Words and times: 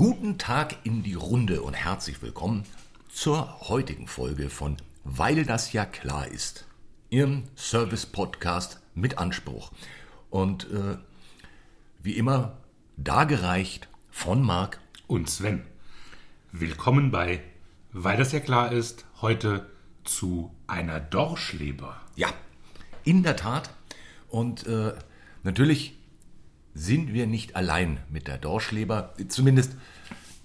Guten 0.00 0.38
Tag 0.38 0.76
in 0.84 1.02
die 1.02 1.12
Runde 1.12 1.60
und 1.60 1.74
herzlich 1.74 2.22
willkommen 2.22 2.64
zur 3.10 3.68
heutigen 3.68 4.06
Folge 4.06 4.48
von 4.48 4.78
Weil 5.04 5.44
das 5.44 5.74
ja 5.74 5.84
klar 5.84 6.26
ist, 6.26 6.66
Ihrem 7.10 7.42
Service-Podcast 7.54 8.80
mit 8.94 9.18
Anspruch. 9.18 9.72
Und 10.30 10.70
äh, 10.70 10.96
wie 12.02 12.16
immer 12.16 12.56
dargereicht 12.96 13.88
von 14.10 14.42
Marc 14.42 14.80
und 15.06 15.28
Sven. 15.28 15.66
Willkommen 16.50 17.10
bei 17.10 17.42
Weil 17.92 18.16
das 18.16 18.32
ja 18.32 18.40
klar 18.40 18.72
ist, 18.72 19.04
heute 19.20 19.68
zu 20.04 20.50
einer 20.66 20.98
Dorschleber. 20.98 22.00
Ja, 22.16 22.32
in 23.04 23.22
der 23.22 23.36
Tat. 23.36 23.68
Und 24.30 24.66
äh, 24.66 24.94
natürlich 25.42 25.99
sind 26.74 27.12
wir 27.12 27.26
nicht 27.26 27.56
allein 27.56 27.98
mit 28.10 28.28
der 28.28 28.38
Dorschleber. 28.38 29.14
Zumindest 29.28 29.76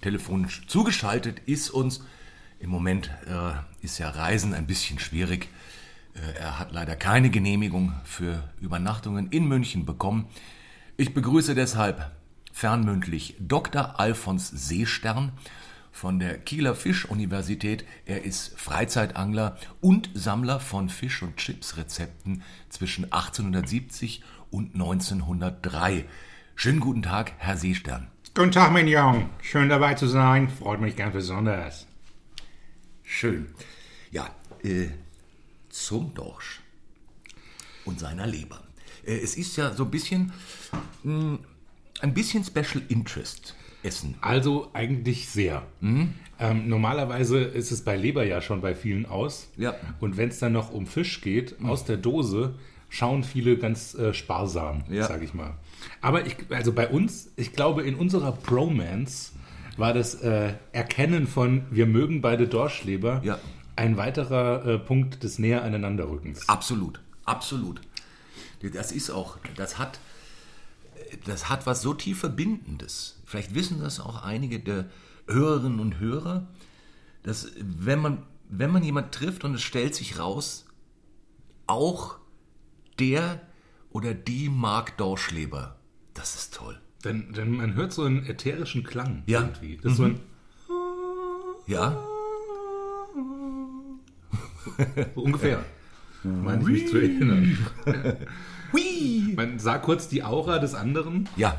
telefonisch 0.00 0.66
zugeschaltet 0.66 1.40
ist 1.46 1.70
uns. 1.70 2.04
Im 2.58 2.70
Moment 2.70 3.10
äh, 3.26 3.84
ist 3.84 3.98
ja 3.98 4.08
Reisen 4.10 4.54
ein 4.54 4.66
bisschen 4.66 4.98
schwierig. 4.98 5.48
Äh, 6.14 6.38
er 6.38 6.58
hat 6.58 6.72
leider 6.72 6.96
keine 6.96 7.30
Genehmigung 7.30 7.92
für 8.04 8.42
Übernachtungen 8.60 9.28
in 9.30 9.46
München 9.46 9.84
bekommen. 9.84 10.26
Ich 10.96 11.12
begrüße 11.12 11.54
deshalb 11.54 12.10
fernmündlich 12.52 13.36
Dr. 13.38 14.00
Alfons 14.00 14.48
Seestern 14.48 15.32
von 15.92 16.18
der 16.18 16.38
Kieler 16.38 16.74
Fischuniversität. 16.74 17.84
Er 18.04 18.22
ist 18.24 18.58
Freizeitangler 18.58 19.56
und 19.80 20.10
Sammler 20.14 20.60
von 20.60 20.88
Fisch- 20.88 21.22
und 21.22 21.36
Chips-Rezepten 21.36 22.42
zwischen 22.68 23.04
1870 23.04 24.22
und 24.22 24.26
1903. 24.52 26.04
Schönen 26.54 26.80
guten 26.80 27.02
Tag, 27.02 27.32
Herr 27.38 27.56
Seestern. 27.56 28.08
Guten 28.34 28.52
Tag, 28.52 28.72
mein 28.72 28.88
Jung. 28.88 29.30
Schön 29.42 29.68
dabei 29.68 29.94
zu 29.94 30.06
sein. 30.06 30.48
Freut 30.48 30.80
mich 30.80 30.96
ganz 30.96 31.12
besonders. 31.12 31.86
Schön. 33.02 33.46
Ja, 34.10 34.30
äh, 34.62 34.88
zum 35.68 36.14
Dorsch 36.14 36.60
und 37.84 38.00
seiner 38.00 38.26
Leber. 38.26 38.62
Äh, 39.06 39.18
es 39.18 39.36
ist 39.36 39.56
ja 39.56 39.72
so 39.72 39.84
ein 39.84 39.90
bisschen, 39.90 40.32
mh, 41.02 41.38
ein 42.00 42.14
bisschen 42.14 42.44
Special 42.44 42.82
Interest 42.88 43.54
Essen. 43.86 44.16
Also 44.20 44.68
eigentlich 44.72 45.28
sehr. 45.28 45.66
Mhm. 45.80 46.14
Ähm, 46.38 46.68
normalerweise 46.68 47.38
ist 47.38 47.70
es 47.70 47.82
bei 47.82 47.96
Leber 47.96 48.24
ja 48.24 48.42
schon 48.42 48.60
bei 48.60 48.74
vielen 48.74 49.06
aus. 49.06 49.48
Ja. 49.56 49.74
Und 50.00 50.16
wenn 50.16 50.28
es 50.28 50.38
dann 50.38 50.52
noch 50.52 50.72
um 50.72 50.86
Fisch 50.86 51.20
geht, 51.20 51.60
mhm. 51.60 51.70
aus 51.70 51.84
der 51.84 51.96
Dose, 51.96 52.54
schauen 52.96 53.24
viele 53.24 53.58
ganz 53.58 53.94
äh, 53.94 54.14
sparsam, 54.14 54.84
ja. 54.88 55.06
sage 55.06 55.24
ich 55.24 55.34
mal. 55.34 55.54
Aber 56.00 56.26
ich, 56.26 56.36
also 56.50 56.72
bei 56.72 56.88
uns, 56.88 57.30
ich 57.36 57.52
glaube, 57.52 57.82
in 57.82 57.94
unserer 57.94 58.32
Bromance 58.32 59.32
war 59.76 59.92
das 59.92 60.14
äh, 60.22 60.54
Erkennen 60.72 61.26
von 61.26 61.66
wir 61.70 61.86
mögen 61.86 62.22
beide 62.22 62.48
Dorschleber 62.48 63.20
ja. 63.22 63.38
ein 63.76 63.98
weiterer 63.98 64.64
äh, 64.64 64.78
Punkt 64.78 65.22
des 65.22 65.38
näher 65.38 65.62
aneinanderrückens. 65.62 66.48
Absolut, 66.48 67.00
absolut. 67.24 67.80
Das 68.62 68.90
ist 68.90 69.10
auch, 69.10 69.36
das 69.56 69.78
hat, 69.78 70.00
das 71.26 71.50
hat 71.50 71.66
was 71.66 71.82
so 71.82 71.92
tief 71.92 72.20
Verbindendes. 72.20 73.20
Vielleicht 73.26 73.54
wissen 73.54 73.80
das 73.80 74.00
auch 74.00 74.24
einige 74.24 74.58
der 74.58 74.86
Hörerinnen 75.28 75.80
und 75.80 76.00
Hörer, 76.00 76.46
dass 77.22 77.50
wenn 77.58 77.98
man, 77.98 78.22
wenn 78.48 78.70
man 78.70 78.82
jemand 78.82 79.12
trifft 79.12 79.44
und 79.44 79.54
es 79.54 79.62
stellt 79.62 79.94
sich 79.94 80.18
raus, 80.18 80.64
auch 81.66 82.18
der 82.98 83.40
oder 83.90 84.14
die 84.14 84.48
mag 84.48 84.96
Dorschleber. 84.96 85.76
Das 86.14 86.34
ist 86.34 86.54
toll. 86.54 86.78
Denn, 87.04 87.32
denn 87.32 87.52
man 87.52 87.74
hört 87.74 87.92
so 87.92 88.04
einen 88.04 88.26
ätherischen 88.26 88.82
Klang 88.82 89.22
ja. 89.26 89.40
irgendwie. 89.40 89.76
Das 89.76 89.92
ist 89.92 89.98
mhm. 89.98 90.02
so 90.02 90.04
ein 90.04 90.20
ja. 91.66 91.96
Ungefähr. 95.14 95.64
Meine 96.22 96.62
ich 96.62 96.68
mich 96.68 96.88
zu 96.88 96.98
erinnern. 96.98 97.58
Man 99.36 99.58
sah 99.58 99.78
kurz 99.78 100.08
die 100.08 100.22
Aura 100.22 100.58
des 100.58 100.74
anderen. 100.74 101.28
Ja, 101.36 101.56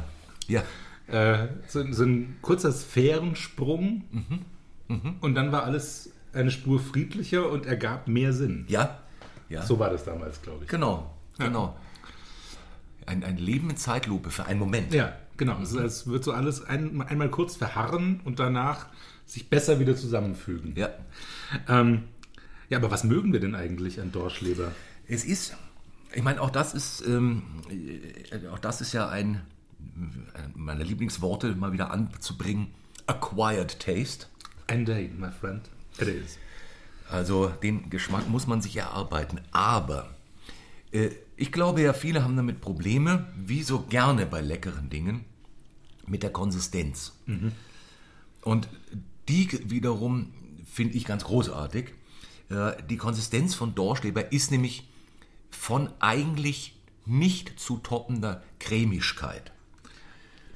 ja. 0.48 0.64
Äh, 1.08 1.48
so, 1.68 1.90
so, 1.92 2.04
ein 2.04 2.38
kurzer 2.42 2.72
Sphärensprung. 2.72 4.04
Mhm. 4.12 4.40
Mhm. 4.88 5.16
Und 5.22 5.36
dann 5.36 5.52
war 5.52 5.64
alles 5.64 6.12
eine 6.34 6.52
Spur 6.52 6.80
friedlicher 6.80 7.50
und 7.50 7.66
ergab 7.66 8.08
mehr 8.08 8.34
Sinn. 8.34 8.66
Ja, 8.68 9.00
ja. 9.50 9.62
So 9.62 9.80
war 9.80 9.90
das 9.90 10.04
damals, 10.04 10.42
glaube 10.42 10.66
ich. 10.66 10.70
Genau, 10.70 11.17
ja. 11.38 11.48
genau. 11.48 11.78
Ein, 13.06 13.24
ein 13.24 13.38
Leben 13.38 13.70
in 13.70 13.78
Zeitlupe 13.78 14.32
für 14.32 14.46
einen 14.46 14.60
Moment. 14.60 14.94
Ja, 14.94 15.14
genau. 15.38 15.60
Es, 15.62 15.72
es 15.72 16.08
wird 16.08 16.24
so 16.24 16.34
alles 16.34 16.64
ein, 16.66 17.02
einmal 17.02 17.30
kurz 17.30 17.56
verharren 17.56 18.20
und 18.26 18.40
danach 18.40 18.88
sich 19.26 19.50
besser 19.50 19.80
wieder 19.80 19.96
zusammenfügen. 19.96 20.76
Ja. 20.76 20.90
Ähm, 21.68 22.04
ja, 22.70 22.78
aber 22.78 22.92
was 22.92 23.04
mögen 23.04 23.32
wir 23.32 23.40
denn 23.40 23.56
eigentlich 23.56 24.02
an 24.02 24.12
Dorschleber? 24.12 24.74
Es 25.08 25.24
ist, 25.24 25.56
ich 26.14 26.24
meine, 26.24 26.42
auch 26.42 26.50
das 26.50 26.74
ist, 26.74 27.02
ähm, 27.08 27.44
äh, 27.70 28.48
auch 28.50 28.60
das 28.60 28.82
ist 28.82 28.94
ja 28.94 29.08
ein 29.08 29.42
meiner 30.56 30.84
Lieblingsworte 30.84 31.56
mal 31.56 31.72
wieder 31.72 31.92
anzubringen. 31.92 32.68
Acquired 33.06 33.80
Taste. 33.80 34.28
Indeed, 34.68 35.18
my 35.18 35.30
friend. 35.32 35.70
It 36.00 36.08
is. 36.08 36.38
Also 37.10 37.48
den 37.48 37.90
Geschmack 37.90 38.28
muss 38.28 38.48
man 38.48 38.62
sich 38.62 38.76
erarbeiten. 38.76 39.40
Aber 39.52 40.10
äh, 40.92 41.10
ich 41.38 41.52
glaube 41.52 41.82
ja, 41.82 41.94
viele 41.94 42.24
haben 42.24 42.36
damit 42.36 42.60
Probleme, 42.62 43.28
wie 43.38 43.64
so 43.64 43.82
gerne 43.82 44.26
bei 44.26 44.42
leckeren 44.42 44.90
Dingen, 44.90 45.24
mit 46.06 46.24
der 46.24 46.32
Konsistenz. 46.32 47.14
Mhm. 47.28 47.52
Und 48.42 48.68
die 49.30 49.48
wiederum 49.70 50.34
finde 50.66 50.96
ich 50.96 51.06
ganz 51.06 51.24
großartig. 51.24 51.94
Äh, 52.50 52.72
die 52.90 52.98
Konsistenz 52.98 53.56
von 53.56 53.76
Dorschleber 53.76 54.32
ist 54.32 54.52
nämlich 54.52 54.90
von 55.52 55.90
eigentlich 56.00 56.76
nicht 57.06 57.60
zu 57.60 57.78
toppender 57.78 58.44
Cremigkeit. 58.60 59.52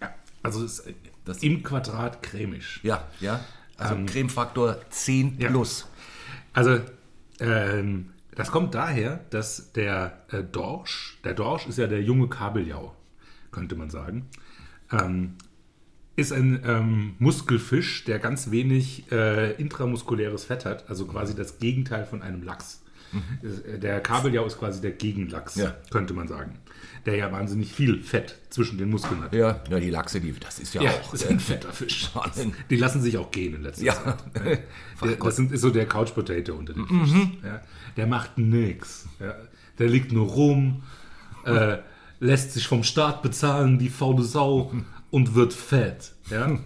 Ja, 0.02 0.14
also 0.42 0.64
das, 0.64 0.84
das 1.26 1.44
im 1.44 1.64
Quadrat 1.64 2.24
cremig. 2.24 2.80
Ja, 2.84 3.08
ja. 3.20 3.44
Also 3.78 3.96
ähm, 3.96 4.06
Cremefaktor 4.06 4.78
10 4.90 5.38
plus. 5.38 5.82
Ja. 5.82 5.88
Also 6.54 6.80
ähm, 7.40 8.12
das 8.42 8.52
kommt 8.52 8.74
daher, 8.74 9.20
dass 9.30 9.72
der 9.74 10.24
äh, 10.32 10.42
Dorsch, 10.44 11.20
der 11.24 11.36
Dorsch 11.36 11.68
ist 11.68 11.78
ja 11.78 11.86
der 11.86 12.02
junge 12.02 12.28
Kabeljau, 12.28 12.96
könnte 13.52 13.76
man 13.76 13.92
sagen, 13.92 14.26
ähm, 14.92 15.36
ist 16.16 16.34
ein 16.34 16.60
ähm, 16.66 17.14
Muskelfisch, 17.20 18.04
der 18.04 18.18
ganz 18.18 18.50
wenig 18.50 19.12
äh, 19.12 19.52
intramuskuläres 19.62 20.46
Fett 20.46 20.66
hat, 20.66 20.90
also 20.90 21.06
quasi 21.06 21.36
das 21.36 21.60
Gegenteil 21.60 22.04
von 22.04 22.24
einem 22.24 22.42
Lachs. 22.42 22.81
Mhm. 23.12 23.80
Der 23.80 24.00
Kabeljau 24.02 24.46
ist 24.46 24.60
quasi 24.60 24.82
der 24.82 24.92
Gegenlachs, 24.92 25.56
ja. 25.56 25.76
könnte 25.90 26.14
man 26.14 26.28
sagen. 26.28 26.60
Der 27.06 27.16
ja 27.16 27.32
wahnsinnig 27.32 27.74
viel 27.74 28.02
Fett 28.02 28.38
zwischen 28.50 28.78
den 28.78 28.90
Muskeln 28.90 29.22
hat. 29.22 29.34
Ja, 29.34 29.62
ja 29.70 29.80
die 29.80 29.90
Lachse, 29.90 30.22
die, 30.22 30.34
das 30.40 30.60
ist 30.60 30.74
ja, 30.74 30.84
ja 30.84 30.92
auch. 30.92 31.14
Ist 31.14 31.28
ein 31.28 31.40
fetter 31.40 31.72
Fisch. 31.72 32.10
Die 32.70 32.76
lassen 32.76 33.02
sich 33.02 33.18
auch 33.18 33.32
gehen 33.32 33.56
in 33.56 33.64
letzter 33.64 33.86
ja. 33.86 33.94
Zeit. 33.94 34.24
Der, 35.02 35.16
das 35.16 35.40
ist 35.40 35.62
so 35.62 35.72
der 35.72 35.88
Couch 35.88 36.14
Potato 36.14 36.54
unter 36.54 36.74
den 36.74 36.84
mhm. 36.84 37.06
Fischen. 37.06 37.38
Ja. 37.44 37.62
Der 37.98 38.06
macht 38.06 38.38
nichts. 38.38 39.08
Der 39.80 39.88
liegt 39.88 40.12
nur 40.12 40.28
rum, 40.28 40.84
äh, 41.44 41.78
lässt 42.20 42.54
sich 42.54 42.68
vom 42.68 42.84
Staat 42.84 43.24
bezahlen, 43.24 43.80
die 43.80 43.90
faule 43.90 44.22
Sau, 44.22 44.72
und 45.10 45.36
wird 45.36 45.54
fett. 45.54 46.14
Ja. 46.30 46.60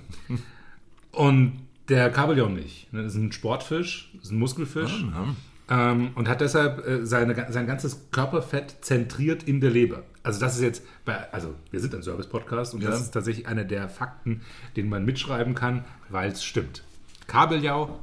Und 1.11 1.61
der 1.87 2.11
Kabeljau 2.11 2.49
nicht. 2.49 2.87
Das 2.91 3.13
ist 3.13 3.15
ein 3.15 3.31
Sportfisch, 3.31 4.11
das 4.15 4.25
ist 4.25 4.31
ein 4.31 4.39
Muskelfisch. 4.39 5.05
Oh, 5.07 5.27
ähm, 5.69 6.11
und 6.15 6.27
hat 6.27 6.41
deshalb 6.41 6.85
äh, 6.85 7.05
seine, 7.05 7.51
sein 7.51 7.67
ganzes 7.67 8.07
Körperfett 8.11 8.77
zentriert 8.81 9.43
in 9.43 9.61
der 9.61 9.71
Leber. 9.71 10.03
Also 10.23 10.39
das 10.39 10.55
ist 10.55 10.61
jetzt, 10.61 10.83
bei, 11.05 11.31
also 11.31 11.53
wir 11.71 11.79
sind 11.79 11.93
ein 11.95 12.03
Service-Podcast 12.03 12.73
und 12.73 12.81
ja. 12.81 12.89
das 12.89 13.01
ist 13.01 13.11
tatsächlich 13.11 13.47
einer 13.47 13.63
der 13.63 13.89
Fakten, 13.89 14.41
den 14.75 14.89
man 14.89 15.05
mitschreiben 15.05 15.55
kann, 15.55 15.85
weil 16.09 16.31
es 16.31 16.43
stimmt. 16.43 16.83
Kabeljau, 17.27 17.99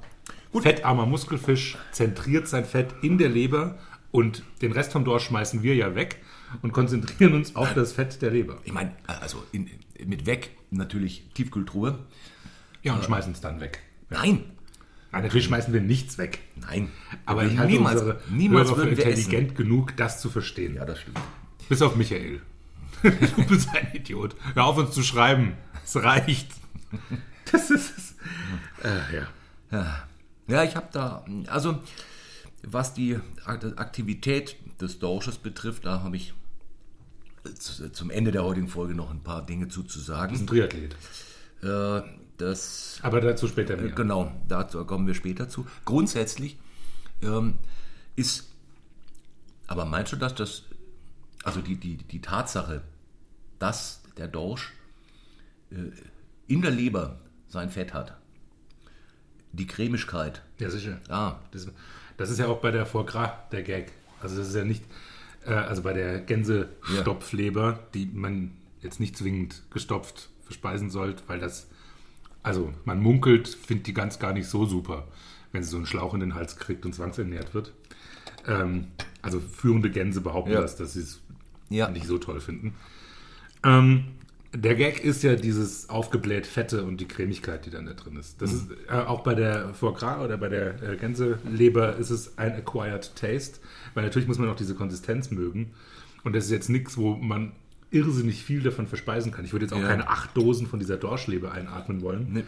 Gut. 0.53 0.63
fettarmer 0.63 1.07
Muskelfisch, 1.07 1.79
zentriert 1.91 2.49
sein 2.49 2.65
Fett 2.65 2.95
in 3.03 3.19
der 3.19 3.29
Leber 3.29 3.79
und 4.11 4.43
den 4.61 4.73
Rest 4.73 4.93
vom 4.93 5.05
Dorsch 5.05 5.25
schmeißen 5.25 5.63
wir 5.63 5.75
ja 5.75 5.95
weg 5.95 6.21
und 6.63 6.73
konzentrieren 6.73 7.35
uns 7.35 7.57
auf 7.57 7.75
das 7.75 7.93
Fett 7.93 8.23
der 8.23 8.31
Leber. 8.31 8.59
Ich 8.65 8.73
meine, 8.73 8.93
also 9.07 9.43
in, 9.53 9.71
mit 10.05 10.27
weg 10.27 10.51
natürlich 10.71 11.29
Tiefkühltruhe. 11.35 11.99
Ja, 12.83 12.95
und 12.95 13.05
schmeißen 13.05 13.33
es 13.33 13.41
dann 13.41 13.61
weg. 13.61 13.81
Nein, 14.11 14.45
Nein, 15.13 15.25
natürlich 15.25 15.45
schmeißen 15.45 15.75
wir 15.75 15.83
nichts 15.83 16.17
weg. 16.17 16.41
Nein. 16.57 16.91
Aber 17.27 17.45
ich 17.45 17.59
halte 17.59 17.73
niemals, 17.73 18.01
unsere 18.01 18.21
niemals 18.31 18.71
Hörer 18.71 18.83
für 18.83 18.89
intelligent 18.89 19.53
essen. 19.53 19.57
genug, 19.57 19.97
das 19.97 20.21
zu 20.21 20.31
verstehen. 20.31 20.75
Ja, 20.75 20.87
das 20.87 21.01
stimmt. 21.01 21.21
Bis 21.69 21.83
auf 21.83 21.97
Michael. 21.97 22.41
du 23.03 23.47
bist 23.47 23.69
ein 23.75 23.89
Idiot. 23.93 24.35
Hör 24.55 24.65
auf, 24.65 24.79
uns 24.79 24.93
zu 24.93 25.03
schreiben. 25.03 25.55
Es 25.85 25.97
reicht. 25.97 26.49
Das 27.51 27.71
ist 27.71 27.99
es. 27.99 28.15
Äh, 28.83 29.17
ja. 29.17 29.27
ja. 29.71 30.09
Ja, 30.47 30.65
ich 30.65 30.75
habe 30.75 30.89
da, 30.91 31.23
also 31.49 31.81
was 32.63 32.95
die 32.95 33.19
Aktivität 33.45 34.57
des 34.81 35.01
Dorsches 35.01 35.37
betrifft, 35.37 35.85
da 35.85 36.03
habe 36.03 36.17
ich 36.17 36.33
zum 37.59 38.11
Ende 38.11 38.31
der 38.31 38.45
heutigen 38.45 38.69
Folge 38.69 38.95
noch 38.95 39.11
ein 39.11 39.23
paar 39.23 39.45
Dinge 39.45 39.69
zu, 39.69 39.83
zu 39.83 39.99
sagen. 39.99 40.33
Das 40.33 40.41
ist 40.41 40.45
ein 40.45 40.47
Triathlet. 40.47 40.97
Äh, 41.63 42.03
das 42.39 42.99
Aber 43.03 43.21
dazu 43.21 43.47
später 43.49 43.77
mehr. 43.77 43.93
Genau, 43.93 44.33
dazu 44.49 44.85
kommen 44.85 45.07
wir 45.07 45.15
später 45.15 45.49
zu. 45.49 45.67
Grundsätzlich 45.85 46.59
ähm, 47.23 47.59
ist, 48.17 48.49
aber 49.67 49.85
meinst 49.85 50.13
du, 50.13 50.17
dass 50.17 50.35
das, 50.35 50.65
also 51.45 51.61
die, 51.61 51.77
die, 51.77 51.97
die 51.97 52.21
Tatsache, 52.21 52.83
dass 53.59 54.03
der 54.17 54.29
Dorsch 54.29 54.73
äh, 55.71 55.77
in 56.47 56.63
der 56.63 56.71
Leber 56.71 57.21
sein 57.49 57.71
Fett 57.71 57.95
hat, 57.95 58.17
die 59.53 59.67
Cremigkeit, 59.67 60.43
Ja, 60.59 60.71
sicher. 60.71 60.99
ah, 61.09 61.37
Das, 61.53 61.69
das 62.17 62.31
ist 62.31 62.39
ja 62.39 62.47
auch 62.47 62.61
bei 62.61 62.71
der 62.71 62.87
Foie 62.87 63.05
Gras 63.05 63.31
der 63.53 63.63
Gag. 63.63 63.93
Also 64.21 64.37
das 64.39 64.49
ist 64.49 64.55
ja 64.55 64.65
nicht, 64.65 64.83
äh, 65.45 65.53
also 65.53 65.83
bei 65.83 65.93
der 65.93 66.21
Gänsestopfleber, 66.21 67.79
die 67.95 68.07
man 68.07 68.53
jetzt 68.81 68.99
nicht 69.01 69.17
zwingend 69.17 69.63
gestopft 69.71 70.31
verspeisen 70.45 70.91
sollte, 70.91 71.23
weil 71.29 71.39
das, 71.39 71.69
also 72.43 72.73
man 72.85 73.01
munkelt, 73.01 73.49
findet 73.49 73.87
die 73.87 73.95
ganz 73.95 74.19
gar 74.19 74.33
nicht 74.33 74.47
so 74.49 74.67
super, 74.67 75.07
wenn 75.53 75.63
sie 75.63 75.71
so 75.71 75.77
einen 75.77 75.87
Schlauch 75.87 76.15
in 76.15 76.21
den 76.21 76.35
Hals 76.35 76.57
kriegt 76.57 76.85
und 76.87 76.95
zwangsernährt 76.95 77.55
wird. 77.55 77.73
Ähm, 78.47 78.89
also 79.23 79.41
führende 79.41 79.91
Gänse 79.91 80.21
behaupten 80.21 80.53
Ja. 80.53 80.61
das, 80.61 80.77
dass 80.77 80.95
sie 80.95 81.01
es 81.01 81.21
Ja. 81.71 81.89
nicht 81.89 82.07
so 82.07 82.19
toll 82.19 82.41
finden. 82.41 82.75
Ähm, 83.65 84.05
der 84.55 84.75
Gag 84.75 85.03
ist 85.03 85.23
ja 85.23 85.35
dieses 85.35 85.89
aufgebläht 85.89 86.47
Fette 86.47 86.85
und 86.85 87.01
die 87.01 87.09
Cremigkeit, 87.09 87.65
die 87.65 87.71
dann 87.71 87.87
da 87.87 87.95
drin 87.95 88.17
ist. 88.17 88.43
Das 88.43 88.53
ist 88.53 88.67
äh, 88.89 88.93
auch 88.93 89.21
bei 89.21 89.35
der 89.35 89.73
Foie 89.73 89.95
Gras 89.95 90.23
oder 90.23 90.37
bei 90.37 90.49
der 90.49 90.83
äh, 90.83 90.97
Gänseleber 90.97 91.97
ist 91.97 92.11
es 92.11 92.37
ein 92.37 92.53
acquired 92.53 93.15
taste, 93.17 93.61
weil 93.95 94.05
natürlich 94.05 94.29
muss 94.29 94.39
man 94.39 94.51
auch 94.51 94.57
diese 94.57 94.75
Konsistenz 94.75 95.31
mögen. 95.31 95.71
Und 96.25 96.35
das 96.37 96.45
ist 96.47 96.51
jetzt 96.51 96.69
nichts, 96.69 96.99
wo 96.99 97.15
man 97.15 97.53
irrsinnig 97.93 98.43
viel 98.43 98.63
davon 98.63 98.87
verspeisen 98.87 99.31
kann. 99.33 99.45
Ich 99.45 99.53
würde 99.53 99.67
jetzt 99.67 99.73
auch 99.73 99.79
Ja. 99.81 99.87
keine 99.89 100.09
acht 100.09 100.37
Dosen 100.37 100.67
von 100.67 100.79
dieser 100.81 100.97
Dorschleber 100.97 101.53
einatmen 101.53 102.01
wollen. 102.03 102.27
Nee. 102.33 102.45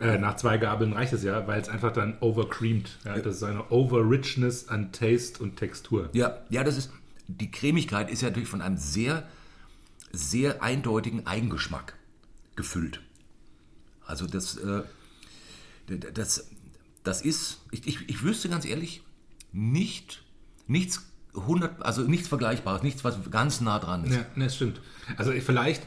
Äh, 0.00 0.18
nach 0.18 0.36
zwei 0.36 0.58
Gabeln 0.58 0.92
reicht 0.92 1.12
es 1.12 1.22
ja, 1.22 1.46
weil 1.46 1.60
es 1.60 1.68
einfach 1.68 1.92
dann 1.92 2.16
overcreamed. 2.20 2.98
Ja, 3.04 3.18
das 3.18 3.36
ist 3.36 3.42
eine 3.42 3.70
Over-Richness 3.70 4.68
an 4.68 4.90
Taste 4.92 5.42
und 5.42 5.56
Textur. 5.56 6.08
Ja, 6.12 6.38
ja, 6.48 6.64
das 6.64 6.76
ist, 6.78 6.90
die 7.28 7.50
Cremigkeit 7.50 8.10
ist 8.10 8.22
ja 8.22 8.28
natürlich 8.28 8.48
von 8.48 8.62
einem 8.62 8.78
sehr, 8.78 9.28
sehr 10.12 10.62
eindeutigen 10.62 11.26
Eigengeschmack 11.26 11.94
gefüllt. 12.56 13.00
Also 14.06 14.26
das, 14.26 14.56
äh, 14.56 14.82
das, 16.14 16.48
das 17.04 17.22
ist, 17.22 17.60
ich, 17.70 17.86
ich, 17.86 18.08
ich 18.08 18.22
wüsste 18.22 18.48
ganz 18.48 18.64
ehrlich, 18.64 19.02
nicht, 19.52 20.22
nichts 20.66 21.04
100, 21.46 21.82
also 21.82 22.02
nichts 22.02 22.28
Vergleichbares, 22.28 22.82
nichts, 22.82 23.04
was 23.04 23.16
ganz 23.30 23.60
nah 23.60 23.78
dran 23.78 24.04
ist. 24.04 24.14
Ja, 24.14 24.24
ne, 24.34 24.44
das 24.44 24.56
stimmt. 24.56 24.80
Also 25.16 25.32
ich- 25.32 25.42
vielleicht 25.44 25.82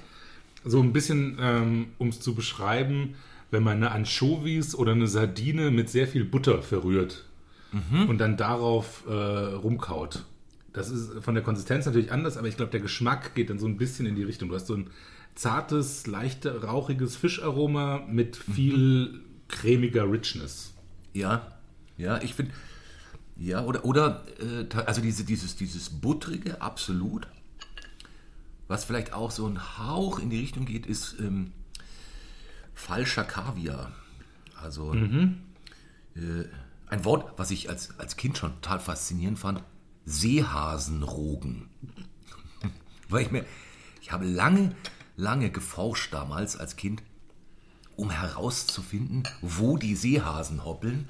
so 0.63 0.81
ein 0.81 0.93
bisschen, 0.93 1.37
ähm, 1.39 1.87
um 1.97 2.09
es 2.09 2.19
zu 2.19 2.35
beschreiben, 2.35 3.15
wenn 3.49 3.63
man 3.63 3.77
eine 3.77 3.91
Anchovies 3.91 4.75
oder 4.75 4.91
eine 4.93 5.07
Sardine 5.07 5.71
mit 5.71 5.89
sehr 5.89 6.07
viel 6.07 6.23
Butter 6.25 6.61
verrührt 6.61 7.25
und 8.09 8.17
dann 8.17 8.35
darauf 8.37 9.03
äh, 9.07 9.11
rumkaut. 9.13 10.25
Das 10.73 10.89
ist 10.89 11.23
von 11.23 11.35
der 11.35 11.43
Konsistenz 11.43 11.85
natürlich 11.85 12.11
anders, 12.11 12.35
aber 12.37 12.47
ich 12.47 12.57
glaube, 12.57 12.71
der 12.71 12.79
Geschmack 12.81 13.33
geht 13.33 13.49
dann 13.49 13.59
so 13.59 13.65
ein 13.67 13.77
bisschen 13.77 14.05
in 14.05 14.15
die 14.15 14.23
Richtung. 14.23 14.49
Du 14.49 14.55
hast 14.55 14.67
so 14.67 14.75
ein 14.75 14.89
zartes, 15.35 16.05
leicht 16.07 16.45
rauchiges 16.45 17.15
Fischaroma 17.15 18.03
mit 18.09 18.35
viel 18.35 19.21
cremiger 19.47 20.09
Richness. 20.11 20.73
Ja, 21.13 21.47
ja, 21.97 22.21
ich 22.21 22.33
finde, 22.35 22.51
ja, 23.41 23.63
oder, 23.63 23.85
oder 23.85 24.23
äh, 24.39 24.67
also 24.85 25.01
diese, 25.01 25.23
dieses, 25.23 25.55
dieses 25.55 25.89
Buttrige, 25.89 26.61
absolut. 26.61 27.27
Was 28.67 28.85
vielleicht 28.85 29.13
auch 29.13 29.31
so 29.31 29.47
ein 29.47 29.79
Hauch 29.79 30.19
in 30.19 30.29
die 30.29 30.39
Richtung 30.39 30.65
geht, 30.65 30.85
ist 30.85 31.15
ähm, 31.19 31.51
falscher 32.75 33.23
Kaviar. 33.23 33.91
Also 34.61 34.93
äh, 34.93 36.45
ein 36.87 37.03
Wort, 37.03 37.33
was 37.37 37.49
ich 37.49 37.67
als, 37.67 37.99
als 37.99 38.15
Kind 38.15 38.37
schon 38.37 38.53
total 38.61 38.79
faszinierend 38.79 39.39
fand, 39.39 39.63
Seehasenrogen. 40.05 41.67
Weil 43.09 43.23
ich 43.23 43.31
mir, 43.31 43.43
ich 44.03 44.11
habe 44.11 44.25
lange, 44.25 44.75
lange 45.17 45.49
geforscht 45.49 46.13
damals 46.13 46.57
als 46.57 46.75
Kind, 46.75 47.01
um 47.95 48.11
herauszufinden, 48.11 49.23
wo 49.41 49.77
die 49.77 49.95
Seehasen 49.95 50.63
hoppeln 50.63 51.09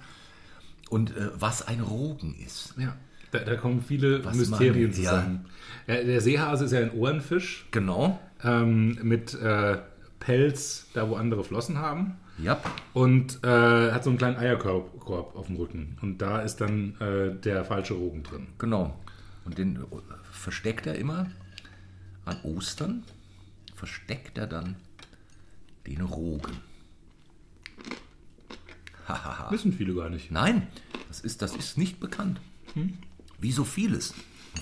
und 0.92 1.16
äh, 1.18 1.30
was 1.40 1.68
ein 1.68 1.80
Rogen 1.80 2.36
ist. 2.36 2.76
Ja. 2.78 2.96
Da, 3.32 3.40
da 3.40 3.56
kommen 3.56 3.82
viele 3.82 4.24
Was 4.26 4.36
Mysterien 4.36 4.84
man- 4.90 4.94
zusammen. 4.94 5.46
Ja, 5.88 6.04
der 6.04 6.22
Seehase 6.22 6.66
ist 6.66 6.72
ja 6.74 6.80
ein 6.82 6.92
Ohrenfisch. 6.92 7.66
Genau. 7.72 8.20
ähm, 8.44 9.00
mit 9.02 9.34
äh, 9.36 9.78
Pelz, 10.20 10.88
da 10.94 11.10
wo 11.10 11.16
andere 11.16 11.44
Flossen 11.44 11.78
haben. 11.80 12.18
Ja. 12.38 12.60
Und 12.94 13.44
äh, 13.44 13.92
hat 13.92 14.04
so 14.04 14.10
einen 14.10 14.18
kleinen 14.18 14.38
Eierkorb 14.38 15.00
Korb 15.00 15.36
auf 15.36 15.48
dem 15.48 15.56
Rücken. 15.56 15.98
Und 16.02 16.22
da 16.22 16.42
ist 16.42 16.58
dann 16.62 16.96
äh, 17.00 17.34
der 17.40 17.64
falsche 17.66 17.94
Rogen 17.94 18.24
drin. 18.24 18.48
Genau. 18.58 19.00
Und 19.46 19.58
den 19.58 19.78
äh, 19.78 19.80
versteckt 20.32 20.86
er 20.86 20.96
immer 20.96 21.28
an 22.26 22.38
Ostern, 22.44 23.04
versteckt 23.76 24.38
er 24.38 24.48
dann 24.48 24.76
den 25.88 26.02
Rogen. 26.02 26.52
Wissen 29.52 29.74
viele 29.74 29.94
gar 29.94 30.10
nicht. 30.10 30.32
Nein, 30.32 30.68
das 31.08 31.20
ist, 31.22 31.42
das 31.42 31.56
ist 31.56 31.78
nicht 31.78 32.00
bekannt. 32.00 32.40
Wie 33.40 33.52
so 33.52 33.64
vieles. 33.64 34.14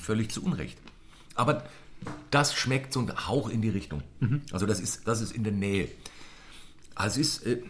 Völlig 0.01 0.31
zu 0.31 0.43
Unrecht. 0.43 0.77
Aber 1.35 1.63
das 2.31 2.53
schmeckt 2.55 2.93
so 2.93 2.99
ein 3.01 3.27
Hauch 3.27 3.49
in 3.49 3.61
die 3.61 3.69
Richtung. 3.69 4.03
Also 4.51 4.65
das 4.65 4.79
ist, 4.79 5.07
das 5.07 5.21
ist 5.21 5.31
in 5.33 5.43
der 5.43 5.53
Nähe. 5.53 5.89
Also 6.95 7.19
es 7.19 7.37
ist, 7.39 7.45
äh, 7.45 7.61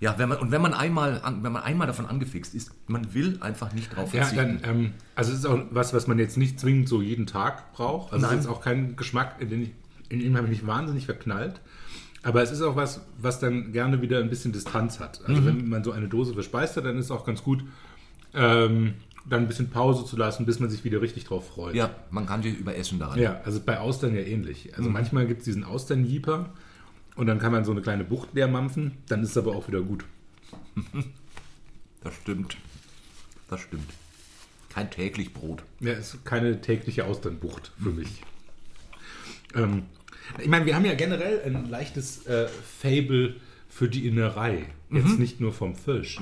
ja, 0.00 0.18
wenn 0.18 0.28
man, 0.28 0.38
und 0.38 0.50
wenn 0.50 0.60
man 0.60 0.74
einmal, 0.74 1.20
an, 1.22 1.42
wenn 1.42 1.52
man 1.52 1.62
einmal 1.62 1.86
davon 1.86 2.06
angefixt 2.06 2.54
ist, 2.54 2.72
man 2.88 3.14
will 3.14 3.38
einfach 3.40 3.72
nicht 3.72 3.94
drauf 3.94 4.12
Ja, 4.12 4.24
verzichten. 4.24 4.60
dann, 4.62 4.76
ähm, 4.76 4.92
also 5.14 5.32
es 5.32 5.38
ist 5.38 5.46
auch 5.46 5.60
was, 5.70 5.94
was 5.94 6.06
man 6.06 6.18
jetzt 6.18 6.36
nicht 6.36 6.60
zwingend 6.60 6.88
so 6.88 7.00
jeden 7.00 7.26
Tag 7.26 7.72
braucht. 7.72 8.12
Also 8.12 8.26
Nein. 8.26 8.38
es 8.38 8.44
ist 8.44 8.50
auch 8.50 8.60
kein 8.60 8.96
Geschmack, 8.96 9.36
in 9.40 9.48
den 9.50 9.62
ich, 9.62 9.70
in 10.10 10.18
dem 10.20 10.36
habe 10.36 10.46
ich 10.46 10.60
mich 10.60 10.66
wahnsinnig 10.66 11.06
verknallt. 11.06 11.60
Aber 12.24 12.42
es 12.42 12.50
ist 12.50 12.62
auch 12.62 12.74
was, 12.74 13.00
was 13.18 13.38
dann 13.38 13.72
gerne 13.72 14.00
wieder 14.02 14.18
ein 14.18 14.30
bisschen 14.30 14.50
Distanz 14.52 14.98
hat. 14.98 15.20
Also 15.26 15.40
Mhm. 15.42 15.46
wenn 15.46 15.68
man 15.68 15.84
so 15.84 15.92
eine 15.92 16.08
Dose 16.08 16.34
verspeist 16.34 16.76
hat, 16.76 16.84
dann 16.86 16.98
ist 16.98 17.06
es 17.06 17.10
auch 17.10 17.24
ganz 17.24 17.42
gut, 17.42 17.62
ähm, 18.34 18.94
dann 19.26 19.42
ein 19.42 19.46
bisschen 19.48 19.70
Pause 19.70 20.04
zu 20.04 20.16
lassen, 20.16 20.44
bis 20.46 20.58
man 20.58 20.68
sich 20.70 20.84
wieder 20.84 21.00
richtig 21.00 21.24
drauf 21.24 21.48
freut. 21.48 21.74
ja, 21.74 21.94
man 22.10 22.26
kann 22.26 22.42
sich 22.42 22.58
überessen 22.58 22.98
daran. 22.98 23.18
Ja, 23.20 23.40
also 23.44 23.60
bei 23.60 23.78
Austern 23.78 24.14
ja 24.14 24.22
ähnlich. 24.22 24.76
Also 24.76 24.90
manchmal 24.90 25.26
gibt 25.26 25.40
es 25.40 25.44
diesen 25.44 25.64
Austernjeeper 25.64 26.50
und 27.16 27.26
dann 27.26 27.38
kann 27.38 27.52
man 27.52 27.64
so 27.64 27.70
eine 27.72 27.80
kleine 27.82 28.04
Bucht 28.04 28.30
leer 28.34 28.48
mampfen, 28.48 28.92
dann 29.08 29.22
ist 29.22 29.30
es 29.30 29.36
aber 29.38 29.54
auch 29.54 29.68
wieder 29.68 29.80
gut. 29.82 30.04
Das 32.02 32.14
stimmt. 32.16 32.56
Das 33.48 33.60
stimmt. 33.60 33.90
Kein 34.70 34.90
täglich 34.90 35.32
Brot. 35.32 35.62
Ja, 35.80 35.92
ist 35.92 36.24
keine 36.24 36.60
tägliche 36.60 37.04
Austernbucht 37.04 37.72
für 37.82 37.90
mich. 37.90 38.22
Ähm, 39.54 39.84
ich 40.38 40.48
meine, 40.48 40.66
wir 40.66 40.74
haben 40.74 40.84
ja 40.84 40.94
generell 40.94 41.42
ein 41.44 41.68
leichtes 41.68 42.26
äh, 42.26 42.48
Fable 42.48 43.36
für 43.68 43.88
die 43.88 44.06
Innerei. 44.06 44.66
Jetzt 44.90 45.18
nicht 45.18 45.40
nur 45.40 45.52
vom 45.52 45.74
Fisch, 45.74 46.20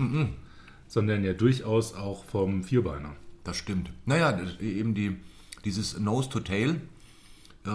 sondern 0.89 1.25
ja 1.25 1.35
durchaus 1.35 1.95
auch 1.95 2.25
vom 2.25 2.65
Vierbeiner. 2.65 3.15
Das 3.45 3.57
stimmt. 3.57 3.91
Naja, 4.07 4.33
das- 4.33 4.59
eben 4.61 4.95
die, 4.95 5.17
dieses 5.65 5.99
Nose 5.99 6.31
to 6.31 6.41
Tail, 6.41 6.81
äh, 7.67 7.71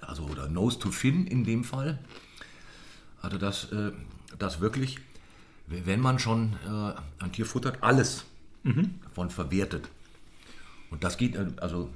also 0.00 0.24
oder 0.24 0.48
Nose 0.48 0.78
to 0.78 0.90
Fin 0.90 1.26
in 1.26 1.44
dem 1.44 1.64
Fall, 1.64 1.98
also 3.20 3.36
das, 3.38 3.70
äh, 3.72 3.92
das 4.38 4.60
wirklich, 4.60 4.98
wenn 5.66 6.00
man 6.00 6.18
schon 6.18 6.54
äh, 6.64 7.22
ein 7.24 7.32
Tier 7.32 7.46
futtert, 7.46 7.82
alles 7.82 8.24
davon 9.04 9.30
verwertet. 9.30 9.88
Und 10.90 11.04
das 11.04 11.18
geht 11.18 11.34
äh, 11.36 11.46
also 11.60 11.90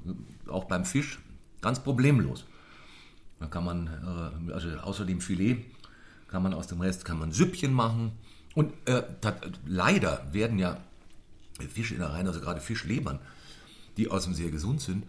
auch 0.48 0.64
beim 0.64 0.84
Fisch 0.84 1.18
ganz 1.62 1.80
problemlos. 1.82 2.44
Da 3.40 3.46
kann 3.46 3.64
man, 3.64 3.86
äh, 4.48 4.52
also 4.52 4.68
außer 4.68 5.04
dem 5.04 5.20
Filet, 5.20 5.64
kann 6.28 6.42
man 6.42 6.54
aus 6.54 6.68
dem 6.68 6.80
Rest 6.80 7.04
kann 7.04 7.18
man 7.18 7.32
Süppchen 7.32 7.72
machen. 7.72 8.12
Und 8.54 8.72
äh, 8.86 9.02
leider 9.66 10.26
werden 10.32 10.58
ja 10.58 10.78
Fischinnereien, 11.58 12.26
also 12.26 12.40
gerade 12.40 12.60
Fischlebern, 12.60 13.18
die 13.96 14.10
außerdem 14.10 14.34
sehr 14.34 14.50
gesund 14.50 14.80
sind, 14.80 15.04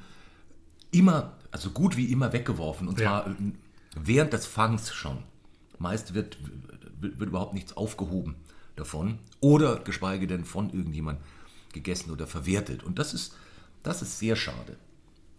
immer, 0.91 1.33
also 1.51 1.69
gut 1.71 1.97
wie 1.97 2.11
immer 2.11 2.33
weggeworfen. 2.33 2.87
Und 2.87 2.99
zwar 2.99 3.27
äh, 3.27 3.33
während 3.95 4.33
des 4.33 4.45
Fangs 4.45 4.93
schon. 4.93 5.23
Meist 5.77 6.13
wird, 6.13 6.37
wird, 6.99 7.19
wird 7.19 7.29
überhaupt 7.29 7.53
nichts 7.53 7.75
aufgehoben 7.75 8.35
davon 8.75 9.19
oder 9.39 9.79
geschweige 9.79 10.27
denn 10.27 10.45
von 10.45 10.69
irgendjemand 10.69 11.19
gegessen 11.73 12.11
oder 12.11 12.27
verwertet. 12.27 12.83
Und 12.83 12.99
das 12.99 13.13
ist, 13.13 13.35
das 13.83 14.01
ist 14.01 14.19
sehr 14.19 14.35
schade. 14.35 14.77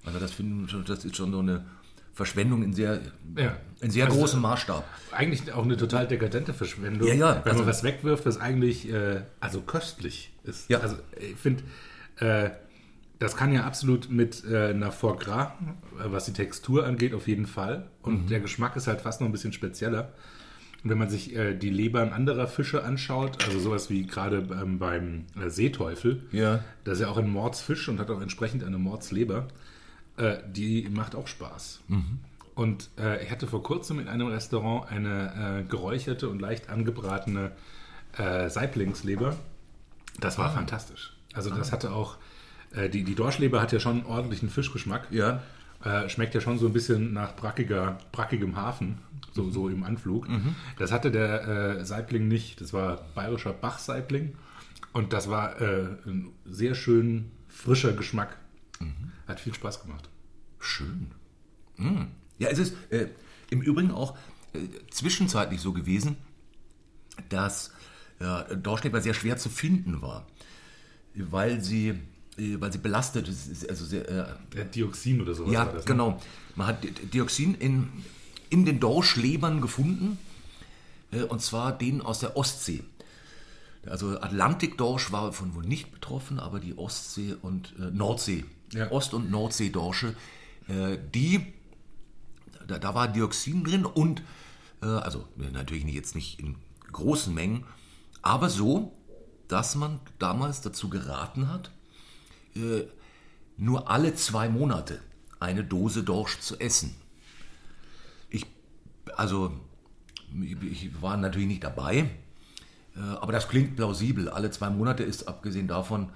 Also 0.05 0.19
das, 0.19 0.33
finden, 0.33 0.85
das 0.85 1.05
ist 1.05 1.17
schon 1.17 1.33
so 1.33 1.39
eine 1.39 1.65
Verschwendung 2.15 2.63
in 2.63 2.73
sehr, 2.75 3.01
Ja. 3.37 3.57
in 3.81 3.91
sehr 3.91 4.05
Also- 4.07 4.19
großem 4.19 4.41
Maßstab. 4.41 4.85
Eigentlich 5.13 5.53
auch 5.53 5.65
eine 5.65 5.77
total 5.77 6.07
dekadente 6.07 6.53
Verschwendung, 6.55 7.09
Ja, 7.09 7.15
ja, 7.15 7.35
wenn 7.45 7.53
also- 7.53 7.59
man 7.65 7.69
was 7.69 7.83
wegwirft, 7.83 8.27
was 8.27 8.39
eigentlich 8.39 8.91
äh, 8.93 9.23
also 9.41 9.61
köstlich 9.63 10.33
ist. 10.45 10.69
Ja. 10.71 10.81
Also 10.81 10.97
ich 11.19 11.37
finde, 11.37 11.63
äh, 12.17 12.51
das 13.19 13.37
kann 13.37 13.53
ja 13.53 13.65
absolut 13.65 14.11
mit 14.11 14.43
äh, 14.45 14.71
einer 14.71 14.91
Foie 14.93 15.17
Gras, 15.17 15.53
äh, 15.99 16.05
was 16.11 16.25
die 16.27 16.33
Textur 16.33 16.85
angeht, 16.87 17.15
auf 17.15 17.29
jeden 17.29 17.47
Fall. 17.47 17.87
Und 18.03 18.31
der 18.31 18.41
Geschmack 18.41 18.77
ist 18.77 18.87
halt 18.89 19.01
fast 19.01 19.21
noch 19.21 19.29
ein 19.29 19.33
bisschen 19.33 19.53
spezieller. 19.53 20.13
Und 20.83 20.91
wenn 20.91 20.99
man 20.99 21.09
sich 21.09 21.35
äh, 21.37 21.55
die 21.55 21.71
Lebern 21.71 22.13
anderer 22.13 22.49
Fische 22.49 22.83
anschaut, 22.83 23.45
also 23.47 23.61
sowas 23.61 23.89
wie 23.89 24.05
gerade 24.07 24.39
ähm, 24.61 24.81
beim 24.81 25.27
äh, 25.41 25.49
Seeteufel, 25.49 26.25
Ja. 26.33 26.65
das 26.83 26.95
ist 26.99 27.03
ja 27.03 27.09
auch 27.09 27.19
ein 27.19 27.31
Mordsfisch 27.31 27.89
und 27.89 28.01
hat 28.01 28.11
auch 28.11 28.21
entsprechend 28.21 28.65
eine 28.65 28.79
Mordsleber, 28.79 29.47
äh, 30.17 30.37
die 30.47 30.89
macht 30.91 31.15
auch 31.15 31.27
Spaß. 31.27 31.81
Und 32.55 32.91
äh, 32.99 33.25
ich 33.25 33.31
hatte 33.31 33.47
vor 33.47 33.63
kurzem 33.63 33.99
in 33.99 34.09
einem 34.09 34.27
Restaurant 34.27 34.91
eine 34.91 35.61
äh, 35.61 35.69
geräucherte 35.69 36.29
und 36.29 36.41
leicht 36.41 36.69
angebratene 36.69 37.53
äh, 38.19 38.51
Saiblingsleber. 38.51 39.37
Das 40.21 40.37
war 40.37 40.53
fantastisch. 40.53 41.17
Also 41.33 41.49
das 41.49 41.73
hatte 41.73 41.93
auch, 41.93 42.19
äh, 42.73 42.91
die, 42.91 43.05
die 43.05 43.15
Dorschleber 43.15 43.63
hat 43.63 43.73
ja 43.73 43.81
schon 43.81 44.01
einen 44.01 44.07
ordentlichen 44.07 44.51
Fischgeschmack. 44.51 45.09
Ja. 45.11 45.43
Äh, 45.83 46.11
schmeckt 46.11 46.35
ja 46.35 46.41
schon 46.41 46.59
so 46.59 46.67
ein 46.67 46.73
bisschen 46.75 47.13
nach 47.15 47.35
brackiger, 47.35 47.99
brackigem 48.13 48.55
Hafen, 48.55 48.99
so, 49.33 49.51
so 49.51 49.69
im 49.69 49.83
Anflug. 49.83 50.29
Das 50.79 50.93
hatte 50.93 51.11
der 51.11 51.85
Saibling 51.85 52.29
nicht. 52.29 52.61
Das 52.61 52.73
war 52.73 53.01
bayerischer 53.15 53.53
Bach-Saibling. 53.53 54.35
Und 54.93 55.13
das 55.13 55.29
war 55.29 55.57
ein 55.61 56.29
sehr 56.45 56.77
schön 56.77 57.33
frischer 57.49 57.95
Geschmack. 57.95 58.37
Hat 59.33 59.41
viel 59.41 59.55
Spaß 59.55 59.83
gemacht. 59.83 60.09
Schön. 60.59 61.11
Mm. 61.77 62.03
Ja, 62.39 62.49
es 62.49 62.59
ist 62.59 62.75
äh, 62.91 63.09
im 63.51 63.63
Übrigen 63.63 63.91
auch 63.91 64.17
äh, 64.53 64.59
zwischenzeitlich 64.91 65.61
so 65.61 65.73
gewesen, 65.73 66.17
dass 67.31 67.73
äh, 68.21 68.57
Dorschleber 68.57 69.01
sehr 69.01 69.15
schwer 69.15 69.37
zu 69.39 69.49
finden 69.49 70.03
war, 70.03 70.27
weil 71.15 71.63
sie, 71.63 71.89
äh, 72.37 72.61
weil 72.61 72.71
sie 72.73 72.79
belastet 72.79 73.27
ist. 73.29 73.69
Also 73.69 73.85
sehr, 73.87 74.09
äh, 74.09 74.59
Ja, 74.59 74.65
Dioxin 74.65 75.21
oder 75.23 75.35
sowas 75.35 75.53
ja, 75.53 75.65
das. 75.65 75.75
ne? 75.77 75.81
genau. 75.87 76.21
Man 76.55 76.67
hat 76.67 76.85
Di- 76.85 76.91
Dioxin 76.91 77.55
in, 77.55 77.89
in 78.51 78.65
den 78.67 78.81
Dorschlebern 78.81 79.61
gefunden, 79.63 80.19
äh, 81.11 81.23
und 81.23 81.41
zwar 81.41 81.73
den 81.77 82.03
aus 82.03 82.21
der 82.21 82.37
Ostsee. 82.37 82.85
Also 83.87 84.21
Atlantikdorsch 84.21 85.11
war 85.11 85.33
von 85.33 85.55
wohl 85.55 85.65
nicht 85.65 85.91
betroffen, 85.93 86.39
aber 86.39 86.61
die 86.61 86.79
Ostsee 86.79 87.35
und 87.43 87.75
äh, 87.79 87.91
Nordsee, 87.91 88.45
Ja. 88.73 88.91
Ost- 88.93 89.13
und 89.15 89.31
Nordseedorsche, 89.31 90.15
äh, 90.69 90.99
die, 91.15 91.53
da, 92.69 92.79
da 92.79 92.95
war 92.95 93.09
Dioxin 93.09 93.65
drin 93.65 93.85
und, 93.85 94.23
äh, 94.83 94.87
also 94.87 95.27
äh, 95.41 95.51
natürlich 95.51 95.85
nicht- 95.85 95.97
jetzt 95.97 96.15
nicht 96.15 96.39
in 96.39 96.55
großen 96.93 97.35
Mengen, 97.35 97.65
aber 98.23 98.49
so, 98.49 98.93
dass 99.49 99.75
man 99.75 99.99
damals 100.21 100.61
dazu 100.61 100.89
geraten 100.89 101.49
hat, 101.49 101.71
äh, 102.55 102.85
nur 103.57 103.91
alle 103.91 104.15
zwei 104.15 104.49
Monate 104.49 105.01
eine 105.41 105.65
Dose 105.65 106.05
Dorsch 106.05 106.39
zu 106.39 106.59
essen. 106.61 106.95
Ich, 108.31 108.47
also, 109.17 109.53
ich 110.41 111.03
war 111.03 111.17
natürlich 111.17 111.49
nicht 111.49 111.65
dabei, 111.65 112.09
aber 113.01 113.33
das 113.33 113.49
klingt 113.49 113.77
plausibel. 113.77 114.29
Alle 114.29 114.51
zwei 114.51 114.69
Monate 114.71 115.03
ist 115.03 115.29
abgesehen 115.29 115.69
davon 115.69 116.09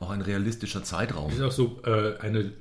auch 0.00 0.10
ein 0.10 0.20
realistischer 0.20 0.84
Zeitraum. 0.84 1.32
Ist 1.32 1.40
auch 1.40 1.52
so 1.52 1.80
äh, 1.84 2.18
eine 2.18 2.52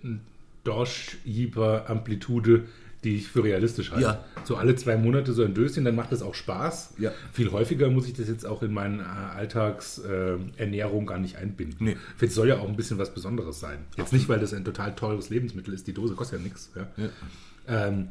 Dorschjeber-Amplitude, 0.64 2.66
die 3.04 3.16
ich 3.16 3.28
für 3.28 3.44
realistisch 3.44 3.90
halte. 3.92 4.04
Ja. 4.04 4.24
So 4.44 4.58
alle 4.58 4.76
zwei 4.76 4.96
Monate 4.96 5.34
so 5.34 5.44
ein 5.44 5.56
Döschen, 5.56 5.84
dann 5.84 5.96
macht 5.96 6.12
das 6.12 6.22
auch 6.22 6.36
Spaß. 6.36 6.94
Ja. 7.00 7.12
Viel 7.34 7.52
häufiger 7.52 7.90
muss 7.90 8.08
ich 8.08 8.14
das 8.14 8.28
jetzt 8.28 8.46
auch 8.46 8.62
in 8.62 8.72
meine 8.74 9.02
äh, 9.02 9.06
Alltagsernährung 9.06 10.52
äh, 10.58 10.62
Ernährung 10.62 11.08
gar 11.08 11.18
nicht 11.18 11.38
einbinden. 11.38 11.78
Nee. 11.80 11.98
Es 12.20 12.36
soll 12.36 12.50
ja 12.50 12.60
auch 12.60 12.70
ein 12.70 12.76
bisschen 12.76 13.00
was 13.00 13.12
Besonderes 13.12 13.60
sein. 13.60 13.80
Jetzt 13.98 14.14
nicht, 14.14 14.30
weil 14.30 14.40
das 14.40 14.54
ein 14.54 14.64
total 14.64 14.94
teures 14.96 15.32
Lebensmittel 15.32 15.74
ist. 15.74 15.88
Die 15.88 15.94
Dose 15.94 16.14
kostet 16.14 16.40
ja 16.40 16.44
nichts. 16.44 16.70
Ja. 16.76 16.88
Ähm, 17.68 18.10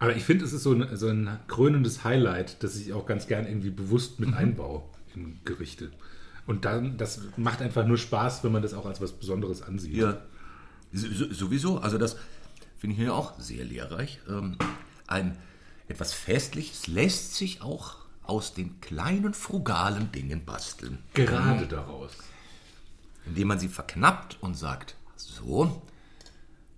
aber 0.00 0.16
ich 0.16 0.24
finde, 0.24 0.44
es 0.44 0.52
ist 0.52 0.64
so 0.64 0.72
ein, 0.72 0.96
so 0.96 1.06
ein 1.06 1.38
krönendes 1.46 2.02
Highlight, 2.02 2.62
das 2.64 2.74
ich 2.76 2.92
auch 2.92 3.06
ganz 3.06 3.28
gern 3.28 3.46
irgendwie 3.46 3.70
bewusst 3.70 4.18
mit 4.18 4.34
einbaue 4.34 4.82
in 5.14 5.38
Gerichte. 5.44 5.92
Und 6.46 6.64
dann, 6.64 6.96
das 6.96 7.20
macht 7.36 7.62
einfach 7.62 7.86
nur 7.86 7.98
Spaß, 7.98 8.42
wenn 8.42 8.50
man 8.50 8.62
das 8.62 8.74
auch 8.74 8.86
als 8.86 9.00
was 9.00 9.12
Besonderes 9.12 9.62
ansieht. 9.62 9.94
Ja, 9.94 10.20
so- 10.92 11.06
so- 11.12 11.32
sowieso. 11.32 11.78
Also 11.78 11.96
das 11.98 12.16
finde 12.78 12.94
ich 12.96 13.00
hier 13.02 13.14
auch 13.14 13.38
sehr 13.38 13.64
lehrreich. 13.64 14.18
Ähm, 14.28 14.56
ein 15.06 15.36
etwas 15.86 16.12
Festliches 16.12 16.86
lässt 16.88 17.36
sich 17.36 17.62
auch 17.62 17.96
aus 18.24 18.54
den 18.54 18.80
kleinen 18.80 19.34
frugalen 19.34 20.10
Dingen 20.12 20.44
basteln. 20.44 20.98
Gerade 21.14 21.66
daraus. 21.66 22.12
indem 23.26 23.48
man 23.48 23.58
sie 23.58 23.68
verknappt 23.68 24.38
und 24.40 24.56
sagt, 24.56 24.94
so, 25.16 25.82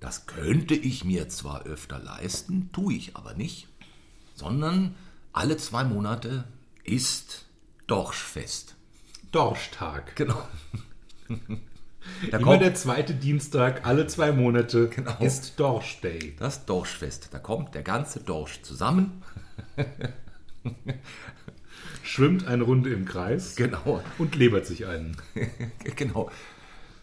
das 0.03 0.27
könnte 0.27 0.75
ich 0.75 1.05
mir 1.05 1.29
zwar 1.29 1.63
öfter 1.65 1.99
leisten, 1.99 2.71
tue 2.73 2.95
ich 2.95 3.17
aber 3.17 3.35
nicht, 3.35 3.69
sondern 4.35 4.95
alle 5.33 5.57
zwei 5.57 5.85
Monate 5.85 6.45
ist 6.85 7.47
Dorschfest. 7.87 8.75
Dorschtag. 9.31 10.15
Genau. 10.17 10.43
Da 12.33 12.39
Immer 12.39 12.47
kommt 12.49 12.63
der 12.63 12.75
zweite 12.75 13.15
Dienstag 13.15 13.87
alle 13.87 14.09
zwei 14.09 14.33
Monate 14.33 14.89
Genau. 14.89 15.17
ist 15.21 15.61
Dorsch 15.61 16.01
Day. 16.01 16.35
das 16.37 16.67
Dorschfest. 16.67 17.29
Da 17.31 17.39
kommt 17.39 17.77
der 17.77 17.83
ganze 17.85 18.19
Dorsch 18.19 18.61
zusammen. 18.63 19.23
Schwimmt 22.03 22.47
eine 22.49 22.65
Runde 22.65 22.91
im 22.93 23.05
Kreis 23.05 23.55
Genau. 23.55 24.03
und 24.19 24.35
lebert 24.35 24.67
sich 24.67 24.87
einen. 24.87 25.17
genau. 25.95 26.29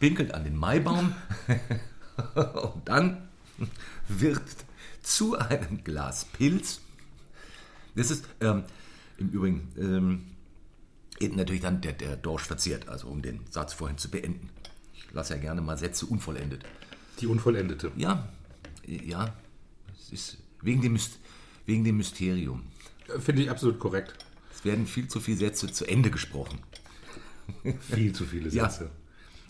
Pinkelt 0.01 0.33
an 0.33 0.43
den 0.43 0.57
Maibaum 0.57 1.15
und 2.73 2.87
dann 2.87 3.29
wird 4.07 4.41
zu 5.01 5.37
einem 5.37 5.83
Glas 5.83 6.25
Pilz. 6.25 6.81
Das 7.95 8.11
ist 8.11 8.25
ähm, 8.41 8.63
im 9.17 9.29
Übrigen 9.29 9.67
ähm, 9.77 10.25
eben 11.19 11.35
natürlich 11.35 11.61
dann 11.61 11.81
der, 11.81 11.93
der 11.93 12.15
Dorsch 12.15 12.43
verzehrt, 12.43 12.87
also 12.87 13.07
um 13.07 13.21
den 13.21 13.41
Satz 13.49 13.73
vorhin 13.73 13.97
zu 13.97 14.09
beenden. 14.09 14.49
Ich 14.93 15.11
lasse 15.11 15.35
ja 15.35 15.39
gerne 15.39 15.61
mal 15.61 15.77
Sätze 15.77 16.05
unvollendet. 16.05 16.63
Die 17.19 17.27
Unvollendete. 17.27 17.91
Ja, 17.97 18.29
ja, 18.85 19.33
es 19.99 20.11
ist 20.11 20.37
wegen 20.61 20.81
dem, 20.81 20.97
wegen 21.65 21.83
dem 21.83 21.97
Mysterium. 21.97 22.63
Finde 23.19 23.41
ich 23.41 23.49
absolut 23.49 23.79
korrekt. 23.79 24.13
Es 24.53 24.63
werden 24.65 24.87
viel 24.87 25.07
zu 25.07 25.19
viele 25.19 25.37
Sätze 25.37 25.71
zu 25.71 25.85
Ende 25.85 26.11
gesprochen. 26.11 26.59
Viel 27.79 28.13
zu 28.13 28.25
viele 28.25 28.49
Ja. 28.49 28.69
Sätze. 28.69 28.91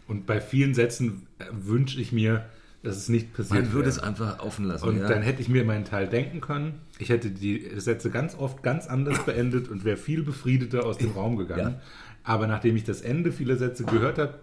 Und 0.08 0.26
bei 0.26 0.42
vielen 0.42 0.74
Sätzen 0.74 1.28
äh, 1.38 1.46
wünsche 1.52 2.00
ich 2.02 2.12
mir, 2.12 2.50
dass 2.84 2.96
es 2.96 3.10
nicht 3.10 3.34
passiert. 3.34 3.64
Man 3.64 3.74
würde 3.74 3.88
wäre. 3.88 3.98
es 3.98 4.00
einfach 4.00 4.40
offen 4.40 4.66
lassen. 4.66 4.88
Und 4.88 5.00
ja. 5.00 5.08
dann 5.08 5.22
hätte 5.22 5.42
ich 5.42 5.50
mir 5.50 5.66
meinen 5.66 5.86
Teil 5.86 6.08
denken 6.08 6.40
können. 6.42 6.80
Ich 6.98 7.10
hätte 7.10 7.30
die 7.30 7.70
Sätze 7.78 8.10
ganz 8.10 8.36
oft 8.36 8.64
ganz 8.64 8.88
anders 8.88 9.20
beendet 9.26 9.68
und 9.68 9.84
wäre 9.84 9.98
viel 9.98 10.24
befriedeter 10.24 10.86
aus 10.86 10.98
dem 10.98 11.12
Raum 11.12 11.36
gegangen. 11.36 11.76
Ja. 11.76 11.82
Aber 12.24 12.48
nachdem 12.48 12.76
ich 12.76 12.84
das 12.84 13.02
Ende 13.02 13.32
vieler 13.32 13.58
Sätze 13.58 13.84
gehört 13.84 14.18
habe, 14.18 14.40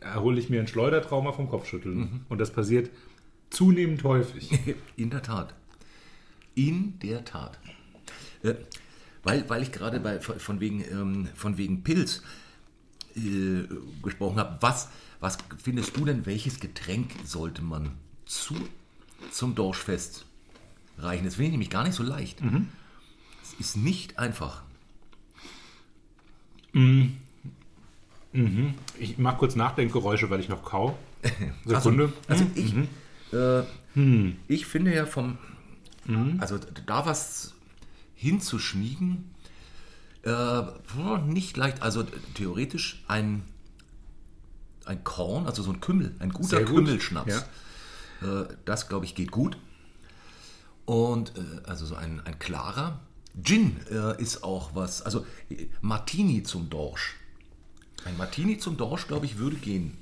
erhole 0.00 0.38
ich 0.38 0.50
mir 0.50 0.60
ein 0.60 0.68
Schleudertrauma 0.68 1.32
vom 1.32 1.48
Kopfschütteln. 1.48 1.98
Mhm. 1.98 2.20
Und 2.28 2.38
das 2.40 2.50
passiert 2.50 2.90
zunehmend 3.50 4.02
häufig. 4.04 4.50
In 4.96 5.10
der 5.10 5.22
Tat. 5.22 5.54
In 6.54 6.98
der 7.00 7.24
Tat. 7.24 7.58
Äh, 8.42 8.54
weil, 9.22 9.48
weil 9.48 9.62
ich 9.62 9.72
gerade 9.72 10.00
bei, 10.00 10.20
von, 10.20 10.60
wegen, 10.60 10.84
ähm, 10.90 11.28
von 11.34 11.56
wegen 11.58 11.82
Pilz 11.82 12.22
äh, 13.16 13.62
gesprochen 14.02 14.38
habe, 14.38 14.58
was, 14.60 14.90
was 15.22 15.38
findest 15.62 15.96
du 15.96 16.04
denn, 16.04 16.26
welches 16.26 16.58
Getränk 16.58 17.12
sollte 17.24 17.62
man 17.62 17.92
zu, 18.26 18.56
zum 19.30 19.54
Dorschfest 19.54 20.26
reichen? 20.98 21.24
Das 21.24 21.36
finde 21.36 21.46
ich 21.46 21.52
nämlich 21.52 21.70
gar 21.70 21.84
nicht 21.84 21.94
so 21.94 22.02
leicht. 22.02 22.40
Es 23.42 23.54
ist 23.54 23.76
nicht 23.76 24.18
einfach. 24.18 24.62
Ich 28.98 29.18
mache 29.18 29.36
kurz 29.36 29.54
Nachdenkgeräusche, 29.54 30.28
weil 30.28 30.40
ich 30.40 30.48
noch 30.48 30.64
kau. 30.64 30.98
Sekunde. 31.64 32.12
Also 32.26 32.44
ich, 32.56 32.74
äh, 33.32 33.62
ich 34.48 34.66
finde 34.66 34.92
ja 34.92 35.06
vom, 35.06 35.38
also 36.40 36.58
da 36.84 37.06
was 37.06 37.54
hinzuschmiegen, 38.16 39.30
äh, 40.24 40.62
nicht 41.26 41.56
leicht. 41.56 41.80
Also 41.80 42.04
theoretisch 42.34 43.04
ein, 43.06 43.44
ein 44.86 45.04
Korn, 45.04 45.46
also 45.46 45.62
so 45.62 45.72
ein 45.72 45.80
Kümmel, 45.80 46.14
ein 46.18 46.30
guter 46.30 46.48
Sehr 46.48 46.64
gut, 46.64 46.84
Kümmelschnaps. 46.84 47.46
Äh, 48.22 48.44
das 48.64 48.88
glaube 48.88 49.04
ich 49.04 49.14
geht 49.14 49.30
gut. 49.30 49.56
Und 50.84 51.32
äh, 51.36 51.68
also 51.68 51.86
so 51.86 51.94
ein, 51.94 52.20
ein 52.24 52.38
klarer. 52.38 53.00
Gin 53.42 53.76
äh, 53.90 54.20
ist 54.20 54.44
auch 54.44 54.74
was, 54.74 55.00
also 55.02 55.24
Martini 55.80 56.42
zum 56.42 56.68
Dorsch. 56.68 57.16
Ein 58.04 58.16
Martini 58.16 58.58
zum 58.58 58.76
Dorsch, 58.76 59.06
glaube 59.06 59.24
ich, 59.26 59.38
würde 59.38 59.56
gehen. 59.56 59.96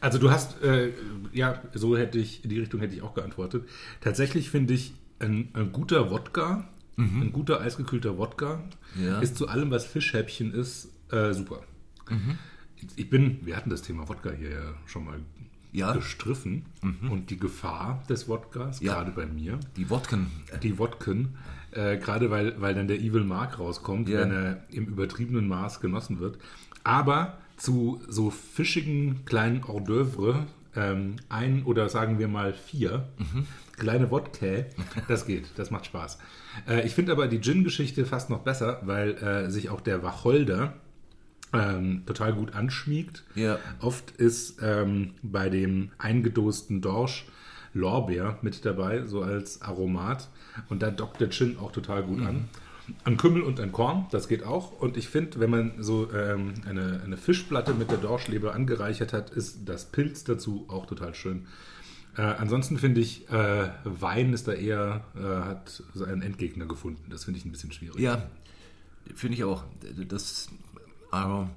Also 0.00 0.18
du 0.18 0.30
hast, 0.30 0.62
äh, 0.62 0.92
ja, 1.32 1.62
so 1.74 1.96
hätte 1.96 2.18
ich, 2.18 2.42
in 2.44 2.50
die 2.50 2.58
Richtung 2.60 2.80
hätte 2.80 2.94
ich 2.94 3.02
auch 3.02 3.14
geantwortet. 3.14 3.68
Tatsächlich 4.00 4.50
finde 4.50 4.74
ich, 4.74 4.94
ein, 5.18 5.50
ein 5.52 5.70
guter 5.72 6.10
Wodka, 6.10 6.68
ein 6.96 7.32
guter 7.32 7.60
eisgekühlter 7.60 8.16
Wodka, 8.18 8.62
Ja. 8.96 9.18
ist 9.20 9.36
zu 9.36 9.48
allem, 9.48 9.70
was 9.70 9.84
Fischhäppchen 9.86 10.52
ist, 10.54 10.88
äh, 11.10 11.32
super. 11.32 11.62
Ich 12.96 13.08
bin, 13.10 13.38
wir 13.44 13.56
hatten 13.56 13.70
das 13.70 13.82
Thema 13.82 14.08
Wodka 14.08 14.30
hier 14.30 14.50
ja 14.50 14.74
schon 14.86 15.04
mal 15.04 15.18
Ja. 15.72 15.92
gestriffen 15.92 16.64
und 17.10 17.30
die 17.30 17.38
Gefahr 17.38 18.02
des 18.08 18.28
Wodkas, 18.28 18.80
Ja. 18.80 18.94
gerade 18.94 19.12
bei 19.12 19.26
mir, 19.26 19.58
Die 19.76 19.88
Wodken. 19.88 20.26
die 20.62 20.78
Wodken, 20.78 21.36
äh, 21.70 21.96
gerade 21.96 22.30
weil, 22.30 22.60
weil 22.60 22.74
dann 22.74 22.88
der 22.88 22.98
Evil 23.00 23.24
Mark 23.24 23.58
rauskommt, 23.58 24.08
Ja. 24.08 24.20
wenn 24.20 24.30
er 24.32 24.62
im 24.70 24.86
übertriebenen 24.86 25.48
Maß 25.48 25.80
genossen 25.80 26.18
wird. 26.20 26.38
Aber 26.84 27.38
zu 27.56 28.02
so 28.08 28.30
fischigen 28.30 29.24
kleinen 29.24 29.66
Hors 29.66 29.82
d'oeuvre, 29.84 30.44
ähm, 30.74 31.16
ein 31.28 31.62
oder 31.64 31.88
sagen 31.88 32.18
wir 32.18 32.28
mal 32.28 32.52
vier 32.54 33.06
kleine 33.76 34.10
Wodka, 34.10 34.64
das 35.08 35.26
geht, 35.26 35.50
das 35.56 35.70
macht 35.70 35.86
Spaß. 35.86 36.18
Äh, 36.68 36.86
ich 36.86 36.94
finde 36.94 37.12
aber 37.12 37.28
die 37.28 37.40
Gin-Geschichte 37.40 38.04
fast 38.04 38.30
noch 38.30 38.40
besser, 38.40 38.80
weil 38.84 39.12
äh, 39.14 39.50
sich 39.50 39.70
auch 39.70 39.80
der 39.80 40.02
Wacholder 40.02 40.74
ähm, 41.52 42.02
total 42.06 42.32
gut 42.32 42.54
anschmiegt. 42.54 43.24
Ja. 43.34 43.58
Oft 43.80 44.10
ist 44.12 44.58
ähm, 44.62 45.14
bei 45.22 45.48
dem 45.48 45.90
eingedosten 45.98 46.80
Dorsch 46.80 47.26
Lorbeer 47.74 48.38
mit 48.42 48.64
dabei, 48.64 49.06
so 49.06 49.22
als 49.22 49.62
Aromat. 49.62 50.28
Und 50.68 50.82
da 50.82 50.90
dockt 50.90 51.20
der 51.20 51.30
Gin 51.30 51.58
auch 51.58 51.72
total 51.72 52.02
gut 52.02 52.20
an. 52.22 52.48
An 53.04 53.16
Kümmel 53.16 53.42
und 53.42 53.60
an 53.60 53.72
Korn, 53.72 54.06
das 54.10 54.28
geht 54.28 54.42
auch. 54.42 54.80
Und 54.80 54.96
ich 54.96 55.08
finde, 55.08 55.40
wenn 55.40 55.50
man 55.50 55.72
so 55.78 56.12
ähm, 56.12 56.54
eine, 56.68 57.00
eine 57.04 57.16
Fischplatte 57.16 57.74
mit 57.74 57.90
der 57.90 57.98
Dorschleber 57.98 58.54
angereichert 58.54 59.12
hat, 59.12 59.30
ist 59.30 59.60
das 59.66 59.86
Pilz 59.86 60.24
dazu 60.24 60.66
auch 60.68 60.86
total 60.86 61.14
schön. 61.14 61.46
Äh, 62.16 62.22
ansonsten 62.22 62.78
finde 62.78 63.00
ich, 63.00 63.30
äh, 63.30 63.68
Wein 63.84 64.32
ist 64.32 64.48
da 64.48 64.52
eher, 64.52 65.04
äh, 65.16 65.20
hat 65.20 65.82
so 65.94 66.04
einen 66.04 66.22
Endgegner 66.22 66.66
gefunden. 66.66 67.04
Das 67.08 67.24
finde 67.24 67.38
ich 67.38 67.46
ein 67.46 67.52
bisschen 67.52 67.72
schwierig. 67.72 67.98
Ja, 68.00 68.28
finde 69.14 69.36
ich 69.36 69.44
auch. 69.44 69.64
Das, 70.08 70.50
aber 71.12 71.48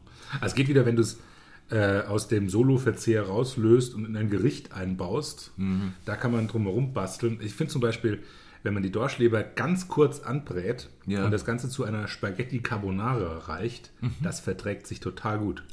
Also 0.41 0.45
es 0.47 0.55
geht 0.55 0.67
wieder, 0.67 0.85
wenn 0.85 0.95
du 0.95 1.01
es 1.01 1.19
äh, 1.71 2.01
aus 2.01 2.27
dem 2.27 2.47
Solo-Verzehr 2.49 3.23
rauslöst 3.23 3.95
und 3.95 4.05
in 4.05 4.15
ein 4.15 4.29
Gericht 4.29 4.73
einbaust. 4.73 5.51
Da 6.05 6.15
kann 6.15 6.31
man 6.31 6.47
drumherum 6.47 6.93
basteln. 6.93 7.39
Ich 7.41 7.53
finde 7.55 7.71
zum 7.73 7.81
Beispiel, 7.81 8.19
wenn 8.61 8.73
man 8.73 8.81
die 8.83 8.91
Dorschleber 8.91 9.43
ganz 9.43 9.87
kurz 9.87 10.19
anbrät 10.21 10.89
Ja. 11.05 11.25
und 11.25 11.31
das 11.31 11.45
Ganze 11.45 11.69
zu 11.69 11.83
einer 11.83 12.07
Spaghetti 12.07 12.59
Carbonara 12.59 13.37
reicht, 13.47 13.91
das 14.21 14.39
verträgt 14.39 14.85
sich 14.87 14.99
total 14.99 15.39
gut. 15.39 15.63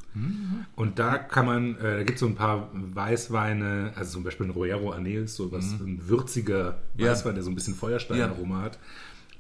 Und 0.76 0.98
da 0.98 1.16
kann 1.18 1.46
man, 1.46 1.76
äh, 1.78 1.82
da 1.98 2.02
gibt 2.04 2.16
es 2.16 2.20
so 2.20 2.26
ein 2.26 2.34
paar 2.34 2.68
Weißweine, 2.72 3.92
also 3.96 4.12
zum 4.12 4.24
Beispiel 4.24 4.46
ein 4.46 4.50
Royero 4.50 4.90
Anils, 4.90 5.36
so 5.36 5.52
was, 5.52 5.72
ein 5.72 6.00
würziger 6.08 6.78
Ja. 6.96 7.10
Weißwein, 7.10 7.34
der 7.34 7.42
so 7.44 7.50
ein 7.50 7.54
bisschen 7.54 7.74
Feuersteinaroma 7.74 8.60
hat. 8.62 8.78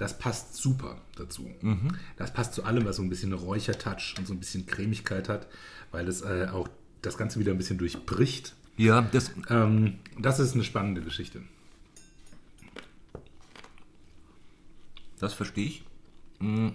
Das 0.02 0.18
passt 0.18 0.56
super 0.56 0.96
dazu. 1.14 1.48
Das 2.16 2.32
passt 2.32 2.54
zu 2.54 2.64
allem, 2.64 2.84
was 2.84 2.96
so 2.96 3.02
ein 3.02 3.08
bisschen 3.08 3.32
Räuchertouch 3.32 4.16
und 4.18 4.26
so 4.26 4.34
ein 4.34 4.40
bisschen 4.40 4.66
Cremigkeit 4.66 5.28
hat, 5.28 5.46
weil 5.92 6.08
es 6.08 6.22
äh, 6.22 6.48
auch 6.50 6.68
das 7.02 7.16
Ganze 7.16 7.38
wieder 7.38 7.52
ein 7.52 7.56
bisschen 7.56 7.78
durchbricht. 7.78 8.52
ja, 8.76 9.02
das, 9.02 9.30
Ähm, 9.48 10.00
das 10.18 10.40
ist 10.40 10.54
eine 10.54 10.64
spannende 10.64 11.02
Geschichte. 11.02 11.42
das 15.20 15.34
verstehe 15.34 15.66
ich. 15.66 15.84
Mm. 16.40 16.70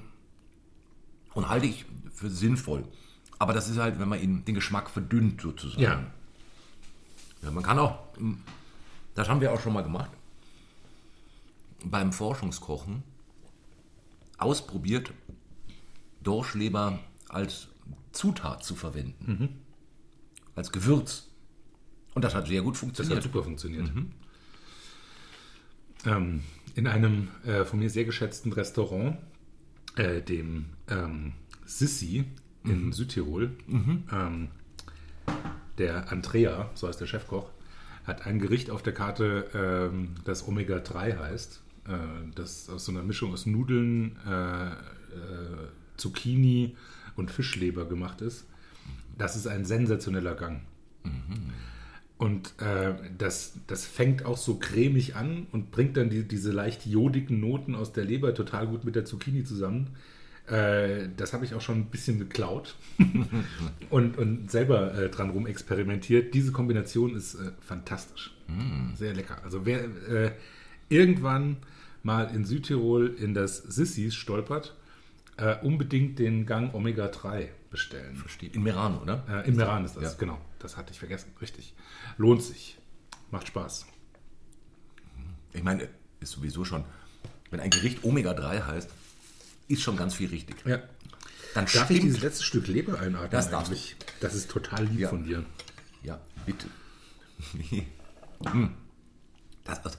Und 1.33 1.49
halte 1.49 1.65
ich 1.65 1.83
für 2.13 2.29
sinnvoll. 2.29 2.85
Aber 3.39 3.51
das 3.51 3.67
ist 3.67 3.77
halt, 3.77 3.99
wenn 3.99 4.07
man 4.07 4.21
ihn, 4.21 4.45
den 4.45 4.55
Geschmack 4.55 4.89
verdünnt 4.89 5.41
sozusagen. 5.41 5.81
Ja. 5.81 6.01
Ja, 7.41 7.51
man 7.51 7.61
kann 7.61 7.77
auch, 7.77 7.99
das 9.15 9.27
haben 9.27 9.41
wir 9.41 9.51
auch 9.51 9.59
schon 9.59 9.73
mal 9.73 9.83
gemacht, 9.83 10.11
beim 11.83 12.13
Forschungskochen 12.13 13.03
ausprobiert, 14.37 15.11
Dorschleber 16.21 16.99
als 17.29 17.67
Zutat 18.11 18.63
zu 18.63 18.75
verwenden. 18.75 19.59
Als 20.55 20.71
Gewürz. 20.71 21.27
Und 22.13 22.23
das 22.23 22.33
hat 22.33 22.47
sehr 22.47 22.61
gut 22.61 22.73
Das 22.73 22.79
funktioniert. 22.79 23.17
hat 23.17 23.23
super 23.23 23.43
funktioniert. 23.43 23.91
Ähm, 26.05 26.41
in 26.75 26.87
einem 26.87 27.29
äh, 27.45 27.63
von 27.65 27.79
mir 27.79 27.89
sehr 27.89 28.05
geschätzten 28.05 28.53
Restaurant, 28.53 29.17
äh, 29.95 30.21
dem 30.21 30.65
ähm, 30.89 31.33
Sissi 31.65 32.25
in 32.63 32.91
Südtirol, 32.91 33.51
ähm, 34.11 34.49
der 35.77 36.11
Andrea, 36.11 36.69
so 36.73 36.87
heißt 36.87 36.99
der 36.99 37.07
Chefkoch, 37.07 37.49
hat 38.03 38.25
ein 38.25 38.39
Gericht 38.39 38.69
auf 38.71 38.81
der 38.83 38.93
Karte, 38.93 39.49
ähm, 39.53 40.15
das 40.23 40.47
Omega-3 40.47 41.17
heißt, 41.19 41.61
äh, 41.61 41.66
das 42.35 42.69
aus 42.69 42.85
so 42.85 42.91
einer 42.91 43.03
Mischung 43.03 43.33
aus 43.33 43.45
Nudeln, 43.45 44.17
äh, 44.25 44.67
äh, 44.67 44.73
Zucchini 45.97 46.75
und 47.15 47.31
Fischleber 47.31 47.85
gemacht 47.85 48.21
ist. 48.21 48.45
Das 49.17 49.35
ist 49.35 49.47
ein 49.47 49.65
sensationeller 49.65 50.35
Gang. 50.35 50.61
Und 52.17 52.59
äh, 52.61 52.93
das, 53.17 53.53
das 53.67 53.85
fängt 53.85 54.25
auch 54.25 54.37
so 54.37 54.55
cremig 54.55 55.15
an 55.15 55.47
und 55.51 55.71
bringt 55.71 55.97
dann 55.97 56.09
die, 56.09 56.27
diese 56.27 56.51
leicht 56.51 56.85
jodigen 56.85 57.39
Noten 57.39 57.75
aus 57.75 57.93
der 57.93 58.05
Leber 58.05 58.33
total 58.33 58.67
gut 58.67 58.85
mit 58.85 58.95
der 58.95 59.05
Zucchini 59.05 59.43
zusammen. 59.43 59.95
Äh, 60.47 61.09
das 61.15 61.33
habe 61.33 61.45
ich 61.45 61.53
auch 61.53 61.61
schon 61.61 61.77
ein 61.77 61.85
bisschen 61.85 62.17
geklaut 62.17 62.75
und, 63.89 64.17
und 64.17 64.49
selber 64.49 64.97
äh, 64.97 65.09
dran 65.09 65.29
rum 65.29 65.45
experimentiert. 65.45 66.33
Diese 66.33 66.51
Kombination 66.51 67.15
ist 67.15 67.35
äh, 67.35 67.51
fantastisch. 67.59 68.33
Sehr 68.95 69.13
lecker. 69.13 69.37
Also 69.43 69.65
wer 69.65 69.83
äh, 70.09 70.31
irgendwann 70.89 71.57
mal 72.07 72.33
in 72.33 72.45
Südtirol 72.45 73.07
in 73.19 73.33
das 73.35 73.57
Sissis 73.57 74.15
stolpert, 74.15 74.75
äh, 75.37 75.57
unbedingt 75.61 76.17
den 76.17 76.45
Gang 76.47 76.73
Omega 76.73 77.07
3 77.09 77.51
bestellen. 77.69 78.15
Versteht. 78.15 78.55
In 78.55 78.63
Merano, 78.63 79.01
oder? 79.01 79.23
Äh, 79.29 79.47
in 79.47 79.55
Meran 79.55 79.85
ist 79.85 79.95
das, 79.95 80.03
Ja. 80.03 80.13
genau. 80.17 80.39
Das 80.57 80.77
hatte 80.77 80.91
ich 80.93 80.97
vergessen. 80.99 81.31
Richtig. 81.41 81.75
Lohnt 82.17 82.41
sich. 82.41 82.77
Macht 83.29 83.47
Spaß. 83.49 83.85
Ich 85.53 85.63
meine, 85.63 85.87
ist 86.21 86.31
sowieso 86.31 86.63
schon, 86.65 86.83
wenn 87.51 87.59
ein 87.59 87.69
Gericht 87.69 88.03
Omega-3 88.03 88.65
heißt, 88.65 88.89
ist 89.67 89.81
schon 89.81 89.97
ganz 89.97 90.15
viel 90.15 90.29
richtig. 90.29 90.55
Ja. 90.65 90.77
Dann 91.53 91.65
Darf 91.65 91.73
ich 91.75 91.81
stimmt. 91.97 92.03
dieses 92.03 92.21
letzte 92.21 92.43
Stück 92.43 92.67
Leber 92.67 92.99
einatmen? 92.99 93.29
Das 93.31 93.49
darfst 93.49 93.71
eigentlich? 93.71 93.95
Das 94.21 94.33
ist 94.33 94.49
total 94.49 94.85
lieb 94.85 94.99
Ja. 94.99 95.09
von 95.09 95.23
dir. 95.25 95.43
Ja, 96.03 96.21
bitte. 96.45 96.67
Hm. 98.45 98.71
das, 99.65 99.83
also, 99.85 99.96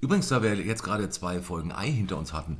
übrigens, 0.00 0.28
da 0.28 0.42
wir 0.42 0.54
jetzt 0.54 0.82
gerade 0.82 1.08
zwei 1.10 1.40
Folgen 1.40 1.72
Ei 1.72 1.90
hinter 1.90 2.16
uns 2.16 2.32
hatten, 2.32 2.58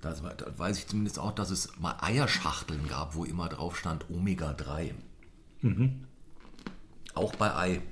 da 0.00 0.14
weiß 0.56 0.78
ich 0.78 0.86
zumindest 0.86 1.18
auch, 1.18 1.32
dass 1.32 1.50
es 1.50 1.76
mal 1.78 1.96
Eierschachteln 2.00 2.86
gab, 2.88 3.14
wo 3.14 3.24
immer 3.24 3.48
drauf 3.48 3.76
stand 3.76 4.08
Omega-3. 4.10 4.92
Auch 7.14 7.34
bei 7.34 7.54
Ei. 7.54 7.82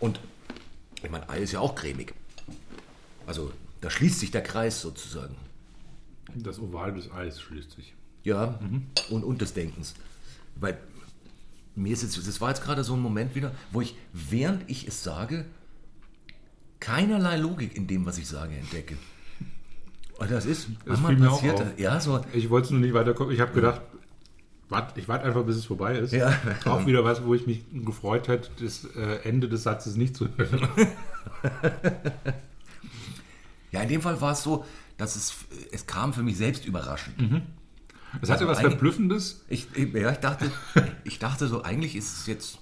Und 0.00 0.20
ich 1.02 1.10
meine, 1.10 1.28
Ei 1.28 1.40
ist 1.40 1.52
ja 1.52 1.60
auch 1.60 1.74
cremig. 1.74 2.14
Also 3.26 3.52
da 3.80 3.90
schließt 3.90 4.20
sich 4.20 4.30
der 4.30 4.42
Kreis 4.42 4.80
sozusagen. 4.80 5.36
Das 6.34 6.58
Oval 6.58 6.94
des 6.94 7.10
Eis 7.12 7.40
schließt 7.40 7.72
sich. 7.72 7.94
Ja, 8.24 8.58
und, 9.10 9.24
und 9.24 9.40
des 9.40 9.52
Denkens. 9.54 9.94
Weil 10.56 10.78
mir 11.74 11.92
ist 11.92 12.02
jetzt, 12.02 12.16
das 12.26 12.40
war 12.40 12.48
jetzt 12.48 12.62
gerade 12.62 12.82
so 12.82 12.94
ein 12.94 13.00
Moment 13.00 13.34
wieder, 13.34 13.52
wo 13.70 13.80
ich, 13.80 13.94
während 14.12 14.68
ich 14.68 14.88
es 14.88 15.04
sage, 15.04 15.44
keinerlei 16.80 17.36
Logik 17.36 17.76
in 17.76 17.86
dem, 17.86 18.06
was 18.06 18.18
ich 18.18 18.28
sage, 18.28 18.54
entdecke. 18.54 18.96
Und 20.18 20.30
das 20.30 20.46
ist, 20.46 20.68
Das 20.84 21.00
manchmal 21.00 21.12
fiel 21.12 21.20
mir 21.20 21.30
auch 21.30 21.34
passiert 21.40 21.60
das. 21.60 21.68
Ja, 21.78 22.00
so, 22.00 22.20
Ich 22.32 22.48
wollte 22.48 22.66
es 22.66 22.70
nur 22.70 22.80
nicht 22.80 22.94
weiter 22.94 23.12
gucken. 23.12 23.34
Ich 23.34 23.40
habe 23.40 23.52
gedacht, 23.52 23.82
wart, 24.68 24.96
ich 24.96 25.08
warte 25.08 25.24
einfach, 25.26 25.44
bis 25.44 25.56
es 25.56 25.64
vorbei 25.66 25.96
ist. 25.98 26.12
Ja. 26.12 26.32
Auch 26.64 26.86
wieder 26.86 27.04
was, 27.04 27.24
wo 27.24 27.34
ich 27.34 27.46
mich 27.46 27.64
gefreut 27.72 28.28
hätte, 28.28 28.50
das 28.62 28.84
äh, 28.96 29.28
Ende 29.28 29.48
des 29.48 29.62
Satzes 29.62 29.96
nicht 29.96 30.16
zu 30.16 30.28
hören. 30.36 30.68
ja, 33.72 33.82
in 33.82 33.88
dem 33.88 34.00
Fall 34.02 34.20
war 34.20 34.32
es 34.32 34.42
so, 34.42 34.64
dass 34.96 35.16
es, 35.16 35.34
es 35.70 35.86
kam 35.86 36.14
für 36.14 36.22
mich 36.22 36.36
selbst 36.36 36.64
überraschend. 36.64 37.42
Es 38.22 38.30
hatte 38.30 38.46
Also 38.46 38.48
was 38.48 38.60
Verblüffendes. 38.60 39.44
Ich, 39.48 39.68
ja, 39.76 40.10
ich 40.10 40.18
dachte, 40.18 40.50
ich 41.04 41.18
dachte 41.18 41.48
so, 41.48 41.62
eigentlich 41.62 41.94
ist 41.96 42.20
es 42.20 42.26
jetzt 42.26 42.58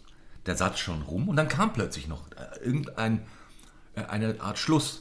der 0.47 0.57
Satz 0.57 0.81
schon 0.81 1.03
rum 1.03 1.29
und 1.29 1.37
dann 1.37 1.49
kam 1.49 1.73
plötzlich 1.73 2.09
noch 2.09 2.27
äh, 2.33 2.65
irgendein, 2.65 3.21
eine 3.97 4.41
Art 4.41 4.59
Schluss. 4.59 5.01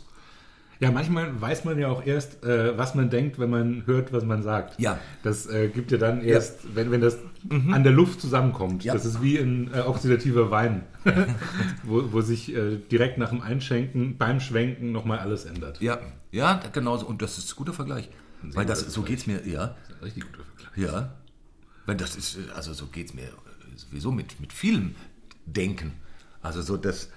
Ja, 0.80 0.92
manchmal 0.92 1.40
weiß 1.40 1.64
man 1.64 1.80
ja 1.80 1.88
auch 1.88 2.06
erst, 2.06 2.44
äh, 2.44 2.78
was 2.78 2.94
man 2.94 3.10
denkt, 3.10 3.40
wenn 3.40 3.50
man 3.50 3.86
hört, 3.86 4.12
was 4.12 4.26
man 4.26 4.44
sagt. 4.44 4.80
Ja. 4.82 5.00
Das 5.22 5.46
äh, 5.46 5.70
gibt 5.70 5.92
ja 5.92 5.98
dann 5.98 6.22
erst, 6.22 6.76
wenn, 6.76 6.92
wenn 6.92 7.00
das 7.00 7.20
an 7.50 7.84
der 7.84 7.94
Luft 7.94 8.20
zusammenkommt. 8.20 8.84
Ja. 8.84 8.94
Das 8.94 9.06
ist 9.06 9.22
wie 9.22 9.38
ein 9.38 9.74
äh, 9.74 9.80
oxidativer 9.82 10.52
Wein, 10.52 10.84
wo, 11.84 12.12
wo 12.12 12.22
sich 12.22 12.54
äh, 12.54 12.78
direkt 12.92 13.18
nach 13.18 13.30
dem 13.30 13.42
Einschenken, 13.42 14.18
beim 14.18 14.42
Schwenken 14.42 14.92
nochmal 14.92 15.20
alles 15.20 15.46
ändert. 15.46 15.80
Ja, 15.80 16.00
ja, 16.32 16.62
genau 16.74 16.98
so. 16.98 17.06
Und 17.06 17.22
das 17.22 17.38
ist 17.38 17.54
ein 17.54 17.56
guter 17.56 17.74
Vergleich. 17.74 18.10
Weil 18.42 18.66
das, 18.66 18.80
guter 18.80 18.92
so 18.92 19.02
geht 19.04 19.20
es 19.20 19.28
mir, 19.28 19.48
ja, 19.48 19.76
Ein 20.00 20.04
richtig 20.04 20.24
guter 20.26 20.44
Vergleich. 20.44 20.92
ja. 20.92 21.14
Weil 21.86 21.96
das 21.96 22.16
ist, 22.16 22.38
äh, 22.38 22.52
also 22.56 22.74
so 22.74 22.88
geht 22.88 23.08
es 23.08 23.14
mir 23.14 23.24
äh, 23.24 23.28
sowieso 23.76 24.12
mit, 24.12 24.40
mit 24.42 24.52
vielem 24.52 24.96
Denken. 25.46 25.94
Also 26.42 26.62
so 26.62 26.78
das, 26.78 27.10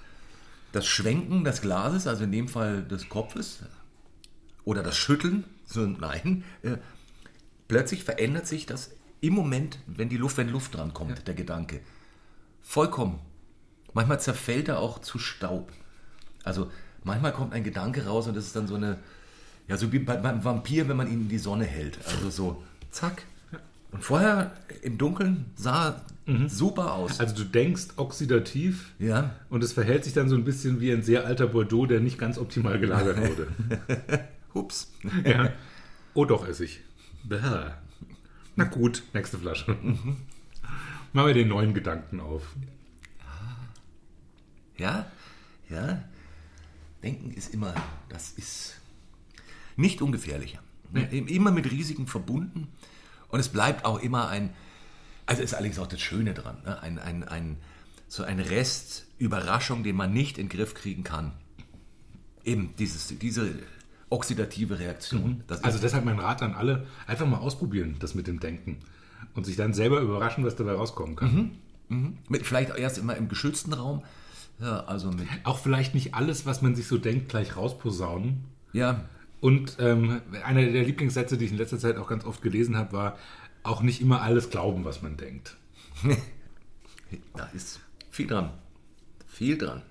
das 0.77 0.87
Schwenken 0.87 1.43
des 1.43 1.63
Glases, 1.63 2.07
also 2.07 2.25
in 2.25 2.33
dem 2.33 2.49
Fall 2.49 2.83
des 2.83 3.09
Kopfes, 3.09 3.61
oder 4.65 4.83
das 4.83 4.97
Schütteln, 4.97 5.45
so 5.65 5.87
nein, 5.87 6.45
äh, 6.63 6.77
plötzlich 7.67 8.05
verändert 8.05 8.47
sich 8.47 8.67
das 8.67 8.91
im 9.23 9.33
Moment, 9.33 9.79
wenn 9.87 10.11
die 10.11 10.19
Luft, 10.19 10.37
wenn 10.37 10.51
Luft 10.51 10.75
dran 10.75 10.93
kommt, 10.93 11.27
der 11.27 11.35
Gedanke. 11.35 11.81
Vollkommen. 12.63 13.21
manchmal 13.95 14.21
zerfällt 14.21 14.69
er 14.69 14.81
auch 14.81 14.99
zu 14.99 15.19
Staub. 15.19 15.73
Also 16.45 16.71
manchmal 17.05 17.33
kommt 17.33 17.55
ein 17.55 17.65
Gedanke 17.65 18.05
raus 18.05 18.27
und 18.27 18.37
das 18.37 18.47
ist 18.47 18.57
dann 18.57 18.67
so 18.67 18.75
eine, 18.75 18.99
ja, 19.69 19.79
so 19.79 19.93
wie 19.93 20.01
bei, 20.01 20.17
beim 20.19 20.45
Vampir, 20.45 20.89
wenn 20.89 20.97
man 20.99 21.07
ihn 21.07 21.23
in 21.23 21.29
die 21.29 21.39
Sonne 21.39 21.65
hält. 21.65 21.99
Also 22.07 22.29
so, 22.29 22.63
zack. 22.91 23.23
Und 23.93 24.05
vorher 24.05 24.53
im 24.83 24.99
Dunkeln 24.99 25.47
sah 25.55 26.05
super 26.49 26.95
aus. 26.95 27.21
Also 27.21 27.35
du 27.37 27.45
denkst 27.45 27.89
oxidativ 27.97 28.93
Ja. 28.99 29.35
und 29.49 29.63
es 29.63 29.73
verhält 29.73 30.05
sich 30.05 30.13
dann 30.13 30.29
so 30.29 30.35
ein 30.37 30.45
bisschen 30.45 30.81
wie 30.81 30.91
ein 30.93 31.03
sehr 31.03 31.25
alter 31.25 31.47
Bordeaux, 31.47 31.87
der 31.87 32.01
nicht 32.01 32.19
ganz 32.19 32.37
optimal 32.39 32.79
gelagert 32.81 33.19
wurde. 33.19 33.49
Ups. 34.55 34.93
ja. 35.25 35.53
Oh 36.15 36.25
doch, 36.25 36.47
Essig. 36.49 36.81
Bäh. 37.25 37.39
Na 38.57 38.65
gut, 38.65 39.03
nächste 39.13 39.39
Flasche. 39.39 39.77
Machen 41.13 41.27
wir 41.29 41.35
den 41.35 41.49
neuen 41.49 41.75
Gedanken 41.75 42.21
auf. 42.21 42.55
Ja, 44.79 45.07
ja. 45.71 46.03
Denken 47.03 47.31
ist 47.33 47.55
immer, 47.55 47.75
das 48.09 48.33
ist 48.33 48.81
nicht 49.77 50.03
ungefährlicher. 50.03 50.59
Immer 51.11 51.51
mit 51.51 51.71
Risiken 51.71 52.07
verbunden. 52.07 52.69
Und 53.29 53.41
es 53.41 53.49
bleibt 53.49 53.85
auch 53.85 54.01
immer 54.01 54.29
ein, 54.29 54.51
also 55.27 55.43
ist 55.43 55.55
allerdings 55.55 55.79
auch 55.79 55.87
das 55.87 56.01
Schöne 56.01 56.35
dran, 56.35 56.59
ne? 56.65 56.81
ein, 56.83 56.99
ein, 56.99 57.25
ein, 57.25 57.57
so 58.09 58.23
ein 58.23 58.41
Rest 58.41 59.07
Überraschung, 59.19 59.83
den 59.83 59.97
man 59.97 60.13
nicht 60.13 60.39
in 60.39 60.49
den 60.49 60.57
Griff 60.57 60.75
kriegen 60.75 61.03
kann. 61.03 61.33
Eben 62.45 62.75
dieses, 62.79 63.09
diese 63.19 63.51
oxidative 64.09 64.79
Reaktion. 64.79 65.43
Das 65.49 65.65
Also 65.65 65.79
deshalb 65.79 66.05
mein 66.05 66.19
Rat 66.19 66.43
an 66.43 66.55
alle, 66.55 66.87
einfach 67.07 67.27
mal 67.27 67.39
ausprobieren, 67.39 67.97
das 67.99 68.15
mit 68.15 68.27
dem 68.27 68.41
Denken. 68.41 68.79
Und 69.35 69.45
sich 69.45 69.57
dann 69.57 69.75
selber 69.75 70.01
überraschen, 70.01 70.45
was 70.45 70.57
dabei 70.57 70.73
rauskommen 70.73 71.17
kann. 71.17 71.51
mit, 72.29 72.47
vielleicht 72.47 72.77
erst 72.77 72.99
immer 72.99 73.17
im 73.17 73.29
geschützten 73.29 73.73
Raum. 73.73 74.03
Ja, 74.61 74.85
also 74.85 75.11
mit, 75.11 75.27
Auch 75.45 75.59
vielleicht 75.59 75.95
nicht 75.95 76.15
alles, 76.15 76.47
was 76.47 76.63
man 76.63 76.75
sich 76.75 76.87
so 76.87 76.99
denkt, 76.99 77.29
gleich 77.29 77.57
rausposaunen. 77.57 78.45
ja, 78.73 79.05
Und 79.41 79.77
ähm, 79.81 80.21
einer 80.45 80.63
der 80.63 80.85
Lieblingssätze, 80.85 81.37
die 81.37 81.47
ich 81.47 81.51
in 81.51 81.59
letzter 81.59 81.79
Zeit 81.79 81.97
auch 81.97 82.09
ganz 82.09 82.25
oft 82.25 82.43
gelesen 82.43 82.77
habe, 82.77 82.93
war, 82.93 83.19
auch 83.69 83.83
nicht 83.83 84.01
immer 84.01 84.23
alles 84.23 84.51
glauben, 84.51 84.85
was 84.85 85.03
man 85.03 85.17
denkt. 85.17 85.57
Da 87.35 87.45
ist 87.55 87.79
viel 88.11 88.27
dran. 88.27 88.51
Viel 89.29 89.57
dran. 89.57 89.83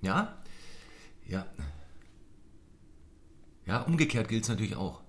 Ja? 0.00 0.38
Ja. 1.28 1.46
Ja, 3.66 3.82
umgekehrt 3.82 4.28
gilt 4.28 4.44
es 4.44 4.48
natürlich 4.48 4.76
auch. 4.76 5.00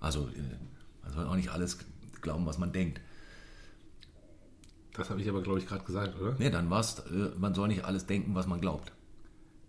Also, 0.00 0.28
äh, 0.28 0.40
man 1.02 1.12
soll 1.12 1.26
auch 1.26 1.36
nicht 1.36 1.50
alles 1.50 1.78
glauben, 2.22 2.46
was 2.46 2.56
man 2.58 2.72
denkt. 2.72 3.00
Das 4.94 5.10
habe 5.10 5.20
ich 5.20 5.28
aber, 5.28 5.42
glaube 5.42 5.58
ich, 5.58 5.66
gerade 5.66 5.84
gesagt, 5.84 6.18
oder? 6.18 6.34
Nee, 6.38 6.50
dann 6.50 6.70
war's, 6.70 6.98
äh, 7.10 7.30
man 7.38 7.54
soll 7.54 7.68
nicht 7.68 7.84
alles 7.84 8.06
denken, 8.06 8.34
was 8.34 8.46
man 8.46 8.60
glaubt. 8.60 8.90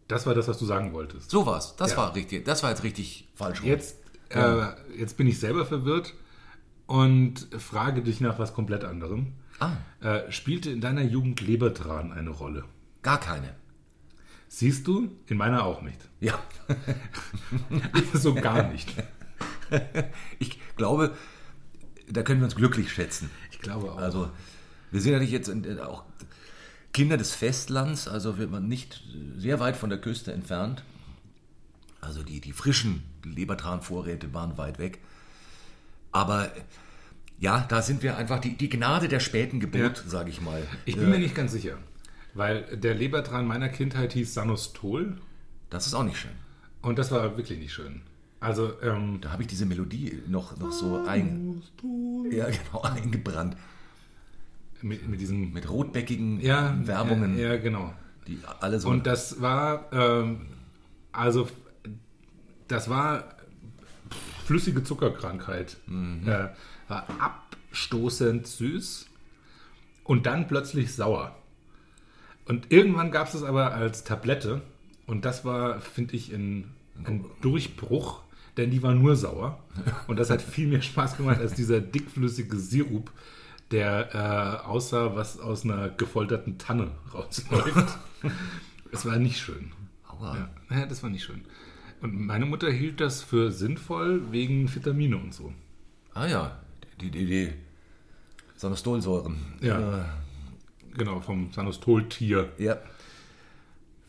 Das 0.07 0.25
war 0.25 0.33
das, 0.33 0.47
was 0.47 0.57
du 0.57 0.65
sagen 0.65 0.93
wolltest. 0.93 1.29
So 1.29 1.45
war's. 1.45 1.75
Das 1.75 1.91
Ja. 1.91 1.97
war 1.97 2.15
richtig. 2.15 2.43
Das 2.45 2.63
war 2.63 2.69
jetzt 2.69 2.83
richtig 2.83 3.29
falsch. 3.35 3.61
rum. 3.61 3.67
Jetzt, 3.67 3.97
äh, 4.33 4.73
jetzt 4.97 5.17
bin 5.17 5.27
ich 5.27 5.39
selber 5.39 5.65
verwirrt 5.65 6.13
und 6.87 7.47
frage 7.57 8.01
dich 8.01 8.21
nach 8.21 8.39
was 8.39 8.53
komplett 8.53 8.83
anderem. 8.83 9.33
Ah, 9.59 9.73
Äh, 10.01 10.31
spielte 10.31 10.71
in 10.71 10.81
deiner 10.81 11.03
Jugend 11.03 11.41
Lebertran 11.41 12.11
eine 12.11 12.29
Rolle? 12.31 12.65
gar 13.03 13.19
keine. 13.19 13.55
Siehst 14.47 14.85
du? 14.85 15.09
In 15.27 15.37
meiner 15.37 15.63
auch 15.65 15.81
nicht. 15.81 15.97
Ja. 16.19 16.37
so 18.13 18.33
gar 18.35 18.69
nicht. 18.71 18.93
Ich 20.39 20.59
glaube, 20.75 21.15
da 22.09 22.23
können 22.23 22.41
wir 22.41 22.45
uns 22.45 22.57
glücklich 22.57 22.91
schätzen. 22.91 23.29
Ich 23.51 23.59
glaube 23.59 23.89
auch. 23.93 23.97
Also, 23.97 24.29
wir 24.91 24.99
sind 24.99 25.13
natürlich 25.13 25.31
jetzt 25.31 25.49
auch 25.79 26.03
Kinder 26.91 27.15
des 27.15 27.33
Festlands, 27.33 28.09
also 28.09 28.37
wir 28.37 28.51
waren 28.51 28.67
nicht 28.67 29.01
sehr 29.37 29.61
weit 29.61 29.77
von 29.77 29.89
der 29.89 29.99
Küste 30.01 30.33
entfernt. 30.33 30.83
Also 32.01 32.23
die, 32.23 32.41
die 32.41 32.51
frischen 32.51 33.03
Lebertranvorräte 33.23 34.33
waren 34.33 34.57
weit 34.57 34.79
weg. 34.79 34.99
Aber 36.11 36.51
ja, 37.39 37.65
da 37.69 37.81
sind 37.81 38.03
wir 38.03 38.17
einfach 38.17 38.39
die, 38.39 38.55
die 38.57 38.69
Gnade 38.69 39.07
der 39.07 39.19
späten 39.19 39.59
Geburt, 39.59 40.03
Ja. 40.03 40.09
sage 40.09 40.29
ich 40.29 40.41
mal. 40.41 40.61
ich 40.85 40.95
bin 40.97 41.09
mir 41.09 41.19
nicht 41.19 41.35
ganz 41.35 41.51
sicher. 41.51 41.77
Weil 42.33 42.63
der 42.77 42.95
Lebertran 42.95 43.45
meiner 43.45 43.69
Kindheit 43.69 44.13
hieß 44.13 44.33
Sanostol 44.33 45.17
Das 45.69 45.85
ist 45.87 45.93
auch 45.93 46.03
nicht 46.03 46.17
schön. 46.17 46.31
und 46.81 46.97
das 46.99 47.11
war 47.11 47.37
wirklich 47.37 47.59
nicht 47.59 47.73
schön. 47.73 48.01
Also, 48.39 48.81
ähm, 48.81 49.19
Da 49.21 49.31
habe 49.31 49.43
ich 49.43 49.47
diese 49.47 49.65
Melodie 49.67 50.23
noch, 50.27 50.57
noch 50.57 50.71
so 50.71 51.03
ein, 51.05 51.61
ja, 52.31 52.47
genau, 52.49 52.81
eingebrannt. 52.83 53.55
mit, 54.81 55.07
mit 55.07 55.21
diesem 55.21 55.53
Mit 55.53 55.69
rotbäckigen 55.69 56.39
ja, 56.41 56.75
Werbungen, 56.87 57.37
Ja, 57.37 57.49
ja, 57.53 57.57
genau. 57.57 57.93
die 58.27 58.39
alle 58.59 58.79
so. 58.79 58.89
Und 58.89 59.05
das 59.05 59.41
war, 59.41 59.91
ähm, 59.93 60.47
also, 61.11 61.47
das 62.71 62.89
war 62.89 63.35
flüssige 64.45 64.83
Zuckerkrankheit. 64.83 65.77
Äh, 65.89 66.49
war 66.87 67.07
abstoßend 67.19 68.47
süß 68.47 69.07
und 70.03 70.25
dann 70.25 70.47
plötzlich 70.47 70.93
sauer. 70.93 71.35
Und 72.45 72.71
irgendwann 72.71 73.11
gab 73.11 73.27
es 73.27 73.33
es 73.33 73.43
aber 73.43 73.73
als 73.73 74.03
Tablette 74.03 74.61
und 75.05 75.25
das 75.25 75.45
war, 75.45 75.79
finde 75.79 76.15
ich, 76.15 76.33
ein, 76.33 76.73
ein 77.03 77.25
Durchbruch, 77.41 78.21
denn 78.57 78.71
die 78.71 78.83
war 78.83 78.93
nur 78.93 79.15
sauer. 79.15 79.59
Und 80.07 80.19
das 80.19 80.29
hat 80.29 80.41
viel 80.41 80.67
mehr 80.67 80.81
Spaß 80.81 81.17
gemacht 81.17 81.39
als 81.39 81.53
dieser 81.53 81.79
dickflüssige 81.79 82.57
Sirup, 82.57 83.11
der 83.71 84.13
äh, 84.13 84.65
aussah, 84.67 85.15
was 85.15 85.39
aus 85.39 85.63
einer 85.63 85.89
gefolterten 85.89 86.57
Tanne 86.57 86.91
rausläuft. 87.13 87.97
es 88.91 89.05
war 89.05 89.17
nicht 89.17 89.39
schön. 89.39 89.71
Aua. 90.07 90.49
Ja, 90.69 90.85
das 90.85 91.01
war 91.03 91.09
nicht 91.09 91.23
schön. 91.23 91.41
Und 92.01 92.19
meine 92.19 92.45
Mutter 92.45 92.71
hielt 92.71 92.99
das 92.99 93.21
für 93.21 93.51
sinnvoll 93.51 94.31
wegen 94.31 94.73
Vitamine 94.73 95.17
und 95.17 95.33
so. 95.33 95.53
Ah 96.13 96.25
ja, 96.25 96.59
die, 96.99 97.11
die, 97.11 97.25
die 97.25 97.53
Sanostolsäuren. 98.55 99.37
Ja. 99.61 100.05
Genau, 100.97 101.21
vom 101.21 101.51
Sanostol-Tier. 101.53 102.51
Äh, 102.57 102.63
ja. 102.63 102.77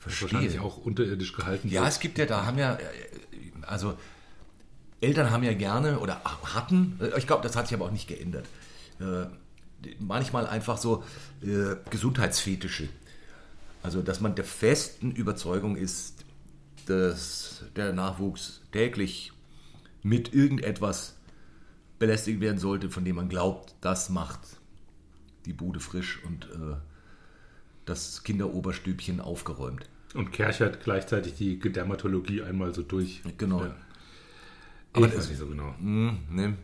Das 0.04 0.14
ist 0.14 0.22
wahrscheinlich 0.22 0.52
Verstehe. 0.52 0.66
auch 0.66 0.78
unterirdisch 0.78 1.32
gehalten. 1.32 1.68
Ja, 1.68 1.82
wird. 1.82 1.92
es 1.92 2.00
gibt 2.00 2.18
ja, 2.18 2.26
da 2.26 2.44
haben 2.44 2.58
ja, 2.58 2.74
äh, 2.74 2.80
also 3.62 3.94
Eltern 5.00 5.30
haben 5.30 5.42
ja 5.42 5.52
gerne 5.52 5.98
oder 5.98 6.22
hatten, 6.24 6.98
äh, 7.00 7.16
ich 7.18 7.26
glaube, 7.26 7.42
das 7.42 7.56
hat 7.56 7.68
sich 7.68 7.76
aber 7.76 7.86
auch 7.86 7.92
nicht 7.92 8.08
geändert, 8.08 8.46
äh, 9.00 9.26
manchmal 9.98 10.46
einfach 10.46 10.78
so 10.78 11.04
äh, 11.42 11.76
Gesundheitsfetische. 11.90 12.88
Also, 13.82 14.00
dass 14.00 14.20
man 14.20 14.34
der 14.34 14.44
festen 14.44 15.10
Überzeugung 15.10 15.76
ist, 15.76 16.24
dass 16.86 17.64
der 17.76 17.92
Nachwuchs 17.92 18.62
täglich 18.72 19.32
mit 20.02 20.34
irgendetwas 20.34 21.16
belästigt 21.98 22.40
werden 22.40 22.58
sollte, 22.58 22.90
von 22.90 23.04
dem 23.04 23.16
man 23.16 23.28
glaubt, 23.28 23.74
das 23.80 24.10
macht 24.10 24.40
die 25.46 25.52
Bude 25.52 25.80
frisch 25.80 26.20
und 26.24 26.46
äh, 26.46 26.76
das 27.84 28.22
Kinderoberstübchen 28.24 29.20
aufgeräumt. 29.20 29.88
Und 30.14 30.32
Kerchert 30.32 30.82
gleichzeitig 30.84 31.34
die 31.34 31.58
Dermatologie 31.58 32.42
einmal 32.42 32.74
so 32.74 32.82
durch. 32.82 33.22
Genau. 33.38 33.64
Ja. 33.64 33.74
Aber 34.92 35.06
ich 35.06 35.16
weiß 35.16 35.28
nicht 35.28 35.38
so 35.38 35.46
genau. 35.46 35.74
Hm, 35.78 36.18
ne. 36.30 36.56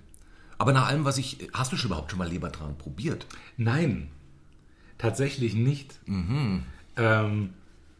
Aber 0.59 0.73
nach 0.73 0.89
allem, 0.89 1.05
was 1.05 1.19
ich. 1.19 1.49
Hast 1.53 1.73
du 1.73 1.77
schon 1.77 1.89
überhaupt 1.89 2.11
schon 2.11 2.19
mal 2.19 2.29
Lebertran 2.29 2.77
probiert? 2.77 3.27
Nein, 3.57 4.11
tatsächlich 4.99 5.55
nicht. 5.55 5.99
Ähm, 6.97 7.51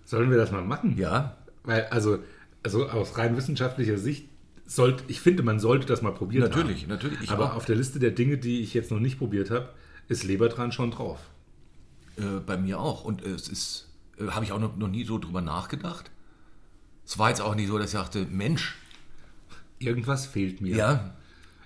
sollen 0.05 0.31
wir 0.31 0.37
das 0.37 0.51
mal 0.51 0.63
machen? 0.63 0.99
Ja. 0.99 1.37
Weil, 1.65 1.87
also, 1.87 2.19
also 2.63 2.89
aus 2.89 3.17
rein 3.19 3.37
wissenschaftlicher 3.37 3.99
Sicht, 3.99 4.29
sollte, 4.67 5.05
ich 5.09 5.21
finde, 5.21 5.43
man 5.43 5.61
sollte 5.61 5.87
das 5.87 6.03
mal 6.03 6.13
probieren. 6.13 6.45
Natürlich, 6.49 6.83
haben. 6.83 6.91
natürlich. 6.91 7.21
Ich 7.23 7.31
Aber 7.31 7.53
auch. 7.53 7.57
auf 7.57 7.65
der 7.65 7.77
Liste 7.77 7.99
der 7.99 8.11
Dinge, 8.11 8.37
die 8.39 8.61
ich 8.61 8.75
jetzt 8.75 8.91
noch 8.91 9.01
nicht 9.01 9.19
probiert 9.19 9.51
habe, 9.51 9.71
ist 10.09 10.25
Lebertran 10.25 10.73
schon 10.73 10.91
drauf. 10.91 11.19
Äh, 12.17 12.41
bei 12.45 12.57
mir 12.59 12.79
auch. 12.81 13.05
Und 13.05 13.25
äh, 13.25 13.31
es 13.31 13.49
ist. 13.49 13.89
Äh, 14.19 14.29
Habe 14.29 14.45
ich 14.45 14.53
auch 14.53 14.59
noch, 14.61 14.77
noch 14.77 14.89
nie 14.89 15.05
so 15.05 15.19
drüber 15.19 15.41
nachgedacht. 15.41 16.11
Es 17.07 17.19
war 17.19 17.31
jetzt 17.31 17.41
auch 17.41 17.55
nicht 17.55 17.69
so, 17.69 17.79
dass 17.79 17.93
ich 17.95 17.99
dachte, 17.99 18.27
Mensch, 18.31 18.77
Irgendwas 19.79 20.27
fehlt 20.27 20.61
mir. 20.61 20.77
ja, 20.77 21.15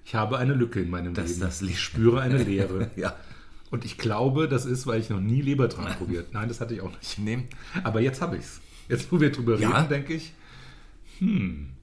Ich 0.04 0.14
habe 0.14 0.36
eine 0.38 0.52
Lücke 0.54 0.80
in 0.80 0.90
meinem 0.90 1.14
Das- 1.14 1.28
Leben. 1.30 1.40
das 1.40 1.62
ich 1.62 1.80
spüre 1.80 2.20
eine 2.20 2.42
Leere. 2.42 2.90
ja, 2.96 3.16
Und 3.70 3.84
ich 3.86 3.96
glaube, 3.98 4.48
das 4.48 4.66
ist, 4.66 4.86
weil 4.86 5.00
ich 5.00 5.08
noch 5.08 5.20
nie 5.20 5.40
Lebertran 5.40 5.94
probiert. 5.96 6.32
Nein, 6.34 6.48
das 6.48 6.60
hatte 6.60 6.74
ich 6.74 6.82
auch 6.82 6.90
nicht. 6.90 7.00
ich 7.02 7.18
nehme. 7.18 7.44
Aber 7.82 8.00
jetzt 8.00 8.20
habe 8.20 8.36
ich 8.36 8.42
es. 8.44 8.60
Jetzt, 8.88 9.10
wo 9.12 9.20
wir 9.20 9.30
drüber 9.32 9.58
Ja. 9.58 9.70
reden, 9.78 9.88
denke 9.88 10.14
ich, 10.14 10.32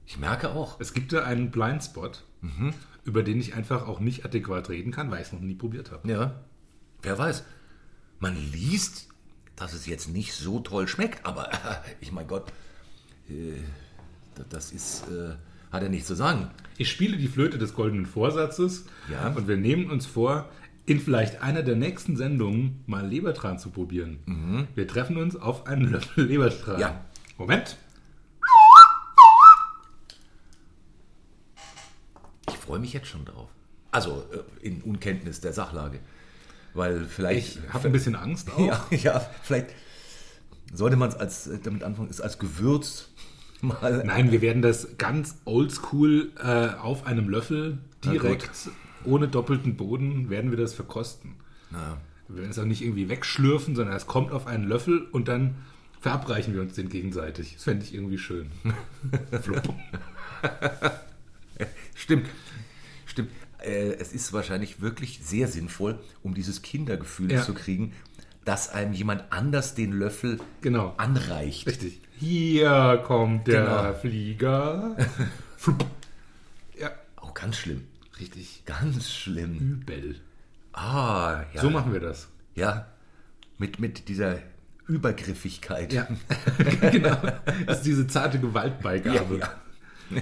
Ich 0.06 0.18
merke 0.18 0.50
auch. 0.50 0.80
es 0.80 0.92
gibt 0.92 1.12
da 1.12 1.24
einen 1.24 1.50
Blindspot, 1.50 2.24
Mhm. 2.42 2.74
über 3.04 3.22
den 3.22 3.40
ich 3.40 3.54
einfach 3.54 3.86
auch 3.86 4.00
nicht 4.00 4.24
adäquat 4.24 4.68
reden 4.68 4.92
kann, 4.92 5.10
weil 5.10 5.20
ich 5.20 5.28
es 5.28 5.32
noch 5.32 5.40
nie 5.40 5.54
probiert 5.54 5.90
habe. 5.90 6.08
Ja. 6.08 6.40
Wer 7.02 7.18
weiß. 7.18 7.44
Man 8.18 8.36
liest, 8.52 9.08
dass 9.56 9.72
es 9.72 9.86
jetzt 9.86 10.08
nicht 10.08 10.34
so 10.34 10.60
toll 10.60 10.88
schmeckt, 10.88 11.24
aber 11.24 11.48
ich 12.00 12.12
mein 12.12 12.26
Gott, 12.26 12.52
äh, 13.28 13.54
das 14.50 14.72
ist. 14.72 15.08
Äh, 15.08 15.34
hat 15.72 15.84
er 15.84 15.88
nichts 15.88 16.08
zu 16.08 16.16
sagen. 16.16 16.50
Ich 16.78 16.90
spiele 16.90 17.16
die 17.16 17.28
Flöte 17.28 17.56
des 17.56 17.74
goldenen 17.74 18.04
Vorsatzes 18.04 18.86
Ja. 19.08 19.28
und 19.28 19.46
wir 19.46 19.56
nehmen 19.56 19.88
uns 19.88 20.04
vor, 20.04 20.50
in 20.90 20.98
vielleicht 20.98 21.40
einer 21.40 21.62
der 21.62 21.76
nächsten 21.76 22.16
Sendungen 22.16 22.82
mal 22.86 23.06
Lebertran 23.06 23.60
zu 23.60 23.70
probieren. 23.70 24.66
Wir 24.74 24.88
treffen 24.88 25.18
uns 25.18 25.36
auf 25.36 25.68
einen 25.68 25.84
Löffel 25.84 26.24
Lebertran. 26.26 26.80
Ja. 26.80 27.04
Moment. 27.38 27.76
Ich 32.48 32.56
freue 32.56 32.80
mich 32.80 32.92
jetzt 32.92 33.06
schon 33.06 33.24
drauf. 33.24 33.48
Also 33.92 34.24
äh, 34.32 34.66
in 34.66 34.82
Unkenntnis 34.82 35.40
der 35.40 35.52
Sachlage. 35.52 36.00
Weil 36.74 37.04
vielleicht. 37.04 37.58
Ich 37.58 37.72
habe 37.72 37.86
ein 37.86 37.92
bisschen 37.92 38.16
Angst 38.16 38.50
auch. 38.56 38.58
ja, 38.58 38.84
ja, 38.90 39.20
vielleicht 39.44 39.68
sollte 40.74 40.96
man 40.96 41.10
es 41.10 41.14
als 41.14 41.46
äh, 41.46 41.60
damit 41.62 41.84
anfangen, 41.84 42.10
es 42.10 42.20
als 42.20 42.40
Gewürz 42.40 43.10
mal. 43.60 44.02
Nein, 44.04 44.32
wir 44.32 44.40
werden 44.40 44.60
das 44.60 44.98
ganz 44.98 45.36
oldschool 45.44 46.32
äh, 46.42 46.70
auf 46.80 47.06
einem 47.06 47.28
Löffel 47.28 47.78
direkt 48.04 48.50
ohne 49.04 49.28
doppelten 49.28 49.76
Boden 49.76 50.30
werden 50.30 50.50
wir 50.50 50.58
das 50.58 50.74
verkosten. 50.74 51.34
Na, 51.70 51.98
Wir 52.28 52.38
werden 52.42 52.50
es 52.50 52.58
auch 52.58 52.64
nicht 52.64 52.82
irgendwie 52.82 53.08
wegschlürfen, 53.08 53.74
sondern 53.76 53.96
es 53.96 54.06
kommt 54.06 54.32
auf 54.32 54.46
einen 54.46 54.64
Löffel 54.68 55.02
und 55.12 55.28
dann 55.28 55.56
verabreichen 56.00 56.54
wir 56.54 56.60
uns 56.62 56.74
den 56.74 56.88
gegenseitig. 56.88 57.54
Das 57.54 57.64
fände 57.64 57.84
ich 57.84 57.94
irgendwie 57.94 58.18
schön. 58.18 58.50
Stimmt, 61.94 62.26
stimmt. 63.06 63.30
Äh, 63.62 63.92
es 63.98 64.12
ist 64.12 64.32
wahrscheinlich 64.32 64.80
wirklich 64.80 65.20
sehr 65.22 65.46
sinnvoll, 65.48 65.98
um 66.22 66.34
dieses 66.34 66.62
Kindergefühl 66.62 67.30
Ja. 67.30 67.42
zu 67.42 67.52
kriegen, 67.52 67.92
dass 68.46 68.70
einem 68.70 68.94
jemand 68.94 69.24
anders 69.30 69.74
den 69.74 69.92
Löffel 69.92 70.40
Genau. 70.62 70.94
anreicht. 70.96 71.66
Richtig. 71.66 72.00
Hier 72.18 73.02
kommt 73.06 73.46
der 73.46 73.64
Genau. 73.64 73.94
Flieger. 73.94 74.96
Ja, 76.78 76.90
Oh, 77.20 77.32
ganz 77.34 77.58
schlimm. 77.58 77.82
Richtig. 78.20 78.62
Ganz 78.66 79.10
schlimm. 79.10 79.58
Übel. 79.58 80.20
Ah, 80.72 81.42
ja. 81.54 81.60
So 81.62 81.70
machen 81.70 81.92
wir 81.92 82.00
das. 82.00 82.28
Ja, 82.54 82.88
mit, 83.58 83.78
mit 83.80 84.08
dieser 84.08 84.38
Übergriffigkeit. 84.86 85.92
Ja, 85.92 86.06
genau. 86.90 87.16
Das 87.66 87.78
ist 87.78 87.86
diese 87.86 88.06
zarte 88.06 88.38
Gewaltbeigabe. 88.38 89.38
ja. 89.38 90.20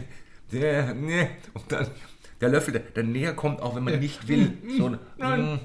Ja, 0.50 0.94
nee. 0.94 1.28
Und 1.54 1.70
dann 1.70 1.87
der 2.40 2.48
Löffel, 2.50 2.72
der, 2.72 2.82
der 2.82 3.04
näher 3.04 3.34
kommt, 3.34 3.61
auch 3.61 3.74
wenn 3.76 3.84
man 3.84 3.98
nicht 3.98 4.28
will. 4.28 4.56
So, 4.78 4.96
Nein. 5.16 5.61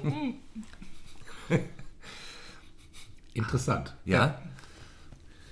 Interessant. 3.32 3.94
ja. 4.04 4.40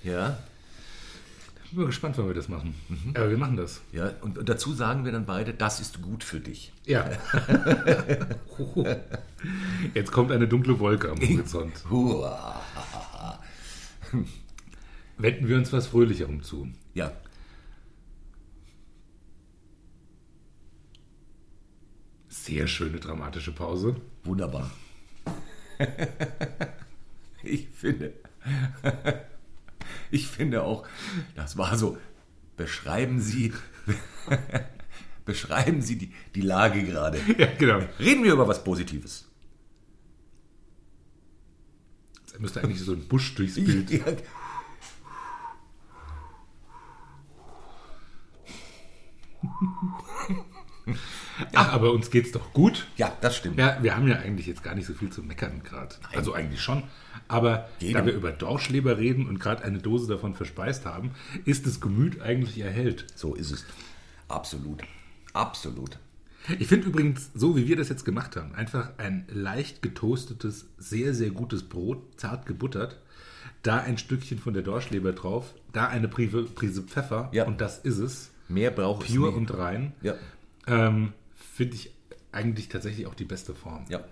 Ja. 0.03 0.37
Ich 1.73 1.77
bin 1.77 1.87
gespannt, 1.87 2.19
wann 2.19 2.27
wir 2.27 2.35
das 2.35 2.49
machen. 2.49 2.75
Aber 3.15 3.31
wir 3.31 3.37
machen 3.39 3.57
das. 3.57 3.81
Ja, 3.91 4.11
und, 4.21 4.47
dazu 4.47 4.73
sagen 4.73 5.05
wir 5.05 5.11
dann 5.11 5.25
beide, 5.25 5.55
das 5.55 5.79
ist 5.79 6.03
gut 6.03 6.23
für 6.23 6.39
dich. 6.39 6.71
Ja. 6.85 7.09
Jetzt 9.95 10.11
kommt 10.11 10.31
eine 10.31 10.47
dunkle 10.47 10.77
Wolke 10.77 11.09
am 11.09 11.17
Horizont. 11.17 11.83
Wenden 15.17 15.47
wir 15.47 15.57
uns 15.57 15.73
was 15.73 15.87
Fröhlicherem 15.87 16.43
zu. 16.43 16.67
Ja, 16.93 17.11
Sehr 22.29 22.67
schöne 22.67 22.99
dramatische 22.99 23.51
Pause. 23.51 23.95
wunderbar. 24.23 24.69
ich 27.43 27.67
finde, 27.69 28.13
ich 30.11 30.27
finde 30.27 30.63
auch, 30.63 30.87
das 31.35 31.57
war 31.57 31.77
so, 31.77 31.97
beschreiben 32.57 33.19
Sie, 33.19 33.53
beschreiben 35.25 35.81
Sie 35.81 35.97
die, 35.97 36.13
die 36.35 36.41
Lage 36.41 36.83
gerade. 36.83 37.19
Ja, 37.37 37.47
genau. 37.57 37.79
Reden 37.99 38.23
wir 38.23 38.33
über 38.33 38.47
was 38.47 38.63
Positives. 38.63 39.29
Jetzt 42.21 42.39
müsste 42.39 42.61
eigentlich 42.61 42.79
so 42.79 42.93
ein 42.93 43.07
Busch 43.07 43.35
durchs 43.35 43.55
Bild. 43.55 43.89
Ja, 43.91 44.05
Ach, 51.53 51.73
aber 51.73 51.91
uns 51.93 52.09
geht's 52.11 52.31
doch 52.31 52.53
gut. 52.53 52.87
ja, 52.97 53.15
das 53.21 53.35
stimmt. 53.37 53.57
Ja, 53.57 53.77
wir 53.81 53.95
haben 53.95 54.07
ja 54.07 54.17
eigentlich 54.17 54.47
jetzt 54.47 54.63
gar 54.63 54.75
nicht 54.75 54.85
so 54.85 54.93
viel 54.93 55.09
zu 55.09 55.21
meckern 55.23 55.61
gerade. 55.63 55.95
Also 56.13 56.33
eigentlich 56.33 56.61
schon. 56.61 56.83
Aber 57.27 57.69
Jedem. 57.79 57.93
da 58.01 58.05
wir 58.05 58.13
über 58.13 58.31
Dorschleber 58.31 58.97
reden 58.97 59.27
und 59.27 59.39
gerade 59.39 59.63
eine 59.63 59.79
Dose 59.79 60.07
davon 60.07 60.33
verspeist 60.35 60.85
haben, 60.85 61.11
ist 61.45 61.65
das 61.65 61.79
Gemüt 61.81 62.21
eigentlich 62.21 62.59
erhellt. 62.59 63.05
So 63.15 63.35
ist 63.35 63.51
es. 63.51 63.65
Absolut. 64.27 64.81
Absolut. 65.33 65.97
Ich 66.59 66.67
finde 66.67 66.87
übrigens, 66.87 67.31
so 67.33 67.55
wie 67.55 67.67
wir 67.67 67.77
das 67.77 67.87
jetzt 67.89 68.03
gemacht 68.03 68.35
haben, 68.35 68.53
einfach 68.53 68.89
ein 68.97 69.25
leicht 69.31 69.81
getoastetes, 69.81 70.65
sehr, 70.77 71.13
sehr 71.13 71.29
gutes 71.29 71.63
Brot, 71.63 72.01
zart 72.17 72.45
gebuttert, 72.45 72.99
da 73.61 73.77
ein 73.77 73.97
Stückchen 73.97 74.39
von 74.39 74.53
der 74.53 74.61
Dorschleber 74.63 75.13
drauf, 75.13 75.53
da 75.71 75.87
eine 75.87 76.09
Prise, 76.09 76.43
Prise 76.43 76.81
Pfeffer 76.83 77.29
Ja. 77.31 77.45
und 77.45 77.61
das 77.61 77.77
ist 77.79 77.97
es. 77.99 78.31
Mehr 78.49 78.71
braucht 78.71 79.07
Pure 79.07 79.29
es 79.29 79.35
nicht. 79.37 79.49
und 79.51 79.57
rein. 79.57 79.93
Ja, 80.01 80.15
Ähm, 80.67 81.13
finde 81.53 81.75
ich 81.75 81.91
eigentlich 82.31 82.67
tatsächlich 82.69 83.05
auch 83.05 83.15
die 83.15 83.25
beste 83.25 83.53
Form. 83.55 83.85
ja. 83.89 84.03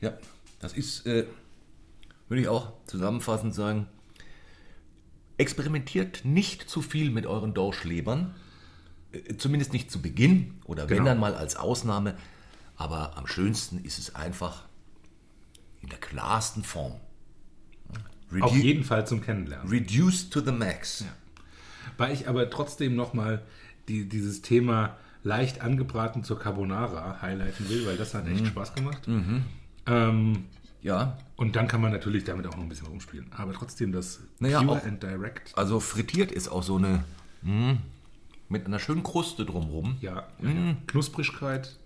Ja, 0.00 0.12
das 0.60 0.74
ist, 0.74 1.06
äh, 1.06 1.24
würde 2.28 2.42
ich 2.42 2.48
auch 2.48 2.72
zusammenfassend 2.86 3.54
sagen, 3.54 3.86
experimentiert 5.38 6.24
nicht 6.24 6.68
zu 6.68 6.82
viel 6.82 7.10
mit 7.10 7.24
euren 7.26 7.54
Dorschlebern. 7.54 8.34
Äh, 9.12 9.36
Zumindest 9.38 9.72
nicht 9.72 9.90
zu 9.90 10.02
Beginn 10.02 10.54
oder 10.64 10.90
wenn 10.90 10.98
Genau. 10.98 11.10
dann 11.10 11.18
mal 11.20 11.34
als 11.34 11.56
Ausnahme. 11.56 12.16
Aber 12.76 13.16
am 13.16 13.26
schönsten 13.26 13.78
ist 13.84 13.98
es 13.98 14.14
einfach 14.14 14.64
in 15.80 15.88
der 15.88 15.98
klarsten 15.98 16.62
Form. 16.62 17.00
Redu 18.30 18.44
Auf 18.44 18.56
jeden 18.56 18.84
Fall 18.84 19.06
zum 19.06 19.22
Kennenlernen. 19.22 19.68
Reduced 19.70 20.30
to 20.30 20.40
the 20.40 20.52
max. 20.52 21.04
Weil 21.96 22.12
ich 22.12 22.28
aber 22.28 22.50
trotzdem 22.50 22.96
nochmal 22.96 23.42
die, 23.88 24.06
dieses 24.08 24.42
Thema 24.42 24.98
leicht 25.26 25.60
angebraten 25.60 26.22
zur 26.24 26.38
Carbonara 26.38 27.20
highlighten 27.20 27.68
will, 27.68 27.84
weil 27.86 27.96
das 27.96 28.14
hat 28.14 28.26
Mhm. 28.26 28.32
echt 28.32 28.46
Spaß 28.46 28.74
gemacht. 28.74 29.02
Ähm, 29.86 30.44
Ja, 30.82 31.18
und 31.34 31.56
dann 31.56 31.66
kann 31.66 31.80
man 31.80 31.90
natürlich 31.90 32.22
damit 32.22 32.46
auch 32.46 32.54
noch 32.54 32.62
ein 32.62 32.68
bisschen 32.68 32.86
rumspielen. 32.86 33.26
Aber 33.36 33.52
trotzdem 33.52 33.90
das 33.90 34.20
Naja, 34.38 34.62
Pure 34.62 34.78
auch- 34.80 34.86
and 34.86 35.02
Direct. 35.02 35.52
also 35.58 35.80
frittiert 35.80 36.30
ist 36.30 36.46
auch 36.48 36.62
so 36.62 36.76
eine 36.76 37.02
mh, 37.42 37.78
mit 38.48 38.66
einer 38.66 38.78
schönen 38.78 39.02
Kruste 39.02 39.44
drumherum. 39.44 39.96
Ja, 40.00 40.28
ja, 40.40 40.48
ja. 40.48 40.54
Mhm. 40.54 40.76
Knusprigkeit 40.86 41.76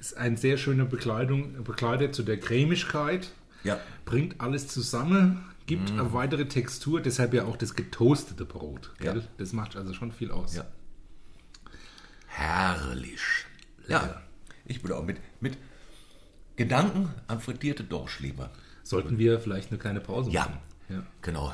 ist 0.00 0.16
eine 0.16 0.38
sehr 0.38 0.56
schöne 0.56 0.86
Bekleidung, 0.86 1.62
Bekleidet 1.64 2.14
zu 2.14 2.22
der 2.22 2.40
Cremigkeit. 2.40 3.30
Ja. 3.62 3.78
Bringt 4.06 4.40
alles 4.40 4.68
zusammen, 4.68 5.44
gibt 5.66 5.90
eine 5.90 6.14
weitere 6.14 6.46
Textur, 6.46 7.02
deshalb 7.02 7.34
ja 7.34 7.44
auch 7.44 7.56
das 7.58 7.74
getoastete 7.74 8.46
Brot. 8.46 8.90
Gell? 9.00 9.16
Ja. 9.18 9.22
Das 9.36 9.52
macht 9.52 9.76
also 9.76 9.92
schon 9.92 10.12
viel 10.12 10.30
aus. 10.30 10.54
Ja. 10.56 10.64
Herrlich. 12.30 13.20
Ja, 13.88 14.22
ich 14.64 14.82
würde 14.82 14.96
auch 14.96 15.04
mit, 15.04 15.18
mit 15.40 15.58
Gedanken 16.56 17.12
an 17.26 17.40
frittierte 17.40 17.84
Dorschleber. 17.84 18.50
Sollten 18.82 19.18
wir 19.18 19.40
vielleicht 19.40 19.70
eine 19.70 19.78
kleine 19.78 20.00
Pause 20.00 20.30
Ja. 20.30 20.42
machen? 20.42 20.58
Ja. 20.88 21.02
Genau. 21.22 21.48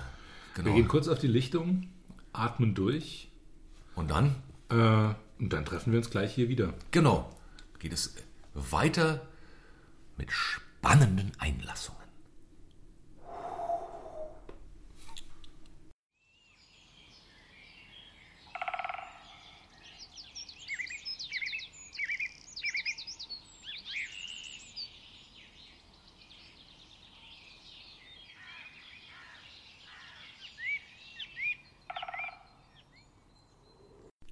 Wir 0.55 0.65
genau. 0.65 0.77
gehen 0.77 0.89
kurz 0.89 1.09
auf 1.09 1.19
die 1.19 1.27
Lichtung, 1.29 1.89
atmen 2.33 2.75
durch 2.75 3.31
Und 3.95 4.11
dann, 4.11 4.35
äh, 4.71 5.15
und 5.39 5.53
dann 5.53 5.65
treffen 5.65 5.93
wir 5.93 5.99
uns 5.99 6.11
gleich 6.11 6.35
hier 6.35 6.49
wieder. 6.49 6.75
genau, 6.91 7.35
geht 7.79 7.93
es 7.93 8.15
weiter 8.55 9.27
mit 10.17 10.31
spannenden 10.33 11.33
Einlassungen. 11.39 11.97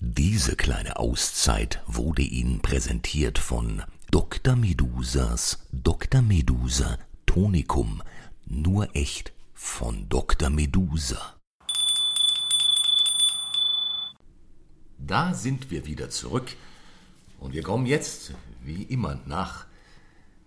Diese 0.01 0.57
kleine 0.57 0.97
Auszeit 1.15 1.81
wurde 1.87 2.23
Ihnen 2.23 2.59
präsentiert 2.59 3.39
von 3.39 3.85
Dr. 4.11 4.57
Medusas 4.57 5.65
Dr. 5.71 6.23
Medusa 6.23 6.99
Tonikum. 7.25 8.03
Nur 8.47 8.97
echt 8.97 9.33
von 9.53 10.09
Dr. 10.09 10.51
Medusa. 10.51 11.37
Da 14.99 15.35
sind 15.35 15.71
wir 15.71 15.87
wieder 15.87 16.11
zurück 16.11 16.57
und 17.39 17.53
wir 17.53 17.63
kommen 17.63 17.87
jetzt, 17.87 18.35
wie 18.65 18.83
immer, 18.83 19.21
nach 19.25 19.67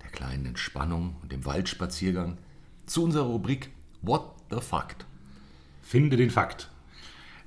der 0.03 0.09
kleinen 0.09 0.47
Entspannung 0.47 1.15
und 1.21 1.31
dem 1.31 1.45
Waldspaziergang 1.45 2.39
zu 2.87 3.05
unserer 3.05 3.27
Rubrik 3.27 3.71
What 4.01 4.35
the 4.49 4.59
Fact. 4.59 5.05
Finde 5.81 6.17
den 6.17 6.29
Fakt. 6.29 6.69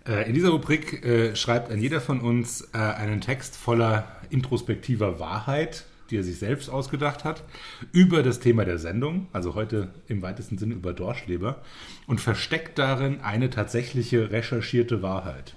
Äh, 0.07 0.29
in 0.29 0.35
dieser 0.35 0.51
Rubrik 0.51 1.05
äh, 1.05 1.37
schreibt 1.37 1.71
ein 1.71 1.81
jeder 1.81 2.01
von 2.01 2.21
uns 2.21 2.69
äh, 2.73 2.79
einen 2.79 3.21
Text 3.21 3.57
voller 3.57 4.07
introspektiver 4.31 5.21
Wahrheit 5.21 5.85
die 6.11 6.17
er 6.17 6.25
sich 6.25 6.39
selbst 6.39 6.69
ausgedacht 6.69 7.25
hat, 7.25 7.45
über 7.93 8.23
das 8.23 8.41
Thema 8.41 8.65
der 8.65 8.79
Sendung, 8.79 9.29
also 9.33 9.55
heute 9.55 9.89
im 10.09 10.23
weitesten 10.23 10.59
Sinne 10.59 10.75
über 10.75 10.93
Dorschleber, 10.93 11.63
und 12.07 12.21
versteckt 12.21 12.79
darin 12.79 13.21
eine 13.21 13.51
tatsächliche 13.51 14.31
recherchierte 14.31 15.03
Wahrheit. 15.03 15.55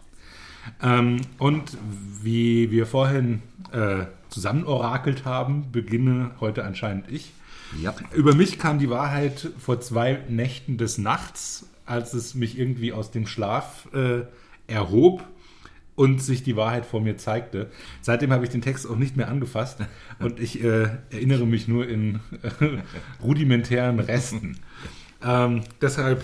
Ähm, 0.82 1.22
und 1.40 1.78
wie 2.22 2.72
wir 2.72 2.86
vorhin 2.86 3.42
äh, 3.72 4.06
zusammen 4.30 4.66
orakelt 4.66 5.26
haben, 5.26 5.72
beginne 5.72 6.32
heute 6.40 6.64
anscheinend 6.64 7.12
ich. 7.12 7.34
Ja. 7.82 7.94
Über 8.14 8.36
mich 8.36 8.60
kam 8.60 8.80
die 8.80 8.90
Wahrheit 8.90 9.50
vor 9.58 9.82
zwei 9.82 10.20
Nächten 10.30 10.78
des 10.78 10.98
Nachts, 10.98 11.68
als 11.86 12.14
es 12.14 12.36
mich 12.36 12.58
irgendwie 12.58 12.94
aus 12.94 13.12
dem 13.12 13.28
Schlaf 13.28 13.88
äh, 13.94 14.22
erhob 14.68 15.24
und 15.96 16.22
sich 16.22 16.44
die 16.44 16.56
Wahrheit 16.56 16.86
vor 16.86 17.02
mir 17.02 17.18
zeigte. 17.18 17.70
Seitdem 18.02 18.32
habe 18.32 18.44
ich 18.46 18.52
den 18.52 18.62
Text 18.62 18.90
auch 18.90 18.96
nicht 18.96 19.16
mehr 19.16 19.28
angefasst 19.28 19.80
und 20.20 20.40
ich 20.40 20.64
äh, 20.64 20.90
erinnere 21.12 21.46
mich 21.46 21.68
nur 21.68 21.88
in 21.88 22.20
äh, 22.42 22.80
rudimentären 23.22 24.00
Resten. 24.00 24.60
Ähm, 25.24 25.62
deshalb, 25.82 26.24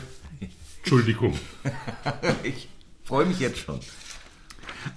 Entschuldigung. 0.79 1.33
Ich 2.43 2.69
freue 3.03 3.25
mich 3.25 3.39
jetzt 3.39 3.57
schon. 3.57 3.79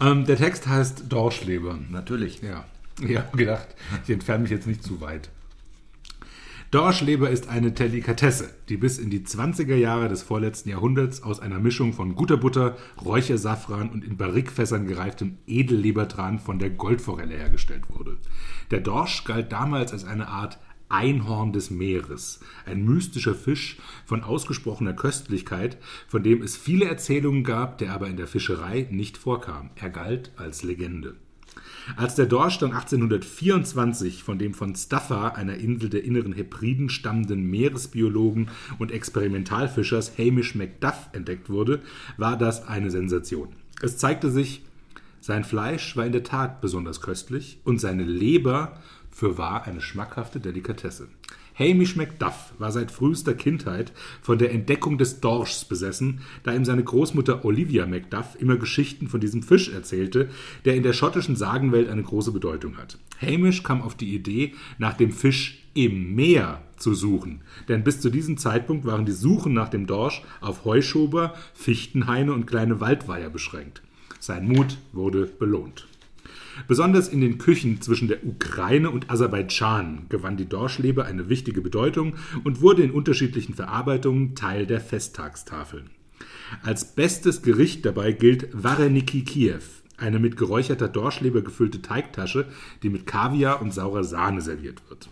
Ähm, 0.00 0.26
der 0.26 0.36
Text 0.36 0.66
heißt 0.66 1.04
Dorschleber. 1.08 1.78
Natürlich. 1.90 2.40
Ja, 2.42 2.64
ich 3.00 3.16
habe 3.16 3.36
gedacht, 3.36 3.68
ich 4.04 4.10
entferne 4.10 4.42
mich 4.42 4.50
jetzt 4.50 4.66
nicht 4.66 4.82
zu 4.82 5.00
weit. 5.00 5.30
Dorschleber 6.72 7.28
ist 7.28 7.50
eine 7.50 7.70
Delikatesse, 7.70 8.48
die 8.70 8.78
bis 8.78 8.96
in 8.96 9.10
die 9.10 9.20
20er 9.20 9.74
Jahre 9.74 10.08
des 10.08 10.22
vorletzten 10.22 10.70
Jahrhunderts 10.70 11.22
aus 11.22 11.38
einer 11.38 11.58
Mischung 11.58 11.92
von 11.92 12.14
guter 12.14 12.38
Butter, 12.38 12.78
Räuchersafran 13.04 13.90
und 13.90 14.02
in 14.02 14.16
Barrikfässern 14.16 14.86
gereiftem 14.86 15.36
Edellebertran 15.46 16.38
von 16.38 16.58
der 16.58 16.70
Goldforelle 16.70 17.36
hergestellt 17.36 17.90
wurde. 17.90 18.16
Der 18.70 18.80
Dorsch 18.80 19.24
galt 19.24 19.52
damals 19.52 19.92
als 19.92 20.06
eine 20.06 20.28
Art 20.28 20.58
Einhorn 20.88 21.52
des 21.52 21.70
Meeres, 21.70 22.40
ein 22.64 22.86
mystischer 22.86 23.34
Fisch 23.34 23.76
von 24.06 24.24
ausgesprochener 24.24 24.94
Köstlichkeit, 24.94 25.76
von 26.08 26.22
dem 26.22 26.40
es 26.40 26.56
viele 26.56 26.86
Erzählungen 26.86 27.44
gab, 27.44 27.76
der 27.76 27.92
aber 27.92 28.06
in 28.06 28.16
der 28.16 28.26
Fischerei 28.26 28.88
nicht 28.90 29.18
vorkam. 29.18 29.68
Er 29.74 29.90
galt 29.90 30.32
als 30.38 30.62
Legende. 30.62 31.16
Als 31.96 32.14
der 32.14 32.26
Dorsch 32.26 32.58
dann 32.58 32.72
1824 32.72 34.22
von 34.22 34.38
dem 34.38 34.54
von 34.54 34.74
Staffa, 34.74 35.28
einer 35.28 35.56
Insel 35.56 35.88
der 35.88 36.04
inneren 36.04 36.32
Hebriden 36.32 36.88
stammenden 36.88 37.44
Meeresbiologen 37.50 38.48
und 38.78 38.92
Experimentalfischers 38.92 40.18
Hamish 40.18 40.54
Macduff 40.54 41.08
entdeckt 41.12 41.50
wurde, 41.50 41.80
war 42.16 42.36
das 42.36 42.66
eine 42.66 42.90
Sensation. 42.90 43.48
Es 43.80 43.98
zeigte 43.98 44.30
sich, 44.30 44.62
sein 45.20 45.44
Fleisch 45.44 45.96
war 45.96 46.06
in 46.06 46.12
der 46.12 46.24
Tat 46.24 46.60
besonders 46.60 47.00
köstlich 47.00 47.58
und 47.64 47.80
seine 47.80 48.04
Leber 48.04 48.80
fürwahr 49.10 49.64
eine 49.64 49.80
schmackhafte 49.80 50.40
Delikatesse. 50.40 51.08
Hamish 51.58 51.96
Macduff 51.96 52.52
war 52.58 52.72
seit 52.72 52.90
frühester 52.90 53.34
Kindheit 53.34 53.92
von 54.22 54.38
der 54.38 54.52
Entdeckung 54.52 54.98
des 54.98 55.20
Dorschs 55.20 55.64
besessen, 55.64 56.20
da 56.44 56.54
ihm 56.54 56.64
seine 56.64 56.84
Großmutter 56.84 57.44
Olivia 57.44 57.86
Macduff 57.86 58.36
immer 58.38 58.56
Geschichten 58.56 59.08
von 59.08 59.20
diesem 59.20 59.42
Fisch 59.42 59.68
erzählte, 59.68 60.28
der 60.64 60.74
in 60.74 60.82
der 60.82 60.92
schottischen 60.92 61.36
Sagenwelt 61.36 61.88
eine 61.88 62.02
große 62.02 62.32
Bedeutung 62.32 62.76
hat. 62.76 62.98
Hamish 63.20 63.62
kam 63.62 63.82
auf 63.82 63.94
die 63.94 64.14
Idee, 64.14 64.54
nach 64.78 64.94
dem 64.94 65.12
Fisch 65.12 65.62
im 65.74 66.14
Meer 66.14 66.62
zu 66.76 66.94
suchen, 66.94 67.40
denn 67.68 67.84
bis 67.84 68.00
zu 68.00 68.10
diesem 68.10 68.36
Zeitpunkt 68.36 68.84
waren 68.84 69.06
die 69.06 69.12
Suchen 69.12 69.54
nach 69.54 69.68
dem 69.68 69.86
Dorsch 69.86 70.22
auf 70.40 70.64
Heuschober, 70.64 71.34
Fichtenhaine 71.54 72.32
und 72.32 72.46
kleine 72.46 72.80
Waldweiher 72.80 73.30
beschränkt. 73.30 73.82
Sein 74.20 74.46
Mut 74.48 74.78
wurde 74.92 75.26
belohnt. 75.26 75.86
Besonders 76.68 77.08
in 77.08 77.20
den 77.20 77.38
Küchen 77.38 77.80
zwischen 77.80 78.08
der 78.08 78.24
Ukraine 78.24 78.90
und 78.90 79.10
Aserbaidschan 79.10 80.06
gewann 80.08 80.36
die 80.36 80.48
Dorschleber 80.48 81.04
eine 81.04 81.28
wichtige 81.28 81.60
Bedeutung 81.60 82.14
und 82.44 82.60
wurde 82.60 82.82
in 82.82 82.90
unterschiedlichen 82.90 83.54
Verarbeitungen 83.54 84.34
Teil 84.34 84.66
der 84.66 84.80
Festtagstafeln. 84.80 85.90
Als 86.62 86.94
bestes 86.94 87.42
Gericht 87.42 87.84
dabei 87.86 88.12
gilt 88.12 88.48
Vareniki 88.52 89.24
Kiew, 89.24 89.62
eine 89.96 90.18
mit 90.18 90.36
geräucherter 90.36 90.88
Dorschleber 90.88 91.42
gefüllte 91.42 91.80
Teigtasche, 91.80 92.46
die 92.82 92.90
mit 92.90 93.06
Kaviar 93.06 93.62
und 93.62 93.72
saurer 93.72 94.04
Sahne 94.04 94.40
serviert 94.40 94.82
wird. 94.88 95.08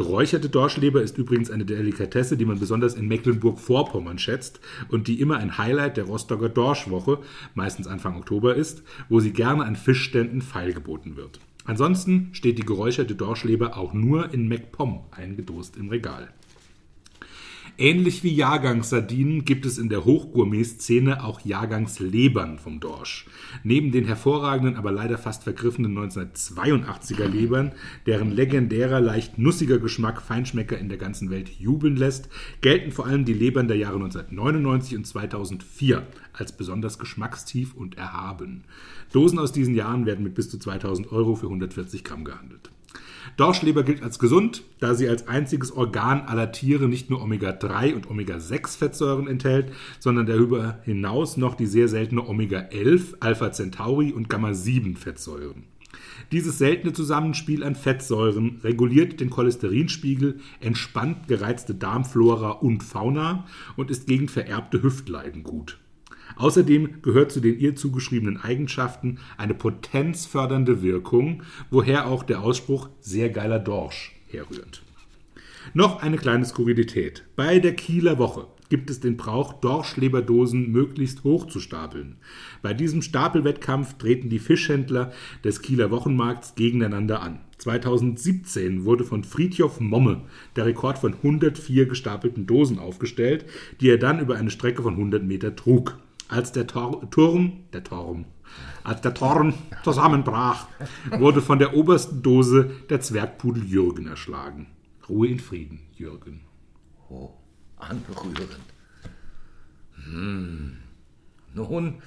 Geräucherte 0.00 0.48
Dorschleber 0.48 1.02
ist 1.02 1.18
übrigens 1.18 1.50
eine 1.50 1.66
Delikatesse, 1.66 2.38
die 2.38 2.46
man 2.46 2.58
besonders 2.58 2.94
in 2.94 3.06
Mecklenburg-Vorpommern 3.06 4.18
schätzt 4.18 4.58
und 4.88 5.08
die 5.08 5.20
immer 5.20 5.36
ein 5.36 5.58
Highlight 5.58 5.98
der 5.98 6.04
Rostocker 6.04 6.48
Dorschwoche, 6.48 7.18
meistens 7.54 7.86
Anfang 7.86 8.16
Oktober 8.16 8.54
ist, 8.54 8.82
wo 9.10 9.20
sie 9.20 9.34
gerne 9.34 9.62
an 9.66 9.76
Fischständen 9.76 10.40
feilgeboten 10.40 11.18
wird. 11.18 11.38
Ansonsten 11.66 12.30
steht 12.32 12.56
die 12.56 12.64
geräucherte 12.64 13.14
Dorschleber 13.14 13.76
auch 13.76 13.92
nur 13.92 14.32
in 14.32 14.48
MacPom 14.48 15.00
eingedost 15.10 15.76
im 15.76 15.90
Regal. 15.90 16.30
Ähnlich 17.80 18.22
wie 18.22 18.34
Jahrgangssardinen 18.34 19.46
gibt 19.46 19.64
es 19.64 19.78
in 19.78 19.88
der 19.88 20.04
Hochgourmet-Szene 20.04 21.24
auch 21.24 21.40
Jahrgangslebern 21.40 22.58
vom 22.58 22.78
Dorsch. 22.78 23.24
Neben 23.64 23.90
den 23.90 24.04
hervorragenden, 24.04 24.76
aber 24.76 24.92
leider 24.92 25.16
fast 25.16 25.44
vergriffenen 25.44 25.96
1982er 25.96 27.26
Lebern, 27.26 27.72
deren 28.04 28.32
legendärer, 28.32 29.00
leicht 29.00 29.38
nussiger 29.38 29.78
Geschmack 29.78 30.20
Feinschmecker 30.20 30.76
in 30.76 30.90
der 30.90 30.98
ganzen 30.98 31.30
Welt 31.30 31.48
jubeln 31.48 31.96
lässt, 31.96 32.28
gelten 32.60 32.92
vor 32.92 33.06
allem 33.06 33.24
die 33.24 33.32
Lebern 33.32 33.66
der 33.66 33.78
Jahre 33.78 33.96
1999 33.96 34.98
und 34.98 35.06
2004 35.06 36.06
als 36.34 36.54
besonders 36.54 36.98
geschmackstief 36.98 37.72
und 37.72 37.96
erhaben. 37.96 38.64
Dosen 39.10 39.38
aus 39.38 39.52
diesen 39.52 39.74
Jahren 39.74 40.04
werden 40.04 40.22
mit 40.22 40.34
bis 40.34 40.50
zu 40.50 40.58
2000 40.58 41.10
Euro 41.12 41.34
für 41.34 41.46
140 41.46 42.04
Gramm 42.04 42.26
gehandelt. 42.26 42.70
Dorschleber 43.36 43.82
gilt 43.82 44.02
als 44.02 44.18
gesund, 44.18 44.62
da 44.78 44.94
sie 44.94 45.08
als 45.08 45.28
einziges 45.28 45.72
Organ 45.72 46.22
aller 46.22 46.52
Tiere 46.52 46.88
nicht 46.88 47.10
nur 47.10 47.22
Omega-3 47.22 47.94
und 47.94 48.08
Omega-6-Fettsäuren 48.08 49.26
enthält, 49.26 49.72
sondern 49.98 50.26
darüber 50.26 50.78
hinaus 50.84 51.36
noch 51.36 51.54
die 51.54 51.66
sehr 51.66 51.88
seltene 51.88 52.26
Omega-11, 52.26 53.16
Alpha-Centauri 53.20 54.12
und 54.12 54.28
Gamma-7-Fettsäuren. 54.28 55.64
Dieses 56.30 56.58
seltene 56.58 56.92
Zusammenspiel 56.92 57.64
an 57.64 57.74
Fettsäuren 57.74 58.60
reguliert 58.62 59.20
den 59.20 59.30
Cholesterinspiegel, 59.30 60.38
entspannt 60.60 61.26
gereizte 61.26 61.74
Darmflora 61.74 62.50
und 62.50 62.84
Fauna 62.84 63.46
und 63.76 63.90
ist 63.90 64.06
gegen 64.06 64.28
vererbte 64.28 64.82
Hüftleiden 64.82 65.42
gut. 65.42 65.79
Außerdem 66.36 67.02
gehört 67.02 67.32
zu 67.32 67.40
den 67.40 67.58
ihr 67.58 67.76
zugeschriebenen 67.76 68.36
Eigenschaften 68.38 69.18
eine 69.36 69.54
potenzfördernde 69.54 70.82
Wirkung, 70.82 71.42
woher 71.70 72.06
auch 72.06 72.22
der 72.22 72.42
Ausspruch 72.42 72.88
sehr 73.00 73.30
geiler 73.30 73.58
Dorsch 73.58 74.12
herrührt. 74.28 74.82
Noch 75.74 76.02
eine 76.02 76.16
kleine 76.16 76.44
Skurrilität. 76.44 77.24
Bei 77.36 77.58
der 77.58 77.74
Kieler 77.74 78.18
Woche 78.18 78.46
gibt 78.70 78.88
es 78.88 79.00
den 79.00 79.16
Brauch, 79.16 79.52
Dorschleberdosen 79.52 80.70
möglichst 80.70 81.24
hoch 81.24 81.46
zu 81.46 81.60
stapeln. 81.60 82.16
Bei 82.62 82.72
diesem 82.72 83.02
Stapelwettkampf 83.02 83.98
treten 83.98 84.30
die 84.30 84.38
Fischhändler 84.38 85.12
des 85.44 85.60
Kieler 85.60 85.90
Wochenmarkts 85.90 86.54
gegeneinander 86.54 87.20
an. 87.20 87.40
2017 87.58 88.84
wurde 88.84 89.04
von 89.04 89.22
Friedjof 89.22 89.80
Momme 89.80 90.22
der 90.56 90.66
Rekord 90.66 90.98
von 90.98 91.14
104 91.14 91.86
gestapelten 91.86 92.46
Dosen 92.46 92.78
aufgestellt, 92.78 93.44
die 93.80 93.90
er 93.90 93.98
dann 93.98 94.20
über 94.20 94.36
eine 94.36 94.50
Strecke 94.50 94.82
von 94.82 94.94
100 94.94 95.22
Meter 95.22 95.54
trug. 95.54 95.98
Als 96.30 96.52
der 96.52 96.66
Tor 96.68 97.10
Turm, 97.10 97.64
der 97.72 97.82
Turm, 97.82 98.24
als 98.84 99.00
der 99.00 99.14
Turm 99.14 99.52
zusammenbrach, 99.82 100.68
wurde 101.18 101.42
von 101.42 101.58
der 101.58 101.74
obersten 101.74 102.22
Dose 102.22 102.70
der 102.88 103.00
Zwergpudel 103.00 103.64
Jürgen 103.64 104.06
erschlagen. 104.06 104.68
Ruhe 105.08 105.26
in 105.26 105.40
Frieden, 105.40 105.80
Jürgen. 105.96 106.42
Oh, 107.08 107.30
anrührend. 107.78 108.60
Hm. 110.04 110.76
Nun, 111.52 112.00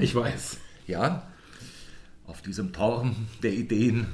Ich 0.00 0.14
weiß. 0.14 0.58
ja, 0.86 1.26
auf 2.26 2.42
diesem 2.42 2.74
Turm 2.74 3.16
der 3.42 3.54
Ideen. 3.54 4.06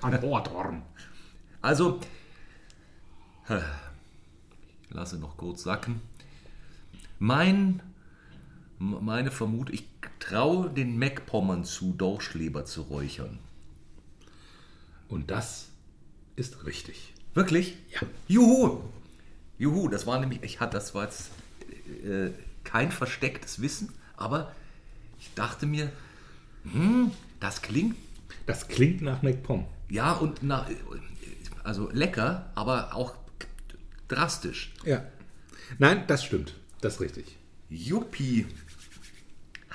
Ein 0.00 0.24
Ohrturm. 0.24 0.80
Also, 1.60 2.00
äh, 3.50 3.60
ich 4.88 4.94
lasse 4.94 5.18
noch 5.18 5.36
kurz 5.36 5.64
sacken. 5.64 6.00
Mein, 7.18 7.82
meine 8.80 9.30
Vermutung, 9.30 9.74
ich 9.74 9.84
traue 10.18 10.70
den 10.70 10.98
MacPommern 10.98 11.64
zu, 11.64 11.92
Dorschleber 11.92 12.64
zu 12.64 12.82
räuchern. 12.82 13.38
Und 15.08 15.30
das 15.30 15.68
ist 16.36 16.64
richtig. 16.64 17.12
Wirklich? 17.34 17.76
Ja. 17.92 18.00
Juhu! 18.26 18.80
Juhu, 19.58 19.88
das 19.88 20.06
war 20.06 20.18
nämlich, 20.18 20.42
ich 20.42 20.60
hatte, 20.60 20.78
das 20.78 20.94
war 20.94 21.04
jetzt 21.04 21.30
äh, 22.04 22.30
kein 22.64 22.90
verstecktes 22.90 23.60
Wissen, 23.60 23.92
aber 24.16 24.52
ich 25.20 25.32
dachte 25.34 25.66
mir, 25.66 25.92
hm, 26.64 27.10
das 27.38 27.60
klingt 27.60 27.96
Das 28.46 28.66
klingt 28.68 29.02
nach 29.02 29.22
MacPom. 29.22 29.66
ja 29.90 30.12
und 30.14 30.38
na, 30.42 30.66
also 31.64 31.90
lecker, 31.92 32.50
aber 32.54 32.94
auch 32.94 33.14
drastisch. 34.08 34.72
Ja. 34.84 35.04
Nein, 35.78 36.04
das 36.06 36.24
stimmt. 36.24 36.54
Das 36.80 36.94
ist 36.94 37.00
richtig. 37.00 37.36
Juppie. 37.68 38.46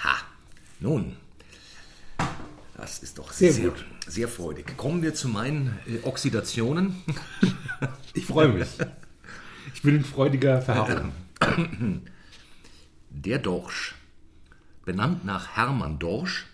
Ha. 0.04 0.16
Nun. 0.80 1.16
Das 2.78 3.00
ist 3.00 3.18
doch 3.18 3.32
Sehr 3.32 3.54
sehr, 3.54 3.70
gut. 3.70 3.86
sehr 4.08 4.28
freudig. 4.28 4.76
Kommen 4.78 5.02
wir 5.02 5.14
zu 5.14 5.28
meinen 5.30 5.78
äh, 5.88 6.06
Oxidationen. 6.06 6.96
Ich 8.14 8.26
freue 8.26 8.48
mich. 8.48 8.70
Ich 9.74 9.82
bin 9.82 9.98
in 9.98 10.06
freudiger 10.06 10.62
Verharrung. 10.62 11.12
Der 13.10 13.40
Dorsch, 13.40 13.96
benannt 14.86 15.26
nach 15.26 15.58
Hermann 15.58 16.00
Dorsch, 16.00 16.46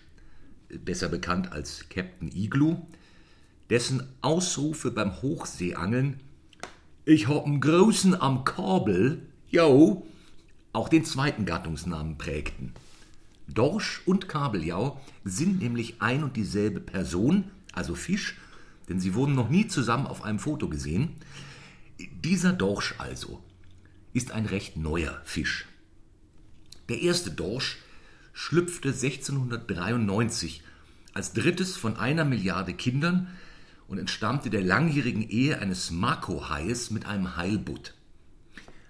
besser 0.68 1.08
bekannt 1.08 1.52
als 1.52 1.88
Captain 1.88 2.32
Igloo, 2.34 2.84
dessen 3.70 4.02
Ausrufe 4.20 4.90
beim 4.90 5.22
Hochseeangeln 5.22 6.18
Ich 7.04 7.28
hab'n 7.28 7.60
Großen 7.60 8.20
am 8.20 8.44
Kabel, 8.44 9.22
yo, 9.48 10.04
auch 10.72 10.88
den 10.88 11.04
zweiten 11.04 11.46
Gattungsnamen 11.46 12.18
prägten. 12.18 12.72
Dorsch 13.54 14.02
und 14.06 14.28
Kabeljau 14.28 15.00
sind 15.24 15.60
nämlich 15.60 16.00
ein 16.00 16.24
und 16.24 16.36
dieselbe 16.36 16.80
Person, 16.80 17.50
also 17.72 17.94
Fisch, 17.94 18.36
denn 18.88 19.00
sie 19.00 19.14
wurden 19.14 19.34
noch 19.34 19.48
nie 19.48 19.66
zusammen 19.66 20.06
auf 20.06 20.22
einem 20.22 20.38
Foto 20.38 20.68
gesehen. 20.68 21.10
Dieser 22.24 22.52
Dorsch 22.52 22.94
also 22.98 23.42
ist 24.12 24.32
ein 24.32 24.46
recht 24.46 24.76
neuer 24.76 25.20
Fisch. 25.24 25.66
Der 26.88 27.00
erste 27.00 27.30
Dorsch 27.30 27.78
schlüpfte 28.32 28.88
1693 28.88 30.62
als 31.14 31.32
drittes 31.32 31.76
von 31.76 31.96
einer 31.96 32.24
Milliarde 32.24 32.74
Kindern 32.74 33.28
und 33.88 33.98
entstammte 33.98 34.50
der 34.50 34.62
langjährigen 34.62 35.28
Ehe 35.28 35.58
eines 35.58 35.90
Mako-Haies 35.90 36.90
mit 36.90 37.06
einem 37.06 37.36
Heilbutt. 37.36 37.94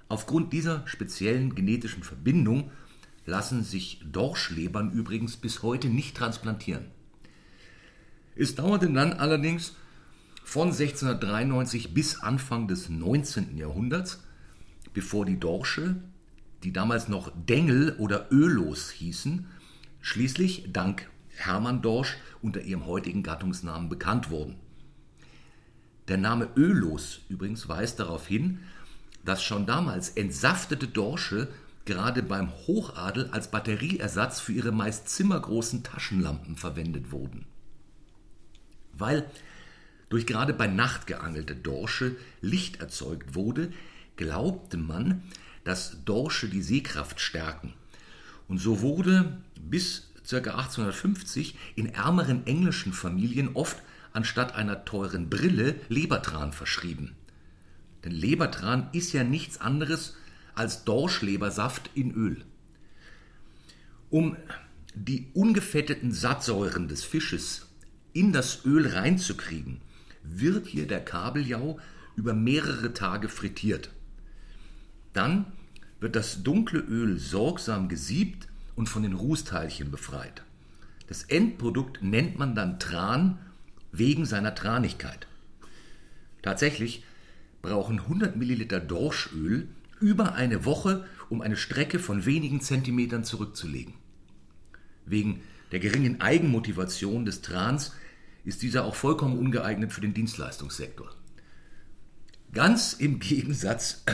Aufgrund 0.08 0.52
dieser 0.52 0.86
speziellen 0.86 1.54
genetischen 1.54 2.02
Verbindung 2.02 2.70
lassen 3.26 3.62
sich 3.62 4.00
Dorschlebern 4.10 4.90
übrigens 4.90 5.36
bis 5.36 5.62
heute 5.62 5.88
nicht 5.88 6.16
transplantieren. 6.16 6.86
Es 8.34 8.54
dauerte 8.54 8.90
dann 8.90 9.12
allerdings 9.12 9.74
von 10.44 10.68
1693 10.68 11.94
bis 11.94 12.20
Anfang 12.20 12.66
des 12.66 12.88
19. 12.88 13.56
Jahrhunderts, 13.56 14.22
bevor 14.92 15.24
die 15.24 15.38
Dorsche, 15.38 15.96
die 16.62 16.72
damals 16.72 17.08
noch 17.08 17.32
Dengel 17.34 17.96
oder 17.98 18.30
Ölos 18.30 18.90
hießen, 18.90 19.46
schließlich 20.00 20.70
dank 20.72 21.08
Hermann 21.34 21.82
Dorsch 21.82 22.16
unter 22.40 22.60
ihrem 22.62 22.86
heutigen 22.86 23.22
Gattungsnamen 23.22 23.88
bekannt 23.88 24.30
wurden. 24.30 24.56
Der 26.08 26.18
Name 26.18 26.48
Ölos 26.56 27.20
übrigens 27.28 27.68
weist 27.68 28.00
darauf 28.00 28.26
hin, 28.26 28.60
dass 29.24 29.42
schon 29.42 29.66
damals 29.66 30.10
entsaftete 30.10 30.88
Dorsche 30.88 31.48
gerade 31.84 32.22
beim 32.22 32.52
Hochadel 32.66 33.28
als 33.30 33.50
Batterieersatz 33.50 34.40
für 34.40 34.52
ihre 34.52 34.72
meist 34.72 35.08
zimmergroßen 35.08 35.82
Taschenlampen 35.82 36.56
verwendet 36.56 37.12
wurden. 37.12 37.46
Weil 38.92 39.26
durch 40.08 40.26
gerade 40.26 40.52
bei 40.52 40.66
Nacht 40.66 41.06
geangelte 41.06 41.56
Dorsche 41.56 42.16
Licht 42.40 42.80
erzeugt 42.80 43.34
wurde, 43.34 43.72
glaubte 44.16 44.76
man, 44.76 45.22
dass 45.64 46.04
Dorsche 46.04 46.48
die 46.48 46.62
Sehkraft 46.62 47.20
stärken. 47.20 47.72
Und 48.48 48.58
so 48.58 48.80
wurde 48.80 49.38
bis 49.58 50.10
ca. 50.28 50.36
1850 50.36 51.56
in 51.76 51.86
ärmeren 51.86 52.46
englischen 52.46 52.92
Familien 52.92 53.50
oft 53.54 53.78
anstatt 54.12 54.54
einer 54.54 54.84
teuren 54.84 55.30
Brille 55.30 55.76
Lebertran 55.88 56.52
verschrieben. 56.52 57.16
Denn 58.04 58.12
Lebertran 58.12 58.88
ist 58.92 59.12
ja 59.12 59.24
nichts 59.24 59.60
anderes 59.60 60.16
als 60.54 60.84
Dorschlebersaft 60.84 61.90
in 61.94 62.12
Öl. 62.12 62.44
Um 64.10 64.36
die 64.94 65.28
ungefetteten 65.34 66.12
Sattsäuren 66.12 66.88
des 66.88 67.04
Fisches 67.04 67.66
in 68.12 68.32
das 68.32 68.64
Öl 68.64 68.86
reinzukriegen, 68.86 69.80
wird 70.22 70.66
hier 70.66 70.86
der 70.86 71.04
Kabeljau 71.04 71.78
über 72.14 72.34
mehrere 72.34 72.92
Tage 72.92 73.28
frittiert. 73.28 73.90
Dann 75.12 75.46
wird 76.00 76.16
das 76.16 76.42
dunkle 76.42 76.80
Öl 76.80 77.18
sorgsam 77.18 77.88
gesiebt 77.88 78.48
und 78.76 78.88
von 78.88 79.02
den 79.02 79.14
Rußteilchen 79.14 79.90
befreit. 79.90 80.42
Das 81.06 81.24
Endprodukt 81.24 82.02
nennt 82.02 82.38
man 82.38 82.54
dann 82.54 82.78
Tran 82.78 83.38
wegen 83.92 84.24
seiner 84.24 84.54
Tranigkeit. 84.54 85.26
Tatsächlich 86.42 87.04
brauchen 87.60 88.00
100 88.00 88.36
Milliliter 88.36 88.80
Dorschöl 88.80 89.68
über 90.02 90.34
eine 90.34 90.64
Woche, 90.64 91.06
um 91.30 91.40
eine 91.40 91.56
Strecke 91.56 91.98
von 91.98 92.26
wenigen 92.26 92.60
Zentimetern 92.60 93.24
zurückzulegen. 93.24 93.94
Wegen 95.06 95.42
der 95.70 95.80
geringen 95.80 96.20
Eigenmotivation 96.20 97.24
des 97.24 97.40
Trans 97.40 97.92
ist 98.44 98.62
dieser 98.62 98.84
auch 98.84 98.96
vollkommen 98.96 99.38
ungeeignet 99.38 99.92
für 99.92 100.00
den 100.00 100.12
Dienstleistungssektor. 100.12 101.14
Ganz 102.52 102.92
im 102.92 103.20
Gegensatz, 103.20 104.04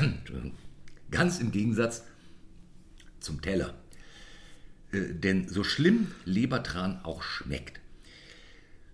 ganz 1.11 1.41
im 1.41 1.51
Gegensatz 1.51 2.05
zum 3.19 3.41
Teller. 3.41 3.75
Äh, 4.93 5.15
denn 5.15 5.49
so 5.49 5.65
schlimm 5.65 6.13
Lebertran 6.25 7.01
auch 7.03 7.23
schmeckt, 7.23 7.81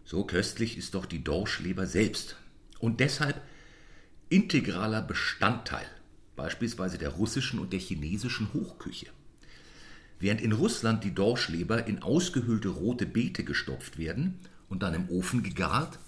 so 0.05 0.24
köstlich 0.24 0.78
ist 0.78 0.95
doch 0.95 1.07
die 1.07 1.24
Dorschleber 1.24 1.86
selbst 1.86 2.36
und 2.78 3.01
deshalb 3.01 3.42
integraler 4.28 5.03
Bestandteil 5.03 5.86
beispielsweise 6.37 6.99
der 6.99 7.11
russischen 7.11 7.59
und 7.59 7.72
der 7.72 7.80
chinesischen 7.80 8.53
Hochküche. 8.53 9.07
Während 10.20 10.41
in 10.41 10.53
Russland 10.53 11.05
die 11.05 11.14
Dorschleber 11.14 11.87
in 11.87 12.03
ausgehöhlte 12.03 12.68
rote 12.68 13.07
Beete 13.07 13.45
gestopft 13.45 13.99
werden 13.99 14.39
und 14.68 14.82
dann 14.82 14.95
im 14.95 15.09
Ofen 15.11 15.43
gegart, 15.43 15.99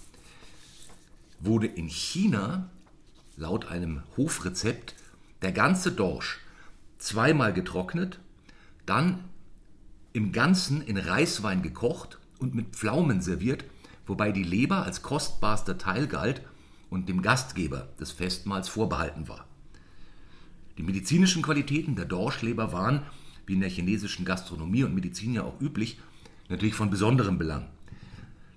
wurde 1.40 1.66
in 1.66 1.88
China 1.88 2.70
laut 3.36 3.66
einem 3.66 4.02
Hofrezept 4.16 4.94
der 5.42 5.52
ganze 5.52 5.92
Dorsch 5.92 6.38
zweimal 6.98 7.52
getrocknet, 7.52 8.18
dann 8.86 9.24
im 10.12 10.32
Ganzen 10.32 10.80
in 10.80 10.96
Reiswein 10.96 11.62
gekocht 11.62 12.18
und 12.38 12.54
mit 12.54 12.74
Pflaumen 12.74 13.20
serviert, 13.20 13.64
wobei 14.06 14.32
die 14.32 14.44
Leber 14.44 14.84
als 14.84 15.02
kostbarster 15.02 15.76
Teil 15.76 16.06
galt 16.06 16.40
und 16.88 17.08
dem 17.08 17.20
Gastgeber 17.20 17.88
des 18.00 18.12
Festmahls 18.12 18.68
vorbehalten 18.68 19.28
war. 19.28 19.46
Die 20.78 20.82
medizinischen 20.82 21.42
Qualitäten 21.42 21.96
der 21.96 22.04
Dorschleber 22.04 22.72
waren, 22.72 23.02
wie 23.46 23.54
in 23.54 23.60
der 23.60 23.70
chinesischen 23.70 24.24
Gastronomie 24.24 24.84
und 24.84 24.94
Medizin 24.94 25.34
ja 25.34 25.42
auch 25.42 25.60
üblich, 25.60 25.98
natürlich 26.48 26.74
von 26.74 26.90
besonderem 26.90 27.38
Belang. 27.38 27.66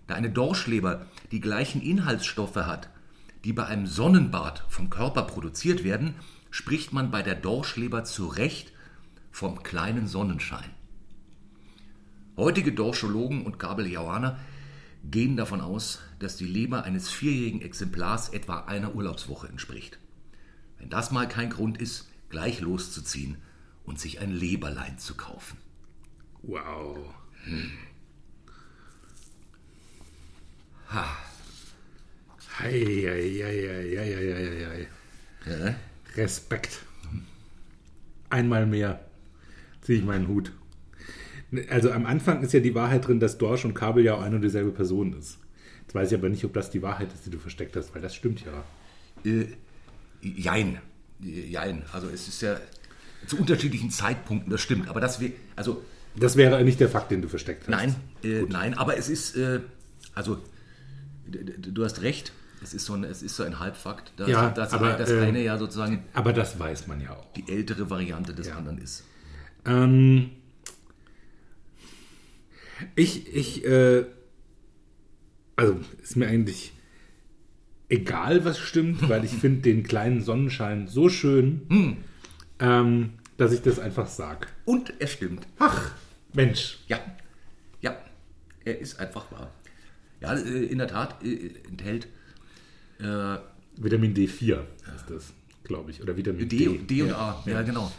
Da 0.07 0.15
eine 0.15 0.29
Dorschleber 0.29 1.05
die 1.31 1.39
gleichen 1.39 1.81
Inhaltsstoffe 1.81 2.55
hat, 2.55 2.89
die 3.45 3.53
bei 3.53 3.65
einem 3.65 3.87
Sonnenbad 3.87 4.65
vom 4.67 4.89
Körper 4.89 5.23
produziert 5.23 5.83
werden, 5.83 6.15
spricht 6.51 6.91
man 6.91 7.11
bei 7.11 7.21
der 7.21 7.35
Dorschleber 7.35 8.03
zu 8.03 8.27
Recht 8.27 8.73
vom 9.31 9.63
kleinen 9.63 10.07
Sonnenschein. 10.07 10.69
Heutige 12.35 12.73
Dorschologen 12.73 13.45
und 13.45 13.59
Kabeljauaner 13.59 14.39
gehen 15.03 15.37
davon 15.37 15.61
aus, 15.61 15.99
dass 16.19 16.35
die 16.35 16.47
Leber 16.47 16.83
eines 16.83 17.09
vierjährigen 17.09 17.61
Exemplars 17.61 18.29
etwa 18.29 18.61
einer 18.61 18.95
Urlaubswoche 18.95 19.47
entspricht. 19.47 19.99
Wenn 20.77 20.89
das 20.89 21.11
mal 21.11 21.27
kein 21.27 21.49
Grund 21.49 21.77
ist, 21.77 22.08
gleich 22.29 22.61
loszuziehen 22.61 23.37
und 23.85 23.99
sich 23.99 24.19
ein 24.19 24.31
Leberlein 24.31 24.97
zu 24.97 25.15
kaufen. 25.15 25.57
Wow. 26.43 26.97
Hei, 30.89 31.05
hei, 32.59 32.71
hei, 33.05 33.41
hei, 33.43 33.97
hei, 33.97 34.35
hei, 34.35 34.65
hei. 34.69 34.87
Ja, 35.49 35.75
Respekt. 36.15 36.83
Einmal 38.29 38.65
mehr 38.65 39.03
ziehe 39.81 39.99
ich 39.99 40.05
meinen 40.05 40.27
Hut. 40.27 40.51
Also 41.69 41.91
am 41.91 42.05
Anfang 42.05 42.43
ist 42.43 42.53
ja 42.53 42.59
die 42.59 42.75
Wahrheit 42.75 43.07
drin, 43.07 43.19
dass 43.19 43.37
Dorsch 43.37 43.65
und 43.65 43.73
Kabeljau 43.73 44.19
eine 44.19 44.35
und 44.35 44.43
dieselbe 44.43 44.71
Person 44.71 45.13
ist. 45.17 45.39
Jetzt 45.81 45.95
weiß 45.95 46.11
ich 46.11 46.17
aber 46.17 46.29
nicht, 46.29 46.45
ob 46.45 46.53
das 46.53 46.69
die 46.69 46.83
Wahrheit 46.83 47.11
ist, 47.11 47.25
die 47.25 47.31
du 47.31 47.39
versteckt 47.39 47.75
hast, 47.75 47.95
weil 47.95 48.01
das 48.01 48.13
stimmt 48.13 48.43
ja. 48.45 48.63
Äh, 49.25 49.47
jein. 50.21 50.79
Jein. 51.21 51.83
Also 51.91 52.07
es 52.09 52.27
ist 52.27 52.41
ja 52.41 52.57
zu 53.27 53.37
unterschiedlichen 53.37 53.91
Zeitpunkten, 53.91 54.49
das 54.51 54.61
stimmt. 54.61 54.87
Aber 54.87 55.01
das 55.01 55.19
also 55.55 55.83
Das 56.15 56.35
wäre 56.35 56.63
nicht 56.63 56.79
der 56.79 56.89
Fakt, 56.89 57.11
den 57.11 57.21
du 57.21 57.27
versteckt 57.27 57.63
hast. 57.63 57.69
nein, 57.69 57.95
äh, 58.23 58.43
nein, 58.43 58.73
aber 58.73 58.97
es 58.97 59.09
ist, 59.09 59.35
äh, 59.35 59.59
also 60.15 60.41
du 61.27 61.83
hast 61.83 62.01
recht. 62.01 62.31
Es 62.61 62.73
ist 62.73 62.85
so 62.85 62.93
ein, 62.93 63.05
es 63.05 63.21
ist 63.23 63.35
so 63.37 63.43
ein 63.43 63.59
Halbfakt, 63.59 64.11
dass, 64.17 64.27
Ja, 64.27 64.49
dass 64.49 64.73
aber, 64.73 64.93
das 64.93 65.09
äh, 65.11 65.19
eine 65.21 65.41
ja 65.41 65.57
sozusagen 65.57 66.03
Aber 66.13 66.33
das 66.33 66.59
weiß 66.59 66.87
man 66.87 66.99
ja 66.99 67.11
auch. 67.15 67.31
die 67.33 67.49
ältere 67.49 67.89
Variante 67.89 68.33
des 68.33 68.47
Ja. 68.47 68.55
anderen 68.57 68.79
ist. 68.79 69.03
Ähm, 69.65 70.31
ich, 72.95 73.33
ich, 73.33 73.65
äh, 73.65 74.05
also 75.55 75.79
ist 76.01 76.15
mir 76.17 76.27
eigentlich 76.27 76.73
egal, 77.89 78.45
was 78.45 78.59
stimmt, 78.59 79.09
weil 79.09 79.25
ich 79.25 79.31
finde 79.31 79.61
den 79.61 79.83
kleinen 79.83 80.21
Sonnenschein 80.21 80.87
so 80.87 81.09
schön, 81.09 81.97
ähm, 82.59 83.13
dass 83.37 83.51
ich 83.51 83.61
das 83.61 83.79
einfach 83.79 84.07
sag. 84.07 84.53
Und 84.65 84.93
es 84.99 85.11
stimmt. 85.11 85.47
Ach, 85.57 85.91
Mensch. 86.33 86.79
Ja, 86.87 86.99
ja. 87.81 87.97
Er 88.63 88.79
ist 88.79 88.99
einfach 88.99 89.31
wahr. 89.31 89.51
Ja, 90.21 90.33
äh, 90.33 90.65
in 90.65 90.77
der 90.77 90.87
Tat 90.87 91.23
äh, 91.23 91.51
enthält 91.67 92.07
äh, 92.99 93.37
Vitamin 93.77 94.13
D4 94.13 94.59
ist 94.95 95.09
das, 95.09 95.33
glaube 95.63 95.91
ich. 95.91 96.01
Oder 96.01 96.17
Vitamin 96.17 96.47
D, 96.47 96.57
D. 96.57 96.77
D 96.77 97.03
und 97.03 97.13
A. 97.13 97.41
Ja, 97.45 97.61
genau. 97.61 97.91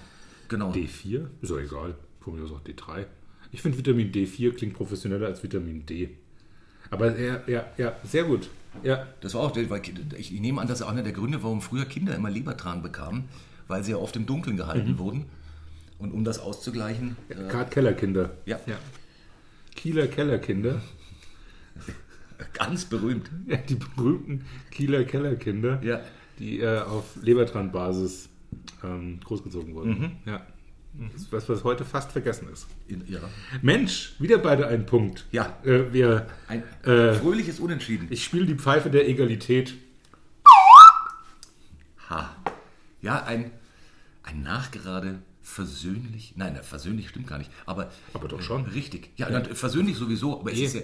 genau. 0.49 0.73
D4? 0.73 1.27
Ist 1.41 1.51
doch 1.51 1.59
egal. 1.59 1.95
Von 2.21 2.37
mir 2.37 2.45
aus 2.45 2.53
auch 2.53 2.63
D3. 2.63 3.07
Ich 3.51 3.63
finde 3.63 3.79
Vitamin 3.79 4.13
D4 4.13 4.53
klingt 4.53 4.75
professioneller 4.75 5.27
als 5.27 5.43
Vitamin 5.43 5.87
D. 5.87 6.11
Aber 6.91 7.19
ja, 7.19 7.43
ja, 7.47 7.67
ja, 7.79 7.97
sehr 8.05 8.25
gut. 8.25 8.51
Ja, 8.83 9.07
Das 9.21 9.35
war 9.35 9.43
auch, 9.43 9.57
weil 9.57 9.83
ich 10.17 10.31
nehme 10.33 10.61
an, 10.61 10.69
das 10.69 10.81
ist 10.81 10.87
einer 10.87 11.03
der 11.03 11.13
Gründe, 11.13 11.43
warum 11.43 11.61
früher 11.61 11.85
Kinder 11.85 12.15
immer 12.15 12.31
Lebertran 12.31 12.83
bekamen, 12.83 13.25
weil 13.69 13.83
sie 13.85 13.93
ja 13.93 13.97
oft 13.99 14.17
im 14.17 14.27
Dunkeln 14.27 14.57
gehalten 14.57 14.99
wurden. 14.99 15.27
Und 15.99 16.13
um 16.13 16.25
das 16.25 16.39
auszugleichen, 16.39 17.17
äh, 17.29 17.35
Gerade 17.35 17.69
Kellerkinder. 17.71 18.31
Ja. 18.47 18.59
ja. 18.67 18.77
Kieler 19.77 20.07
Kellerkinder. 20.07 20.81
ganz 22.55 22.87
berühmt. 22.87 23.31
Ja, 23.47 23.57
die 23.59 23.75
berühmten 23.75 24.45
Kieler 24.71 25.05
Kellerkinder, 25.05 25.81
Ja. 25.83 26.01
die 26.39 26.61
äh, 26.61 26.79
auf 26.81 27.17
Lebertran-Basis 27.23 28.29
ähm, 28.83 29.21
großgezogen 29.23 29.75
wurden. 29.75 29.99
Mhm. 29.99 30.11
Ja. 30.25 30.47
Was, 31.31 31.49
was 31.49 31.65
heute 31.65 31.85
fast 31.85 32.13
vergessen 32.13 32.49
ist. 32.53 32.67
Ja. 33.07 33.21
Mensch, 33.63 34.15
wieder 34.19 34.39
beide 34.39 34.67
ein 34.67 34.87
Punkt. 34.87 35.25
Ja. 35.31 35.57
Äh, 35.65 35.93
wir, 35.93 36.27
Ein 36.49 36.63
Äh, 36.83 37.15
fröhliches 37.15 37.61
Unentschieden. 37.61 38.09
ich 38.11 38.25
spiele 38.25 38.45
die 38.47 38.57
Pfeife 38.57 38.91
der 38.91 39.09
Egalität. 39.09 39.75
Ha. 42.09 42.37
Ja, 43.03 43.23
ein, 43.25 43.51
ein 44.25 44.43
nachgerade 44.43 45.23
versöhnlich, 45.43 46.35
nein, 46.37 46.59
versöhnlich 46.63 47.09
stimmt 47.09 47.27
gar 47.29 47.39
nicht, 47.39 47.51
aber, 47.67 47.91
Aber 48.13 48.29
doch 48.29 48.43
schon. 48.43 48.67
Äh, 48.67 48.71
richtig. 48.71 49.11
Ja, 49.17 49.29
na, 49.31 49.43
versöhnlich 49.45 49.97
sowieso, 49.97 50.41
aber 50.41 50.53
es, 50.53 50.59
Eh. 50.59 50.65
ist 50.65 50.75
ja, 50.75 50.81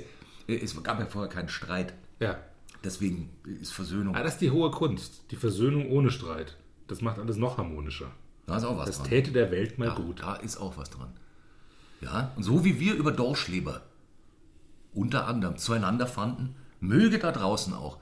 äh, 0.48 0.56
es 0.62 0.82
gab 0.82 0.98
ja 0.98 1.06
vorher 1.06 1.28
keinen 1.30 1.48
Streit. 1.48 1.94
Ja. 2.20 2.38
Deswegen 2.84 3.30
ist 3.60 3.72
Versöhnung. 3.72 4.14
Ah, 4.14 4.22
das 4.22 4.34
ist 4.34 4.40
die 4.40 4.50
hohe 4.50 4.70
Kunst. 4.70 5.24
Die 5.30 5.36
Versöhnung 5.36 5.90
ohne 5.90 6.10
Streit. 6.10 6.56
Das 6.86 7.00
macht 7.00 7.18
alles 7.18 7.36
noch 7.36 7.58
harmonischer. 7.58 8.12
Da 8.46 8.56
ist 8.56 8.64
auch 8.64 8.78
was 8.78 8.86
Das 8.86 8.98
dran. 8.98 9.08
täte 9.08 9.32
der 9.32 9.50
Welt 9.50 9.78
mal 9.78 9.88
Ja, 9.88 9.94
gut. 9.94 10.20
Da 10.20 10.36
ist 10.36 10.56
auch 10.56 10.76
was 10.76 10.90
dran. 10.90 11.12
Ja, 12.00 12.32
und 12.36 12.42
so 12.42 12.64
wie 12.64 12.78
wir 12.78 12.94
über 12.94 13.10
Dorschleber 13.12 13.82
unter 14.94 15.26
anderem 15.26 15.56
zueinander 15.56 16.06
fanden, 16.06 16.54
möge 16.80 17.18
da 17.18 17.32
draußen 17.32 17.74
auch 17.74 17.98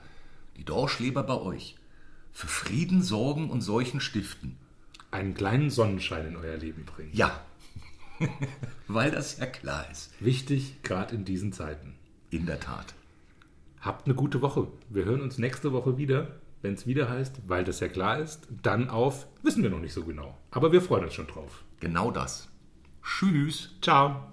die 0.57 0.63
Dorschleber 0.63 1.23
bei 1.23 1.35
euch 1.35 1.75
für 2.31 2.47
Frieden 2.47 3.01
sorgen 3.01 3.49
und 3.49 3.61
Seuchen 3.61 3.99
stiften. 3.99 4.57
Einen 5.11 5.33
kleinen 5.33 5.69
Sonnenschein 5.69 6.27
in 6.27 6.35
euer 6.35 6.57
Leben 6.57 6.85
bringen. 6.85 7.11
Ja, 7.13 7.41
weil 8.87 9.11
das 9.11 9.37
ja 9.37 9.45
klar 9.45 9.89
ist. 9.91 10.11
Wichtig, 10.19 10.81
gerade 10.83 11.15
in 11.15 11.25
diesen 11.25 11.53
Zeiten. 11.53 11.95
In 12.29 12.45
der 12.45 12.59
Tat. 12.59 12.93
Habt 13.79 14.05
eine 14.05 14.15
gute 14.15 14.41
Woche. 14.41 14.67
Wir 14.89 15.05
hören 15.05 15.21
uns 15.21 15.37
nächste 15.37 15.71
Woche 15.71 15.97
wieder, 15.97 16.27
wenn 16.65 16.73
es 16.73 16.87
wieder 16.87 17.09
heißt, 17.09 17.41
weil 17.47 17.63
das 17.63 17.79
ja 17.79 17.87
klar 17.87 18.19
ist, 18.19 18.47
dann 18.63 18.89
auf, 18.89 19.27
wissen 19.43 19.61
wir 19.61 19.69
noch 19.69 19.79
nicht 19.79 19.93
so 19.93 20.03
genau. 20.03 20.35
Aber 20.49 20.71
wir 20.71 20.81
freuen 20.81 21.03
uns 21.03 21.13
schon 21.13 21.27
drauf. 21.27 21.63
Genau 21.79 22.09
das. 22.09 22.49
Tschüss. 23.03 23.75
Ciao. 23.81 24.31